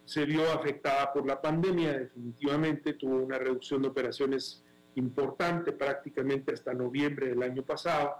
se 0.05 0.25
vio 0.25 0.51
afectada 0.51 1.13
por 1.13 1.25
la 1.25 1.41
pandemia, 1.41 1.97
definitivamente 1.97 2.93
tuvo 2.93 3.17
una 3.17 3.37
reducción 3.37 3.81
de 3.81 3.87
operaciones 3.87 4.63
importante 4.99 5.71
prácticamente 5.71 6.53
hasta 6.53 6.73
noviembre 6.73 7.29
del 7.29 7.41
año 7.41 7.63
pasado. 7.63 8.17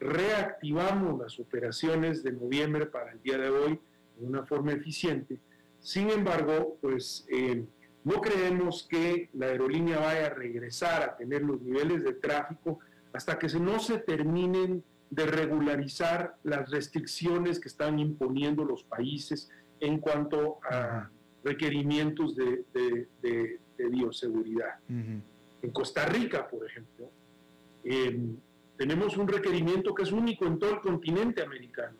Reactivamos 0.00 1.20
las 1.20 1.38
operaciones 1.38 2.22
de 2.22 2.32
noviembre 2.32 2.86
para 2.86 3.12
el 3.12 3.22
día 3.22 3.38
de 3.38 3.50
hoy 3.50 3.80
de 4.18 4.26
una 4.26 4.44
forma 4.44 4.72
eficiente. 4.72 5.38
Sin 5.80 6.10
embargo, 6.10 6.76
pues 6.80 7.26
eh, 7.30 7.64
no 8.04 8.20
creemos 8.20 8.86
que 8.88 9.30
la 9.34 9.46
aerolínea 9.46 9.98
vaya 9.98 10.26
a 10.26 10.30
regresar 10.30 11.02
a 11.02 11.16
tener 11.16 11.42
los 11.42 11.60
niveles 11.60 12.02
de 12.04 12.12
tráfico 12.12 12.80
hasta 13.12 13.38
que 13.38 13.48
no 13.58 13.78
se 13.78 13.98
terminen 13.98 14.82
de 15.10 15.26
regularizar 15.26 16.36
las 16.42 16.70
restricciones 16.70 17.60
que 17.60 17.68
están 17.68 17.98
imponiendo 17.98 18.64
los 18.64 18.82
países 18.84 19.50
en 19.80 19.98
cuanto 19.98 20.58
a 20.70 21.10
requerimientos 21.44 22.36
de, 22.36 23.58
bioseguridad. 23.78 24.78
En 25.66 25.72
Costa 25.72 26.06
Rica, 26.06 26.46
por 26.46 26.64
ejemplo, 26.64 27.10
em, 27.82 28.36
tenemos 28.76 29.16
un 29.16 29.26
requerimiento 29.26 29.92
que 29.92 30.04
es 30.04 30.12
único 30.12 30.46
en 30.46 30.60
todo 30.60 30.70
el 30.70 30.80
continente 30.80 31.42
americano, 31.42 31.96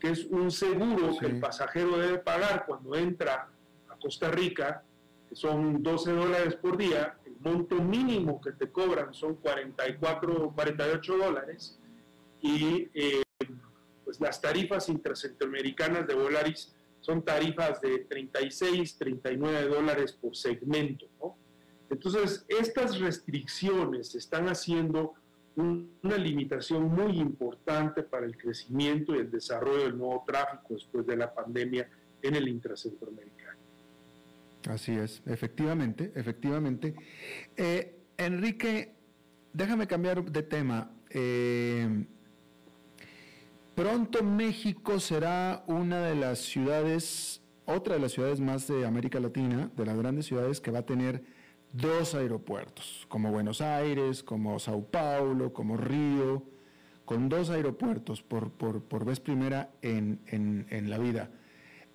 que 0.00 0.12
es 0.12 0.24
un 0.24 0.50
seguro 0.50 1.14
que 1.20 1.26
el 1.26 1.38
pasajero 1.38 1.98
debe 1.98 2.16
pagar 2.16 2.64
cuando 2.64 2.96
entra 2.96 3.50
a 3.90 3.96
Costa 3.98 4.30
Rica 4.30 4.82
que 5.28 5.36
son 5.36 5.82
12 5.82 6.10
dólares 6.10 6.54
por 6.54 6.78
día, 6.78 7.18
el 7.26 7.36
monto 7.40 7.74
mínimo 7.74 8.40
que 8.40 8.52
te 8.52 8.70
cobran 8.72 9.12
son 9.12 9.34
44 9.34 10.52
48 10.54 11.18
dólares. 11.18 11.78
Y 12.40 12.88
eh, 12.94 13.22
pues 14.06 14.18
las 14.20 14.40
tarifas 14.40 14.88
intracentroamericanas 14.88 16.06
de 16.06 16.14
Volaris 16.14 16.74
son 17.00 17.22
tarifas 17.22 17.78
de 17.82 18.06
36, 18.08 18.96
39 18.96 19.68
dólares 19.68 20.14
por 20.14 20.34
segmento. 20.34 21.10
Entonces, 21.90 22.44
estas 22.48 22.98
restricciones 22.98 24.14
están 24.14 24.48
haciendo 24.48 25.14
una 25.56 26.18
limitación 26.18 26.84
muy 26.88 27.18
importante 27.18 28.02
para 28.02 28.26
el 28.26 28.36
crecimiento 28.36 29.14
y 29.14 29.20
el 29.20 29.30
desarrollo 29.30 29.84
del 29.84 29.96
nuevo 29.96 30.22
tráfico 30.26 30.74
después 30.74 31.06
de 31.06 31.16
la 31.16 31.32
pandemia 31.32 31.88
en 32.22 32.34
el 32.34 32.48
intracentroamericano. 32.48 33.58
Así 34.68 34.92
es, 34.92 35.22
efectivamente, 35.26 36.12
efectivamente. 36.14 36.94
Eh, 37.56 37.96
Enrique, 38.18 38.94
déjame 39.52 39.86
cambiar 39.86 40.30
de 40.30 40.42
tema. 40.42 40.90
Eh, 41.08 42.04
pronto 43.74 44.22
México 44.22 44.98
será 45.00 45.64
una 45.68 46.00
de 46.06 46.16
las 46.16 46.40
ciudades, 46.40 47.40
otra 47.64 47.94
de 47.94 48.00
las 48.00 48.12
ciudades 48.12 48.40
más 48.40 48.66
de 48.66 48.84
América 48.84 49.20
Latina, 49.20 49.70
de 49.74 49.86
las 49.86 49.96
grandes 49.96 50.26
ciudades 50.26 50.60
que 50.60 50.70
va 50.70 50.80
a 50.80 50.86
tener 50.86 51.35
dos 51.72 52.14
aeropuertos, 52.14 53.06
como 53.08 53.30
Buenos 53.30 53.60
Aires, 53.60 54.22
como 54.22 54.58
Sao 54.58 54.84
Paulo, 54.84 55.52
como 55.52 55.76
Río, 55.76 56.42
con 57.04 57.28
dos 57.28 57.50
aeropuertos 57.50 58.22
por, 58.22 58.50
por, 58.50 59.04
vez 59.04 59.20
primera 59.20 59.70
en, 59.82 60.20
en, 60.26 60.90
la 60.90 60.98
vida. 60.98 61.30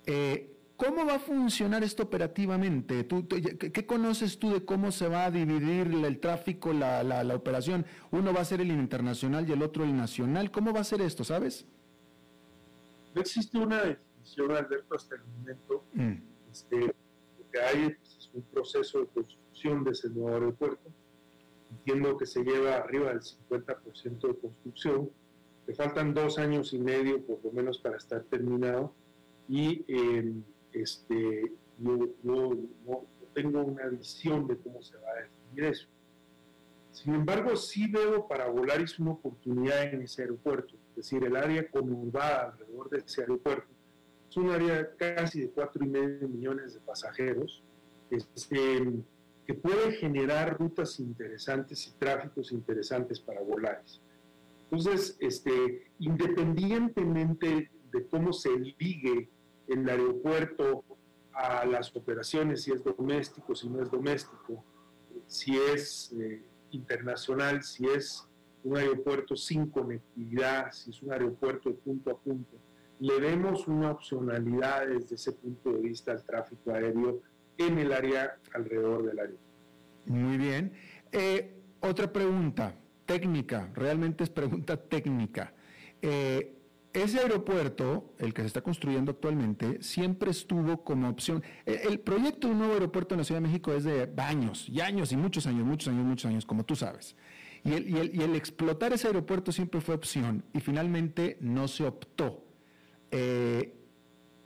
Eh, 0.06 0.52
¿Cómo 0.76 1.06
va 1.06 1.14
a 1.14 1.18
funcionar 1.20 1.84
esto 1.84 2.02
operativamente? 2.02 3.06
qué, 3.06 3.86
conoces 3.86 4.38
tú 4.38 4.52
de 4.52 4.64
cómo 4.64 4.90
se 4.90 5.06
va 5.06 5.26
a 5.26 5.30
dividir 5.30 5.86
el 5.86 6.18
tráfico, 6.18 6.72
la, 6.72 7.22
operación? 7.36 7.86
Uno 8.10 8.32
va 8.32 8.40
a 8.40 8.44
ser 8.44 8.60
el 8.60 8.70
internacional 8.70 9.48
y 9.48 9.52
el 9.52 9.62
otro 9.62 9.84
el 9.84 9.96
nacional. 9.96 10.50
¿Cómo 10.50 10.72
va 10.72 10.80
a 10.80 10.84
ser 10.84 11.02
esto, 11.02 11.22
sabes? 11.22 11.66
No 13.14 13.20
existe 13.20 13.58
una 13.58 13.82
definición, 13.82 14.50
Alberto, 14.50 14.96
hasta 14.96 15.14
el 15.14 15.22
momento. 15.24 15.84
Mm. 15.92 16.14
Este, 16.50 16.80
lo 16.80 17.50
que 17.52 17.60
hay 17.60 17.96
es 18.02 18.30
un 18.32 18.42
proceso 18.42 19.00
de 19.00 19.06
construcción 19.06 19.41
de 19.84 19.90
ese 19.90 20.08
nuevo 20.10 20.34
aeropuerto. 20.34 20.90
Entiendo 21.70 22.16
que 22.16 22.26
se 22.26 22.42
lleva 22.42 22.76
arriba 22.76 23.10
del 23.10 23.20
50% 23.20 24.28
de 24.28 24.38
construcción. 24.38 25.10
Le 25.66 25.74
faltan 25.74 26.12
dos 26.12 26.38
años 26.38 26.72
y 26.72 26.78
medio, 26.78 27.24
por 27.24 27.44
lo 27.44 27.52
menos, 27.52 27.78
para 27.78 27.96
estar 27.96 28.22
terminado. 28.24 28.92
Y 29.48 29.84
eh, 29.88 30.34
este, 30.72 31.52
yo, 31.78 31.98
no, 32.22 32.50
tengo 33.34 33.62
una 33.62 33.86
visión 33.86 34.46
de 34.46 34.56
cómo 34.58 34.82
se 34.82 34.96
va 34.98 35.10
a 35.10 35.22
definir 35.22 35.64
eso. 35.64 35.88
Sin 36.90 37.14
embargo, 37.14 37.56
sí 37.56 37.90
veo 37.90 38.26
para 38.28 38.48
Volaris 38.48 38.98
una 38.98 39.12
oportunidad 39.12 39.94
en 39.94 40.02
ese 40.02 40.22
aeropuerto, 40.22 40.74
es 40.90 40.96
decir, 40.96 41.24
el 41.24 41.36
área 41.36 41.66
conurbada 41.70 42.50
alrededor 42.50 42.90
de 42.90 42.98
ese 42.98 43.22
aeropuerto 43.22 43.72
es 44.32 44.36
un 44.38 44.48
área 44.48 44.90
casi 44.96 45.42
de 45.42 45.54
4,5 45.54 46.26
millones 46.26 46.72
de 46.72 46.80
pasajeros, 46.80 47.62
este, 48.08 49.04
que 49.52 49.58
puede 49.58 49.92
generar 49.92 50.58
rutas 50.58 50.98
interesantes 50.98 51.86
y 51.86 51.92
tráficos 51.98 52.52
interesantes 52.52 53.20
para 53.20 53.42
Volaris. 53.42 54.00
Entonces, 54.70 55.16
este, 55.20 55.90
independientemente 55.98 57.70
de 57.92 58.06
cómo 58.06 58.32
se 58.32 58.48
ligue 58.58 59.28
el 59.68 59.88
aeropuerto 59.88 60.84
a 61.34 61.66
las 61.66 61.94
operaciones, 61.94 62.62
si 62.62 62.72
es 62.72 62.82
doméstico, 62.82 63.54
si 63.54 63.68
no 63.68 63.82
es 63.82 63.90
doméstico, 63.90 64.64
si 65.26 65.56
es 65.56 66.14
eh, 66.18 66.42
internacional, 66.70 67.62
si 67.62 67.84
es 67.86 68.26
un 68.64 68.78
aeropuerto 68.78 69.36
sin 69.36 69.66
conectividad, 69.66 70.72
si 70.72 70.90
es 70.90 71.02
un 71.02 71.12
aeropuerto 71.12 71.68
de 71.68 71.74
punto 71.74 72.10
a 72.10 72.18
punto. 72.18 72.56
Le 73.00 73.20
vemos 73.20 73.68
una 73.68 73.90
opcionalidad 73.90 74.86
desde 74.86 75.16
ese 75.16 75.32
punto 75.32 75.72
de 75.72 75.80
vista 75.80 76.12
al 76.12 76.24
tráfico 76.24 76.70
aéreo 76.70 77.20
en 77.66 77.78
el 77.78 77.92
área 77.92 78.36
alrededor 78.54 79.04
del 79.04 79.18
aeropuerto. 79.18 79.52
Muy 80.06 80.36
bien. 80.36 80.72
Eh, 81.10 81.62
otra 81.80 82.12
pregunta 82.12 82.74
técnica, 83.06 83.70
realmente 83.74 84.24
es 84.24 84.30
pregunta 84.30 84.76
técnica. 84.88 85.54
Eh, 86.00 86.58
ese 86.92 87.20
aeropuerto, 87.20 88.14
el 88.18 88.34
que 88.34 88.42
se 88.42 88.48
está 88.48 88.60
construyendo 88.60 89.12
actualmente, 89.12 89.82
siempre 89.82 90.30
estuvo 90.30 90.84
como 90.84 91.08
opción. 91.08 91.42
E, 91.64 91.82
el, 91.88 92.00
proyecto 92.00 92.46
de 92.46 92.52
un 92.52 92.58
nuevo 92.58 92.74
aeropuerto 92.74 93.14
en 93.14 93.20
la 93.20 93.24
Ciudad 93.24 93.40
de 93.40 93.46
México 93.48 93.72
es 93.72 93.84
de 93.84 94.12
años, 94.18 94.68
y 94.68 94.80
años, 94.80 95.12
y 95.12 95.16
muchos 95.16 95.46
años, 95.46 95.64
muchos 95.64 95.88
años, 95.88 96.04
muchos 96.04 96.26
años, 96.26 96.44
como 96.44 96.64
tú 96.64 96.76
sabes. 96.76 97.16
Y 97.64 97.72
el, 97.74 98.34
explotar 98.34 98.92
ese 98.92 99.06
aeropuerto 99.06 99.52
siempre 99.52 99.80
fue 99.80 99.94
opción, 99.94 100.44
y 100.52 100.60
finalmente 100.60 101.38
no 101.40 101.68
se 101.68 101.84
optó. 101.84 102.44
Eh, 103.10 103.74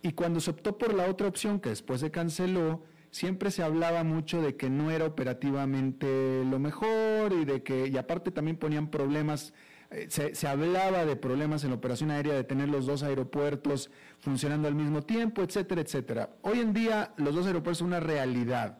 y 0.02 0.12
cuando 0.12 0.38
se 0.38 0.50
optó 0.50 0.76
por 0.76 0.94
la 0.94 1.10
otra 1.10 1.26
opción, 1.26 1.58
que 1.58 1.70
después 1.70 2.00
se 2.00 2.10
canceló, 2.10 2.84
siempre 3.16 3.50
se 3.50 3.62
hablaba 3.62 4.04
mucho 4.04 4.42
de 4.42 4.56
que 4.56 4.68
no 4.68 4.90
era 4.90 5.06
operativamente 5.06 6.44
lo 6.44 6.58
mejor 6.58 7.32
y 7.32 7.46
de 7.46 7.62
que, 7.62 7.88
y 7.88 7.96
aparte 7.96 8.30
también 8.30 8.58
ponían 8.58 8.90
problemas 8.90 9.54
eh, 9.90 10.08
se, 10.10 10.46
hablaba 10.46 11.06
de 11.06 11.16
problemas 11.16 11.64
en 11.64 11.70
la 11.70 11.76
operación 11.76 12.10
aérea, 12.10 12.34
de 12.34 12.44
tener 12.44 12.68
los 12.68 12.84
dos 12.84 13.02
aeropuertos 13.02 13.90
funcionando 14.18 14.68
al 14.68 14.74
mismo 14.74 15.02
tiempo, 15.02 15.42
etcétera, 15.42 15.80
etcétera. 15.80 16.36
Hoy 16.42 16.58
en 16.58 16.74
día 16.74 17.14
los 17.16 17.34
dos 17.34 17.46
aeropuertos 17.46 17.78
son 17.78 17.88
una 17.88 18.00
realidad. 18.00 18.78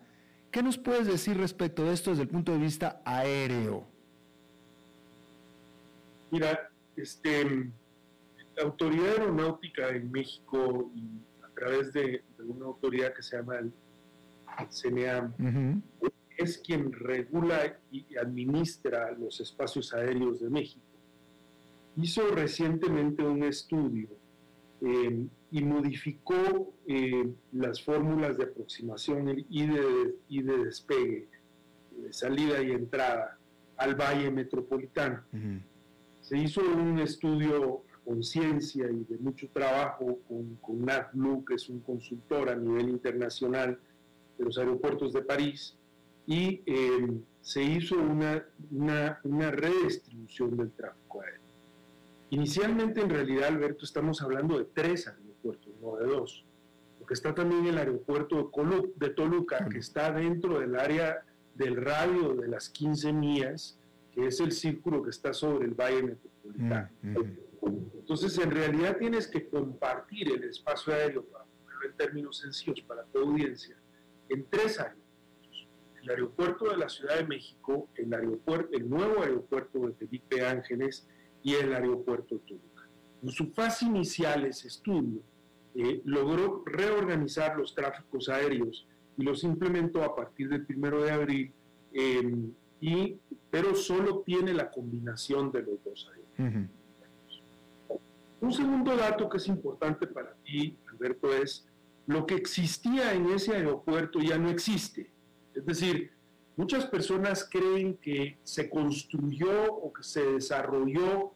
¿Qué 0.50 0.62
nos 0.62 0.76
puedes 0.76 1.06
decir 1.06 1.38
respecto 1.38 1.84
de 1.84 1.94
esto 1.94 2.10
desde 2.10 2.24
el 2.24 2.28
punto 2.28 2.52
de 2.52 2.58
vista 2.58 3.00
aéreo? 3.06 3.86
Mira, 6.30 6.70
este, 6.96 7.70
la 8.56 8.64
Autoridad 8.64 9.12
Aeronáutica 9.12 9.88
en 9.88 10.10
México, 10.10 10.90
a 11.42 11.48
través 11.54 11.92
de, 11.94 12.22
una 12.38 12.66
autoridad 12.66 13.14
que 13.14 13.22
se 13.22 13.36
llama 13.38 13.58
el, 13.60 13.72
CNEAM, 14.64 15.82
es 16.36 16.58
quien 16.58 16.92
regula 16.92 17.78
y 17.90 18.16
administra 18.16 19.12
los 19.12 19.40
espacios 19.40 19.92
aéreos 19.94 20.40
de 20.40 20.50
México. 20.50 20.84
Hizo 21.96 22.30
recientemente 22.34 23.22
un 23.22 23.42
estudio 23.42 24.08
eh, 24.82 25.26
y 25.50 25.62
modificó 25.62 26.74
eh, 26.86 27.32
las 27.52 27.82
fórmulas 27.82 28.36
de 28.36 28.44
aproximación 28.44 29.44
y 29.48 29.66
de, 29.66 30.14
y 30.28 30.42
de 30.42 30.64
despegue, 30.64 31.28
de 31.96 32.12
salida 32.12 32.62
y 32.62 32.72
entrada 32.72 33.38
al 33.78 33.94
Valle 33.94 34.30
Metropolitano. 34.30 35.22
Se 36.20 36.36
hizo 36.36 36.60
un 36.60 36.98
estudio 36.98 37.82
a 37.94 38.04
conciencia 38.04 38.90
y 38.90 39.04
de 39.04 39.18
mucho 39.18 39.48
trabajo 39.50 40.18
con, 40.28 40.56
con 40.56 41.44
que 41.44 41.54
es 41.54 41.68
un 41.68 41.80
consultor 41.80 42.50
a 42.50 42.56
nivel 42.56 42.90
internacional 42.90 43.78
de 44.38 44.44
los 44.44 44.58
aeropuertos 44.58 45.12
de 45.12 45.22
París, 45.22 45.76
y 46.26 46.62
eh, 46.66 47.20
se 47.40 47.62
hizo 47.62 47.96
una, 47.96 48.44
una, 48.70 49.20
una 49.22 49.50
redistribución 49.50 50.56
del 50.56 50.72
tráfico 50.72 51.22
aéreo. 51.22 51.40
Inicialmente, 52.30 53.00
en 53.00 53.10
realidad, 53.10 53.48
Alberto, 53.48 53.84
estamos 53.84 54.20
hablando 54.20 54.58
de 54.58 54.64
tres 54.64 55.06
aeropuertos, 55.06 55.72
no 55.80 55.96
de 55.96 56.06
dos. 56.06 56.44
Porque 56.98 57.14
está 57.14 57.34
también 57.34 57.66
el 57.66 57.78
aeropuerto 57.78 58.50
de, 58.52 58.92
de 58.96 59.14
Toluca, 59.14 59.68
que 59.68 59.78
está 59.78 60.10
dentro 60.10 60.58
del 60.58 60.74
área 60.74 61.24
del 61.54 61.76
radio 61.76 62.34
de 62.34 62.48
las 62.48 62.68
15 62.68 63.12
millas, 63.12 63.78
que 64.12 64.26
es 64.26 64.40
el 64.40 64.50
círculo 64.52 65.02
que 65.02 65.10
está 65.10 65.32
sobre 65.32 65.66
el 65.66 65.74
Valle 65.74 66.02
Metropolitano. 66.02 66.88
Mm, 67.02 67.10
mm. 67.10 67.36
Entonces, 67.98 68.38
en 68.38 68.50
realidad 68.50 68.96
tienes 68.98 69.28
que 69.28 69.48
compartir 69.48 70.32
el 70.32 70.44
espacio 70.44 70.92
aéreo, 70.92 71.24
para 71.24 71.44
ponerlo 71.44 71.90
en 71.90 71.96
términos 71.96 72.38
sencillos 72.38 72.80
para 72.82 73.04
tu 73.04 73.18
audiencia, 73.18 73.76
en 74.28 74.46
tres 74.48 74.78
aeropuertos. 74.78 75.68
El 76.02 76.10
aeropuerto 76.10 76.70
de 76.70 76.76
la 76.76 76.88
Ciudad 76.88 77.16
de 77.16 77.26
México, 77.26 77.88
el, 77.96 78.12
aeropuerto, 78.14 78.68
el 78.72 78.88
nuevo 78.88 79.22
aeropuerto 79.22 79.80
de 79.80 79.92
Felipe 79.94 80.46
Ángeles 80.46 81.06
y 81.42 81.54
el 81.54 81.72
aeropuerto 81.74 82.38
Toluca. 82.46 82.88
En 83.22 83.30
su 83.30 83.50
fase 83.52 83.86
inicial, 83.86 84.44
ese 84.44 84.68
estudio 84.68 85.20
eh, 85.74 86.00
logró 86.04 86.62
reorganizar 86.64 87.56
los 87.56 87.74
tráficos 87.74 88.28
aéreos 88.28 88.86
y 89.16 89.24
los 89.24 89.44
implementó 89.44 90.02
a 90.04 90.14
partir 90.14 90.48
del 90.48 90.64
primero 90.64 91.02
de 91.02 91.10
abril, 91.10 91.52
em, 91.92 92.52
y, 92.80 93.18
pero 93.50 93.74
solo 93.74 94.20
tiene 94.20 94.52
la 94.52 94.70
combinación 94.70 95.50
de 95.50 95.62
los 95.62 95.82
dos 95.82 96.10
aeropuertos. 96.10 97.42
Un 98.40 98.52
segundo 98.52 98.96
dato 98.96 99.28
que 99.28 99.38
es 99.38 99.48
importante 99.48 100.06
para 100.06 100.34
ti, 100.44 100.76
Alberto, 100.92 101.32
es 101.34 101.66
lo 102.06 102.26
que 102.26 102.34
existía 102.34 103.12
en 103.12 103.30
ese 103.30 103.54
aeropuerto 103.54 104.20
ya 104.20 104.38
no 104.38 104.48
existe. 104.48 105.10
Es 105.54 105.66
decir, 105.66 106.12
muchas 106.56 106.86
personas 106.86 107.48
creen 107.50 107.96
que 107.96 108.38
se 108.44 108.70
construyó 108.70 109.72
o 109.72 109.92
que 109.92 110.02
se 110.02 110.22
desarrolló 110.22 111.32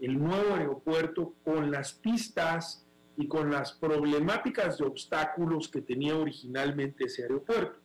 el 0.00 0.18
nuevo 0.18 0.54
aeropuerto 0.54 1.34
con 1.44 1.70
las 1.70 1.92
pistas 1.92 2.86
y 3.16 3.28
con 3.28 3.50
las 3.50 3.72
problemáticas 3.72 4.78
de 4.78 4.84
obstáculos 4.84 5.68
que 5.68 5.82
tenía 5.82 6.16
originalmente 6.16 7.04
ese 7.04 7.22
aeropuerto. 7.22 7.78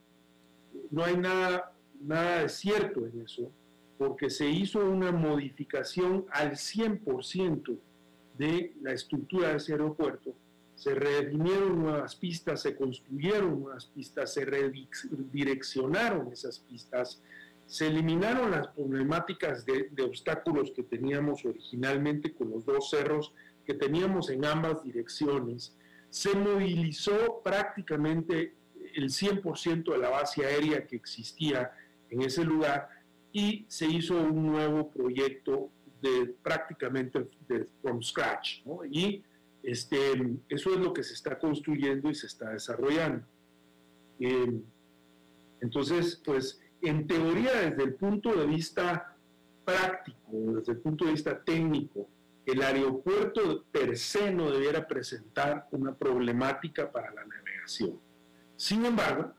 No 0.89 1.03
hay 1.03 1.17
nada, 1.17 1.73
nada 2.01 2.41
de 2.41 2.49
cierto 2.49 3.05
en 3.05 3.21
eso, 3.21 3.51
porque 3.97 4.29
se 4.29 4.49
hizo 4.49 4.79
una 4.79 5.11
modificación 5.11 6.25
al 6.31 6.51
100% 6.51 7.77
de 8.37 8.73
la 8.81 8.93
estructura 8.93 9.49
de 9.49 9.57
ese 9.57 9.73
aeropuerto, 9.73 10.33
se 10.79 10.95
redefinieron 10.95 11.77
nuevas 11.83 12.15
pistas, 12.15 12.61
se 12.61 12.73
construyeron 12.73 13.59
nuevas 13.59 13.85
pistas, 13.87 14.33
se 14.33 14.45
redireccionaron 14.45 16.31
esas 16.31 16.59
pistas, 16.59 17.21
se 17.65 17.87
eliminaron 17.87 18.51
las 18.51 18.69
problemáticas 18.69 19.65
de, 19.65 19.89
de 19.91 20.03
obstáculos 20.03 20.71
que 20.71 20.83
teníamos 20.83 21.43
originalmente 21.43 22.33
con 22.33 22.51
los 22.51 22.65
dos 22.65 22.89
cerros 22.89 23.33
que 23.65 23.73
teníamos 23.73 24.29
en 24.29 24.45
ambas 24.45 24.81
direcciones, 24.81 25.75
se 26.09 26.33
movilizó 26.33 27.41
prácticamente 27.43 28.55
el 28.95 29.09
100% 29.09 29.91
de 29.91 29.97
la 29.97 30.09
base 30.09 30.45
aérea 30.45 30.87
que 30.87 30.95
existía 30.95 31.73
en 32.09 32.21
ese 32.21 32.45
lugar 32.45 32.87
y 33.33 33.65
se 33.67 33.85
hizo 33.85 34.17
un 34.17 34.47
nuevo 34.47 34.89
proyecto 34.89 35.71
de 36.01 36.33
prácticamente 36.41 37.27
de, 37.49 37.65
from 37.81 38.01
scratch. 38.01 38.61
Y 38.89 39.25
este, 39.63 39.97
eso 40.49 40.73
es 40.73 40.79
lo 40.79 40.93
que 40.93 41.03
se 41.03 41.13
está 41.13 41.37
construyendo 41.37 42.09
y 42.09 42.15
se 42.15 42.27
está 42.27 42.51
desarrollando. 42.51 43.25
Eh, 44.19 44.61
entonces, 45.61 46.21
pues, 46.23 46.61
en 46.81 47.07
teoría, 47.07 47.69
desde 47.69 47.83
el 47.83 47.95
punto 47.95 48.33
de 48.35 48.45
vista 48.45 49.17
práctico, 49.65 50.19
desde 50.31 50.71
el 50.73 50.79
punto 50.79 51.05
de 51.05 51.11
vista 51.11 51.43
técnico, 51.43 52.07
el 52.45 52.61
aeropuerto 52.61 53.65
per 53.71 53.95
se 53.97 54.31
debiera 54.31 54.87
presentar 54.87 55.67
una 55.71 55.93
problemática 55.93 56.91
para 56.91 57.13
la 57.13 57.25
navegación. 57.25 57.99
Sin 58.55 58.85
embargo, 58.85 59.33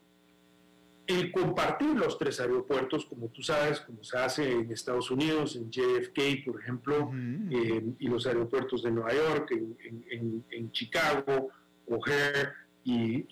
el 1.11 1.33
compartir 1.33 1.91
los 1.97 2.17
tres 2.19 2.41
aeropuertos, 2.41 3.05
como 3.07 3.29
tú 3.29 3.43
sabes, 3.43 3.81
como 3.81 4.03
se 4.05 4.17
hace 4.17 4.53
en 4.53 4.71
Estados 4.71 5.11
Unidos, 5.11 5.57
en 5.57 5.71
JFK, 5.71 6.45
por 6.47 6.61
ejemplo, 6.61 7.11
eh, 7.51 7.85
y 7.99 8.09
los 8.09 8.27
aeropuertos 8.27 8.83
de 8.83 8.91
Nueva 8.91 9.13
York, 9.13 9.51
en, 9.51 10.73
Chicago, 10.73 11.49
O'Hare 11.87 12.53
y, 12.85 13.27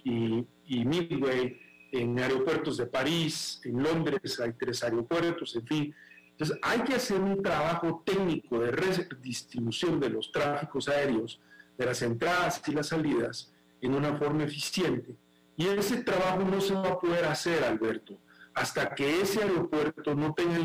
y, 0.67 0.85
Midway, 0.85 1.61
en 1.93 2.19
aeropuertos 2.19 2.77
de 2.77 2.87
París, 2.87 3.61
en 3.65 3.83
Londres 3.83 4.41
hay 4.41 4.53
tres 4.59 4.83
aeropuertos, 4.83 5.55
en 5.57 5.67
fin, 5.67 5.95
entonces, 6.39 6.59
hay 6.63 6.83
que 6.83 6.95
hacer 6.95 7.21
un 7.21 7.43
trabajo 7.43 8.05
técnico 8.07 8.61
de 8.61 8.71
redistribución 8.71 9.99
de 9.99 10.09
los 10.09 10.31
tráficos 10.31 10.89
aéreos, 10.89 11.41
de 11.77 11.85
las 11.85 12.01
entradas 12.03 12.63
y 12.69 12.73
las 12.73 12.87
salidas, 12.87 13.53
en 13.81 13.93
una 13.93 14.17
forma 14.17 14.45
eficiente. 14.45 15.17
Y 15.59 15.67
ese 15.67 16.05
trabajo 16.05 16.45
no 16.45 16.61
se 16.61 16.73
va 16.73 16.89
a 16.89 17.01
poder 17.01 17.25
hacer, 17.25 17.65
Alberto, 17.65 18.17
hasta 18.55 18.95
que 18.95 19.21
ese 19.21 19.43
aeropuerto 19.43 20.15
no 20.15 20.33
tenga 20.33 20.61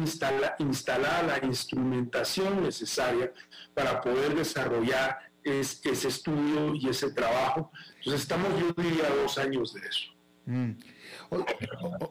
instalada 0.59 1.23
la 1.23 1.43
instrumentación 1.43 2.61
necesaria 2.61 3.33
para 3.73 3.99
poder 3.99 4.35
desarrollar 4.35 5.17
ese 5.43 6.07
estudio 6.07 6.75
y 6.75 6.89
ese 6.89 7.11
trabajo. 7.11 7.71
Entonces, 7.97 8.21
estamos, 8.21 8.47
yo 8.59 8.71
diría, 8.83 9.09
dos 9.09 9.35
años 9.39 9.73
de 9.73 9.81
eso. 9.81 10.11
Mm. 10.45 10.71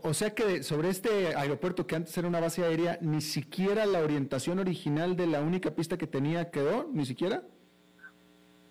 O, 0.03 0.13
sea 0.13 0.35
que 0.35 0.65
sobre 0.65 0.89
este 0.89 1.37
aeropuerto 1.37 1.87
que 1.87 1.95
antes 1.95 2.19
era 2.19 2.27
una 2.27 2.41
base 2.41 2.65
aérea, 2.65 2.99
ni 3.01 3.21
siquiera 3.21 3.87
la 3.87 4.01
orientación 4.01 4.59
original 4.59 5.15
de 5.15 5.29
la 5.29 5.41
única 5.41 5.73
pista 5.73 5.97
que 5.97 6.09
tenía 6.09 6.51
quedó, 6.51 6.91
ni 6.93 7.07
siquiera. 7.07 7.45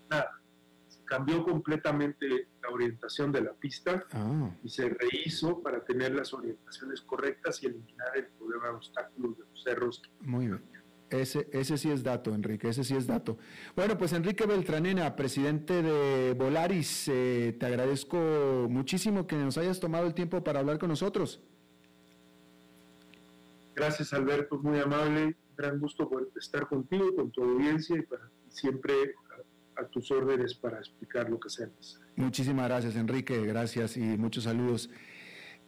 Nada. 0.10 0.41
Cambió 1.12 1.44
completamente 1.44 2.48
la 2.64 2.70
orientación 2.70 3.34
de 3.34 3.42
la 3.42 3.52
pista 3.52 4.06
ah. 4.14 4.50
y 4.64 4.70
se 4.70 4.88
rehizo 4.88 5.62
para 5.62 5.84
tener 5.84 6.16
las 6.16 6.34
orientaciones 6.34 7.02
correctas 7.02 7.62
y 7.62 7.66
eliminar 7.66 8.16
el 8.16 8.28
problema 8.28 8.68
de 8.68 8.76
obstáculos 8.76 9.38
de 9.38 9.44
los 9.44 9.62
cerros. 9.62 10.02
Muy 10.22 10.48
bien. 10.48 10.62
Ese, 11.10 11.50
ese 11.52 11.78
sí 11.78 11.92
es 11.92 12.02
dato, 12.02 12.34
Enrique, 12.34 12.70
ese 12.70 12.86
sí 12.86 12.96
es 12.96 13.08
dato. 13.08 13.38
Bueno, 13.76 13.98
pues 13.98 14.14
Enrique 14.14 14.46
Beltranena, 14.46 15.18
presidente 15.18 15.84
de 15.84 16.34
Volaris, 16.34 17.10
eh, 17.10 17.58
te 17.60 17.66
agradezco 17.66 18.68
muchísimo 18.70 19.28
que 19.28 19.36
nos 19.36 19.58
hayas 19.58 19.82
tomado 19.82 20.08
el 20.08 20.14
tiempo 20.14 20.42
para 20.42 20.62
hablar 20.62 20.80
con 20.80 20.88
nosotros. 20.88 21.42
Gracias, 23.76 24.14
Alberto, 24.14 24.58
muy 24.60 24.80
amable. 24.80 25.36
Gran 25.58 25.78
gusto 25.78 26.08
por 26.08 26.32
estar 26.38 26.70
contigo, 26.70 27.14
con 27.14 27.32
tu 27.32 27.44
audiencia 27.44 27.98
y 27.98 28.02
para 28.04 28.30
siempre 28.48 29.14
tus 29.88 30.12
órdenes 30.12 30.54
para 30.54 30.80
explicar 30.80 31.30
lo 31.30 31.40
que 31.40 31.50
sea 31.50 31.70
Muchísimas 32.16 32.68
gracias, 32.68 32.96
Enrique. 32.96 33.46
Gracias 33.46 33.98
y 33.98 34.02
muchos 34.02 34.44
saludos. 34.44 34.90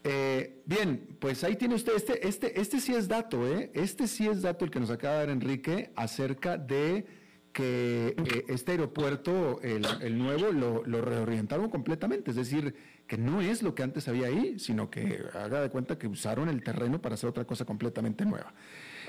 Eh, 0.04 0.62
bien, 0.66 1.18
pues 1.20 1.44
ahí 1.44 1.56
tiene 1.56 1.76
usted, 1.76 1.94
este, 1.96 2.28
este, 2.28 2.60
este 2.60 2.82
sí 2.82 2.94
es 2.94 3.08
dato, 3.08 3.48
¿eh? 3.48 3.72
Este 3.74 4.08
sí 4.08 4.28
es 4.28 4.42
dato 4.42 4.66
el 4.66 4.72
que 4.72 4.80
nos 4.80 4.90
acaba 4.90 5.14
de 5.14 5.20
dar 5.20 5.30
Enrique 5.30 5.92
acerca 5.96 6.58
de 6.58 7.06
que 7.54 8.16
eh, 8.18 8.46
este 8.50 8.72
aeropuerto, 8.72 9.62
el, 9.62 10.18
nuevo, 10.18 10.52
lo, 10.52 10.84
lo, 10.86 11.02
reorientaron 11.02 11.70
completamente, 11.70 12.32
es 12.32 12.36
decir, 12.36 12.76
que 13.08 13.18
no 13.18 13.42
es 13.42 13.62
lo 13.62 13.76
que 13.76 13.84
antes 13.84 14.08
había 14.08 14.28
ahí, 14.28 14.60
sino 14.60 14.90
que 14.90 15.24
haga 15.34 15.62
de 15.62 15.70
cuenta 15.70 15.98
que 15.98 16.08
usaron 16.08 16.50
el 16.50 16.64
terreno 16.64 17.02
para 17.02 17.16
hacer 17.16 17.30
otra 17.30 17.46
cosa 17.46 17.64
completamente 17.64 18.26
nueva. 18.26 18.54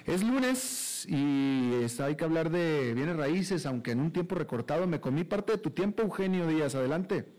Es 0.05 0.23
lunes 0.23 1.07
y 1.09 1.87
hay 1.99 2.17
que 2.17 2.25
hablar 2.25 2.51
de 2.51 2.93
bienes 2.95 3.17
raíces, 3.17 3.65
aunque 3.65 3.93
en 3.93 4.01
un 4.01 4.13
tiempo 4.13 4.35
recortado 4.35 4.87
me 4.87 5.01
comí 5.01 5.25
parte 5.25 5.53
de 5.53 5.59
tu 5.59 5.71
tiempo, 5.71 6.03
Eugenio 6.03 6.47
Díaz, 6.47 6.75
adelante. 6.75 7.33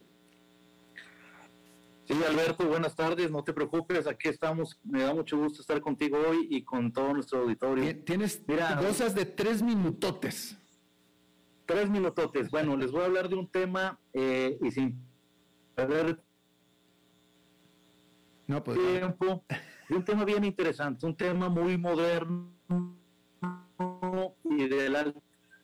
Sí, 2.05 2.13
Alberto, 2.27 2.67
buenas 2.67 2.95
tardes, 2.95 3.31
no 3.31 3.43
te 3.43 3.53
preocupes, 3.53 4.05
aquí 4.07 4.29
estamos, 4.29 4.79
me 4.83 5.01
da 5.01 5.13
mucho 5.13 5.37
gusto 5.37 5.61
estar 5.61 5.79
contigo 5.81 6.17
hoy 6.27 6.47
y 6.49 6.63
con 6.63 6.91
todo 6.93 7.13
nuestro 7.13 7.41
auditorio. 7.41 8.03
Tienes 8.03 8.43
Mira, 8.47 8.77
cosas 8.77 9.15
de 9.15 9.25
tres 9.25 9.61
minutotes. 9.63 10.57
Tres 11.65 11.89
minutotes, 11.89 12.51
bueno, 12.51 12.77
les 12.77 12.91
voy 12.91 13.01
a 13.01 13.05
hablar 13.05 13.27
de 13.27 13.35
un 13.35 13.49
tema 13.49 13.99
eh, 14.13 14.57
y 14.61 14.69
sin 14.69 15.03
perder 15.73 16.23
no, 18.47 18.63
pues, 18.63 18.77
tiempo, 18.77 19.43
de 19.89 19.95
un 19.95 20.03
tema 20.03 20.25
bien 20.25 20.43
interesante, 20.43 21.05
un 21.05 21.15
tema 21.15 21.49
muy 21.49 21.77
moderno 21.77 22.51
y 24.43 24.67
de 24.67 24.89
la 24.89 25.13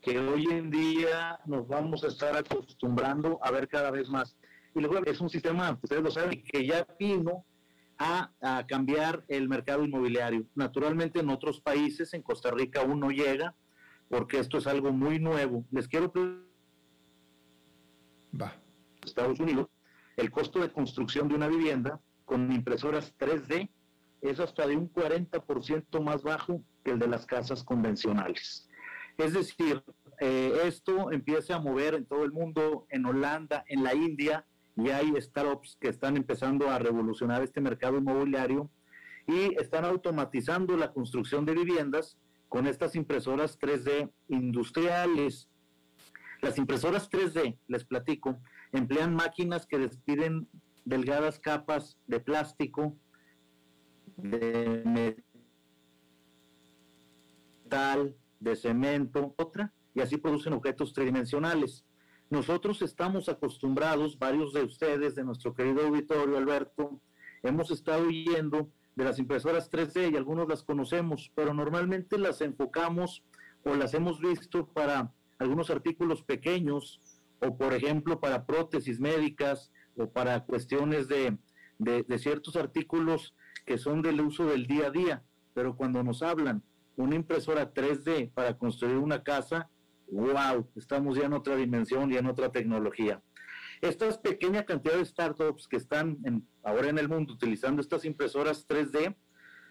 que 0.02 0.20
hoy 0.20 0.46
en 0.48 0.70
día 0.70 1.40
nos 1.46 1.68
vamos 1.68 2.04
a 2.04 2.08
estar 2.08 2.36
acostumbrando 2.36 3.40
a 3.44 3.52
ver 3.52 3.68
cada 3.68 3.92
vez 3.92 4.10
más 4.10 4.36
y 4.74 4.80
luego 4.80 5.00
es 5.06 5.20
un 5.20 5.30
sistema, 5.30 5.78
ustedes 5.82 6.02
lo 6.02 6.12
saben, 6.12 6.44
que 6.44 6.66
ya 6.66 6.88
vino 6.98 7.46
a, 7.98 8.32
a, 8.42 8.66
cambiar 8.66 9.24
el 9.28 9.50
mercado 9.50 9.84
inmobiliario. 9.84 10.46
Naturalmente 10.56 11.20
en 11.20 11.30
otros 11.30 11.60
países, 11.60 12.14
en 12.14 12.22
Costa 12.22 12.52
Rica 12.52 12.82
aún 12.82 13.00
no 13.00 13.12
llega, 13.12 13.54
porque 14.10 14.40
esto 14.40 14.58
es 14.58 14.68
algo 14.68 14.92
muy 14.92 15.20
nuevo. 15.20 15.66
Les 15.72 15.88
quiero 15.88 16.12
Va. 18.40 18.56
Estados 19.06 19.40
Unidos, 19.40 19.68
el 20.16 20.32
costo 20.32 20.60
de 20.60 20.72
construcción 20.72 21.28
de 21.28 21.36
una 21.36 21.48
vivienda 21.48 22.00
con 22.26 22.52
impresoras 22.52 23.14
3D 23.18 23.70
es 24.22 24.40
hasta 24.40 24.68
de 24.68 24.76
un 24.76 24.92
40% 24.92 26.02
más 26.02 26.24
bajo 26.24 26.64
que 26.84 26.92
el 26.92 27.00
de 27.00 27.08
las 27.08 27.26
casas 27.26 27.64
convencionales. 27.64 28.70
Es 29.18 29.34
decir, 29.34 29.84
eh, 30.20 30.62
esto 30.66 31.12
empieza 31.12 31.56
a 31.56 31.60
mover 31.60 31.96
en 31.96 32.06
todo 32.06 32.24
el 32.24 32.32
mundo, 32.32 32.86
en 32.90 33.06
Holanda, 33.06 33.64
en 33.68 33.84
la 33.84 33.94
India, 33.94 34.46
y 34.76 34.90
hay 34.90 35.14
startups 35.20 35.78
que 35.80 35.90
están 35.90 36.16
empezando 36.18 36.70
a 36.70 36.80
revolucionar 36.80 37.42
este 37.44 37.62
mercado 37.62 37.98
inmobiliario 37.98 38.70
y 39.28 39.56
están 39.60 39.86
automatizando 39.86 40.78
la 40.78 40.92
construcción 40.92 41.46
de 41.46 41.54
viviendas 41.54 42.18
con 42.50 42.68
estas 42.68 42.96
impresoras 42.96 43.60
3D 43.60 44.12
industriales. 44.28 45.50
Las 46.42 46.58
impresoras 46.58 47.10
3D, 47.10 47.58
les 47.68 47.86
platico, 47.86 48.40
emplean 48.72 49.16
máquinas 49.16 49.66
que 49.66 49.78
despiden 49.78 50.48
delgadas 50.86 51.40
capas 51.40 51.98
de 52.08 52.20
plástico, 52.20 52.98
de 54.22 55.20
metal, 57.66 58.16
de 58.40 58.56
cemento, 58.56 59.34
otra, 59.38 59.74
y 59.94 60.02
así 60.02 60.18
producen 60.18 60.54
objetos 60.54 60.94
tridimensionales. 60.94 61.86
Nosotros 62.30 62.82
estamos 62.82 63.28
acostumbrados, 63.28 64.18
varios 64.18 64.54
de 64.54 64.64
ustedes, 64.64 65.16
de 65.16 65.24
nuestro 65.24 65.54
querido 65.54 65.86
auditorio, 65.86 66.38
Alberto, 66.38 67.02
hemos 67.44 67.72
estado 67.72 68.10
yendo 68.10 68.70
de 68.96 69.04
las 69.04 69.20
impresoras 69.20 69.70
3D 69.70 70.14
y 70.14 70.18
algunos 70.18 70.48
las 70.48 70.64
conocemos, 70.64 71.32
pero 71.36 71.54
normalmente 71.54 72.18
las 72.18 72.42
enfocamos 72.42 73.24
o 73.64 73.76
las 73.76 73.94
hemos 73.94 74.20
visto 74.20 74.68
para 74.68 75.12
algunos 75.40 75.70
artículos 75.70 76.24
pequeños 76.24 77.02
o 77.40 77.58
por 77.58 77.74
ejemplo 77.74 78.20
para 78.20 78.46
prótesis 78.46 79.00
médicas 79.00 79.72
o 79.96 80.08
para 80.10 80.46
cuestiones 80.46 81.08
de, 81.08 81.38
de, 81.80 82.20
ciertos 82.20 82.56
artículos 82.56 83.36
que 83.66 83.78
son 83.78 84.02
del 84.02 84.22
uso 84.22 84.46
del 84.46 84.68
día 84.68 84.88
a 84.88 84.92
día. 84.92 85.24
Pero 85.54 85.76
cuando 85.76 86.04
nos 86.04 86.22
hablan 86.24 86.64
una 86.96 87.16
impresora 87.16 87.74
3D 87.74 88.32
para 88.34 88.58
construir 88.58 88.98
una 88.98 89.24
casa, 89.24 89.70
wow, 90.12 90.70
estamos 90.76 91.18
ya 91.18 91.26
en 91.26 91.34
otra 91.34 91.56
dimensión 91.56 92.12
y 92.12 92.18
en 92.18 92.28
otra 92.28 92.52
tecnología. 92.52 93.22
Estas 93.82 94.18
pequeña 94.18 94.64
cantidad 94.64 94.98
de 94.98 95.06
startups 95.06 95.68
que 95.68 95.78
están 95.78 96.18
ahora 96.64 96.90
en 96.90 97.00
el 97.00 97.10
mundo 97.10 97.34
utilizando 97.34 97.82
estas 97.82 98.06
impresoras 98.06 98.68
3D 98.68 99.16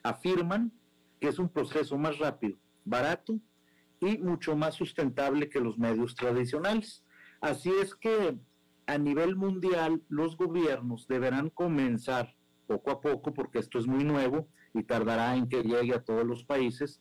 afirman 0.02 0.72
que 1.20 1.28
es 1.28 1.38
un 1.38 1.48
proceso 1.48 1.96
más 1.98 2.18
rápido, 2.18 2.58
barato 2.84 3.38
y 4.00 4.18
mucho 4.18 4.56
más 4.56 4.74
sustentable 4.74 5.48
que 5.48 5.60
los 5.60 5.78
medios 5.78 6.14
tradicionales. 6.14 7.04
Así 7.40 7.70
es 7.70 7.94
que 7.94 8.38
a 8.86 8.98
nivel 8.98 9.36
mundial 9.36 10.02
los 10.08 10.36
gobiernos 10.36 11.06
deberán 11.06 11.50
comenzar 11.50 12.34
poco 12.70 12.92
a 12.92 13.00
poco, 13.00 13.34
porque 13.34 13.58
esto 13.58 13.80
es 13.80 13.86
muy 13.88 14.04
nuevo 14.04 14.46
y 14.74 14.84
tardará 14.84 15.34
en 15.34 15.48
que 15.48 15.64
llegue 15.64 15.92
a 15.92 16.04
todos 16.04 16.24
los 16.24 16.44
países, 16.44 17.00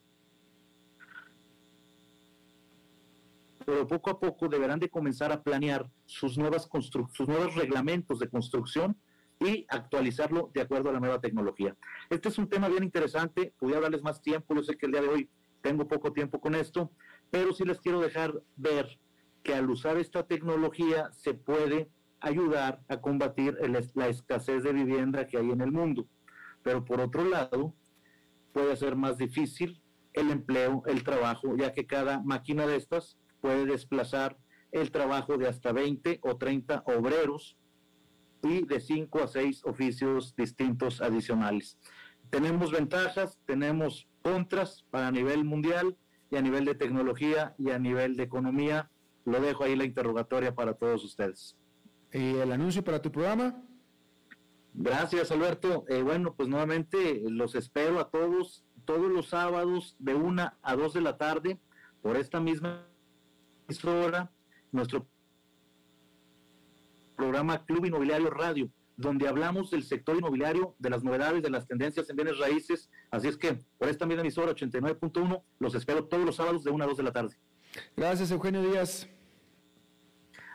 pero 3.64 3.86
poco 3.86 4.10
a 4.10 4.18
poco 4.18 4.48
deberán 4.48 4.80
de 4.80 4.88
comenzar 4.88 5.30
a 5.30 5.44
planear 5.44 5.88
sus, 6.06 6.36
nuevas 6.36 6.68
sus 7.12 7.28
nuevos 7.28 7.54
reglamentos 7.54 8.18
de 8.18 8.28
construcción 8.28 8.96
y 9.38 9.64
actualizarlo 9.68 10.50
de 10.52 10.62
acuerdo 10.62 10.90
a 10.90 10.94
la 10.94 10.98
nueva 10.98 11.20
tecnología. 11.20 11.76
Este 12.10 12.30
es 12.30 12.38
un 12.38 12.48
tema 12.48 12.68
bien 12.68 12.82
interesante, 12.82 13.54
voy 13.60 13.74
a 13.74 13.80
darles 13.80 14.02
más 14.02 14.20
tiempo, 14.20 14.56
yo 14.56 14.64
sé 14.64 14.76
que 14.76 14.86
el 14.86 14.92
día 14.92 15.02
de 15.02 15.08
hoy 15.08 15.30
tengo 15.60 15.86
poco 15.86 16.12
tiempo 16.12 16.40
con 16.40 16.56
esto, 16.56 16.90
pero 17.30 17.52
sí 17.52 17.64
les 17.64 17.78
quiero 17.78 18.00
dejar 18.00 18.42
ver 18.56 18.98
que 19.44 19.54
al 19.54 19.70
usar 19.70 19.98
esta 19.98 20.26
tecnología 20.26 21.12
se 21.12 21.34
puede 21.34 21.88
ayudar 22.20 22.80
a 22.88 23.00
combatir 23.00 23.56
la 23.94 24.08
escasez 24.08 24.62
de 24.62 24.72
vivienda 24.72 25.26
que 25.26 25.38
hay 25.38 25.50
en 25.50 25.60
el 25.60 25.72
mundo. 25.72 26.06
Pero 26.62 26.84
por 26.84 27.00
otro 27.00 27.24
lado, 27.24 27.74
puede 28.52 28.76
ser 28.76 28.96
más 28.96 29.18
difícil 29.18 29.82
el 30.12 30.30
empleo, 30.30 30.82
el 30.86 31.04
trabajo, 31.04 31.56
ya 31.56 31.72
que 31.72 31.86
cada 31.86 32.20
máquina 32.20 32.66
de 32.66 32.76
estas 32.76 33.18
puede 33.40 33.66
desplazar 33.66 34.36
el 34.72 34.90
trabajo 34.90 35.36
de 35.36 35.48
hasta 35.48 35.72
20 35.72 36.20
o 36.22 36.36
30 36.36 36.84
obreros 36.86 37.56
y 38.42 38.66
de 38.66 38.80
5 38.80 39.22
a 39.22 39.28
6 39.28 39.64
oficios 39.64 40.34
distintos 40.36 41.00
adicionales. 41.00 41.78
Tenemos 42.30 42.70
ventajas, 42.70 43.38
tenemos 43.46 44.08
contras 44.22 44.84
para 44.90 45.10
nivel 45.10 45.44
mundial 45.44 45.96
y 46.30 46.36
a 46.36 46.42
nivel 46.42 46.64
de 46.64 46.74
tecnología 46.74 47.54
y 47.58 47.70
a 47.70 47.78
nivel 47.78 48.16
de 48.16 48.22
economía. 48.22 48.90
Lo 49.24 49.40
dejo 49.40 49.64
ahí 49.64 49.76
la 49.76 49.84
interrogatoria 49.84 50.54
para 50.54 50.74
todos 50.74 51.04
ustedes. 51.04 51.56
¿Y 52.12 52.36
el 52.36 52.52
anuncio 52.52 52.82
para 52.82 53.00
tu 53.00 53.10
programa? 53.12 53.62
Gracias, 54.74 55.30
Alberto. 55.30 55.84
Eh, 55.88 56.02
bueno, 56.02 56.34
pues 56.34 56.48
nuevamente 56.48 57.22
los 57.28 57.54
espero 57.54 58.00
a 58.00 58.10
todos, 58.10 58.64
todos 58.84 59.10
los 59.10 59.28
sábados 59.28 59.96
de 59.98 60.14
1 60.14 60.52
a 60.60 60.76
2 60.76 60.94
de 60.94 61.00
la 61.00 61.16
tarde 61.16 61.60
por 62.02 62.16
esta 62.16 62.40
misma 62.40 62.86
hora, 63.84 64.32
nuestro 64.72 65.06
programa 67.16 67.64
Club 67.64 67.84
Inmobiliario 67.84 68.30
Radio, 68.30 68.70
donde 68.96 69.28
hablamos 69.28 69.70
del 69.70 69.84
sector 69.84 70.16
inmobiliario, 70.16 70.74
de 70.78 70.90
las 70.90 71.04
novedades, 71.04 71.42
de 71.42 71.50
las 71.50 71.66
tendencias 71.66 72.08
en 72.10 72.16
bienes 72.16 72.38
raíces. 72.38 72.90
Así 73.10 73.28
es 73.28 73.36
que 73.36 73.60
por 73.78 73.88
esta 73.88 74.06
misma 74.06 74.22
emisora 74.22 74.52
89.1 74.52 75.42
los 75.58 75.74
espero 75.74 76.06
todos 76.06 76.24
los 76.24 76.36
sábados 76.36 76.64
de 76.64 76.70
1 76.70 76.84
a 76.84 76.86
2 76.86 76.96
de 76.96 77.02
la 77.02 77.12
tarde. 77.12 77.36
Gracias, 77.96 78.30
Eugenio 78.30 78.62
Díaz. 78.62 79.08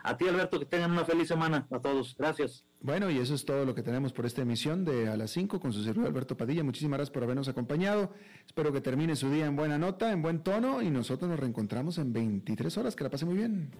A 0.06 0.16
ti, 0.16 0.28
Alberto, 0.28 0.60
que 0.60 0.66
tengan 0.66 0.92
una 0.92 1.04
feliz 1.04 1.26
semana 1.26 1.66
a 1.68 1.80
todos. 1.80 2.14
Gracias. 2.16 2.64
Bueno, 2.80 3.10
y 3.10 3.18
eso 3.18 3.34
es 3.34 3.44
todo 3.44 3.64
lo 3.64 3.74
que 3.74 3.82
tenemos 3.82 4.12
por 4.12 4.24
esta 4.24 4.42
emisión 4.42 4.84
de 4.84 5.08
A 5.08 5.16
las 5.16 5.32
5 5.32 5.58
con 5.58 5.72
su 5.72 5.82
servidor 5.82 6.06
Alberto 6.06 6.36
Padilla. 6.36 6.62
Muchísimas 6.62 6.98
gracias 6.98 7.12
por 7.12 7.24
habernos 7.24 7.48
acompañado. 7.48 8.12
Espero 8.46 8.72
que 8.72 8.80
termine 8.80 9.16
su 9.16 9.28
día 9.30 9.46
en 9.46 9.56
buena 9.56 9.78
nota, 9.78 10.12
en 10.12 10.22
buen 10.22 10.44
tono 10.44 10.80
y 10.80 10.90
nosotros 10.90 11.28
nos 11.28 11.40
reencontramos 11.40 11.98
en 11.98 12.12
23 12.12 12.78
horas. 12.78 12.94
Que 12.94 13.02
la 13.02 13.10
pase 13.10 13.26
muy 13.26 13.34
bien. 13.34 13.72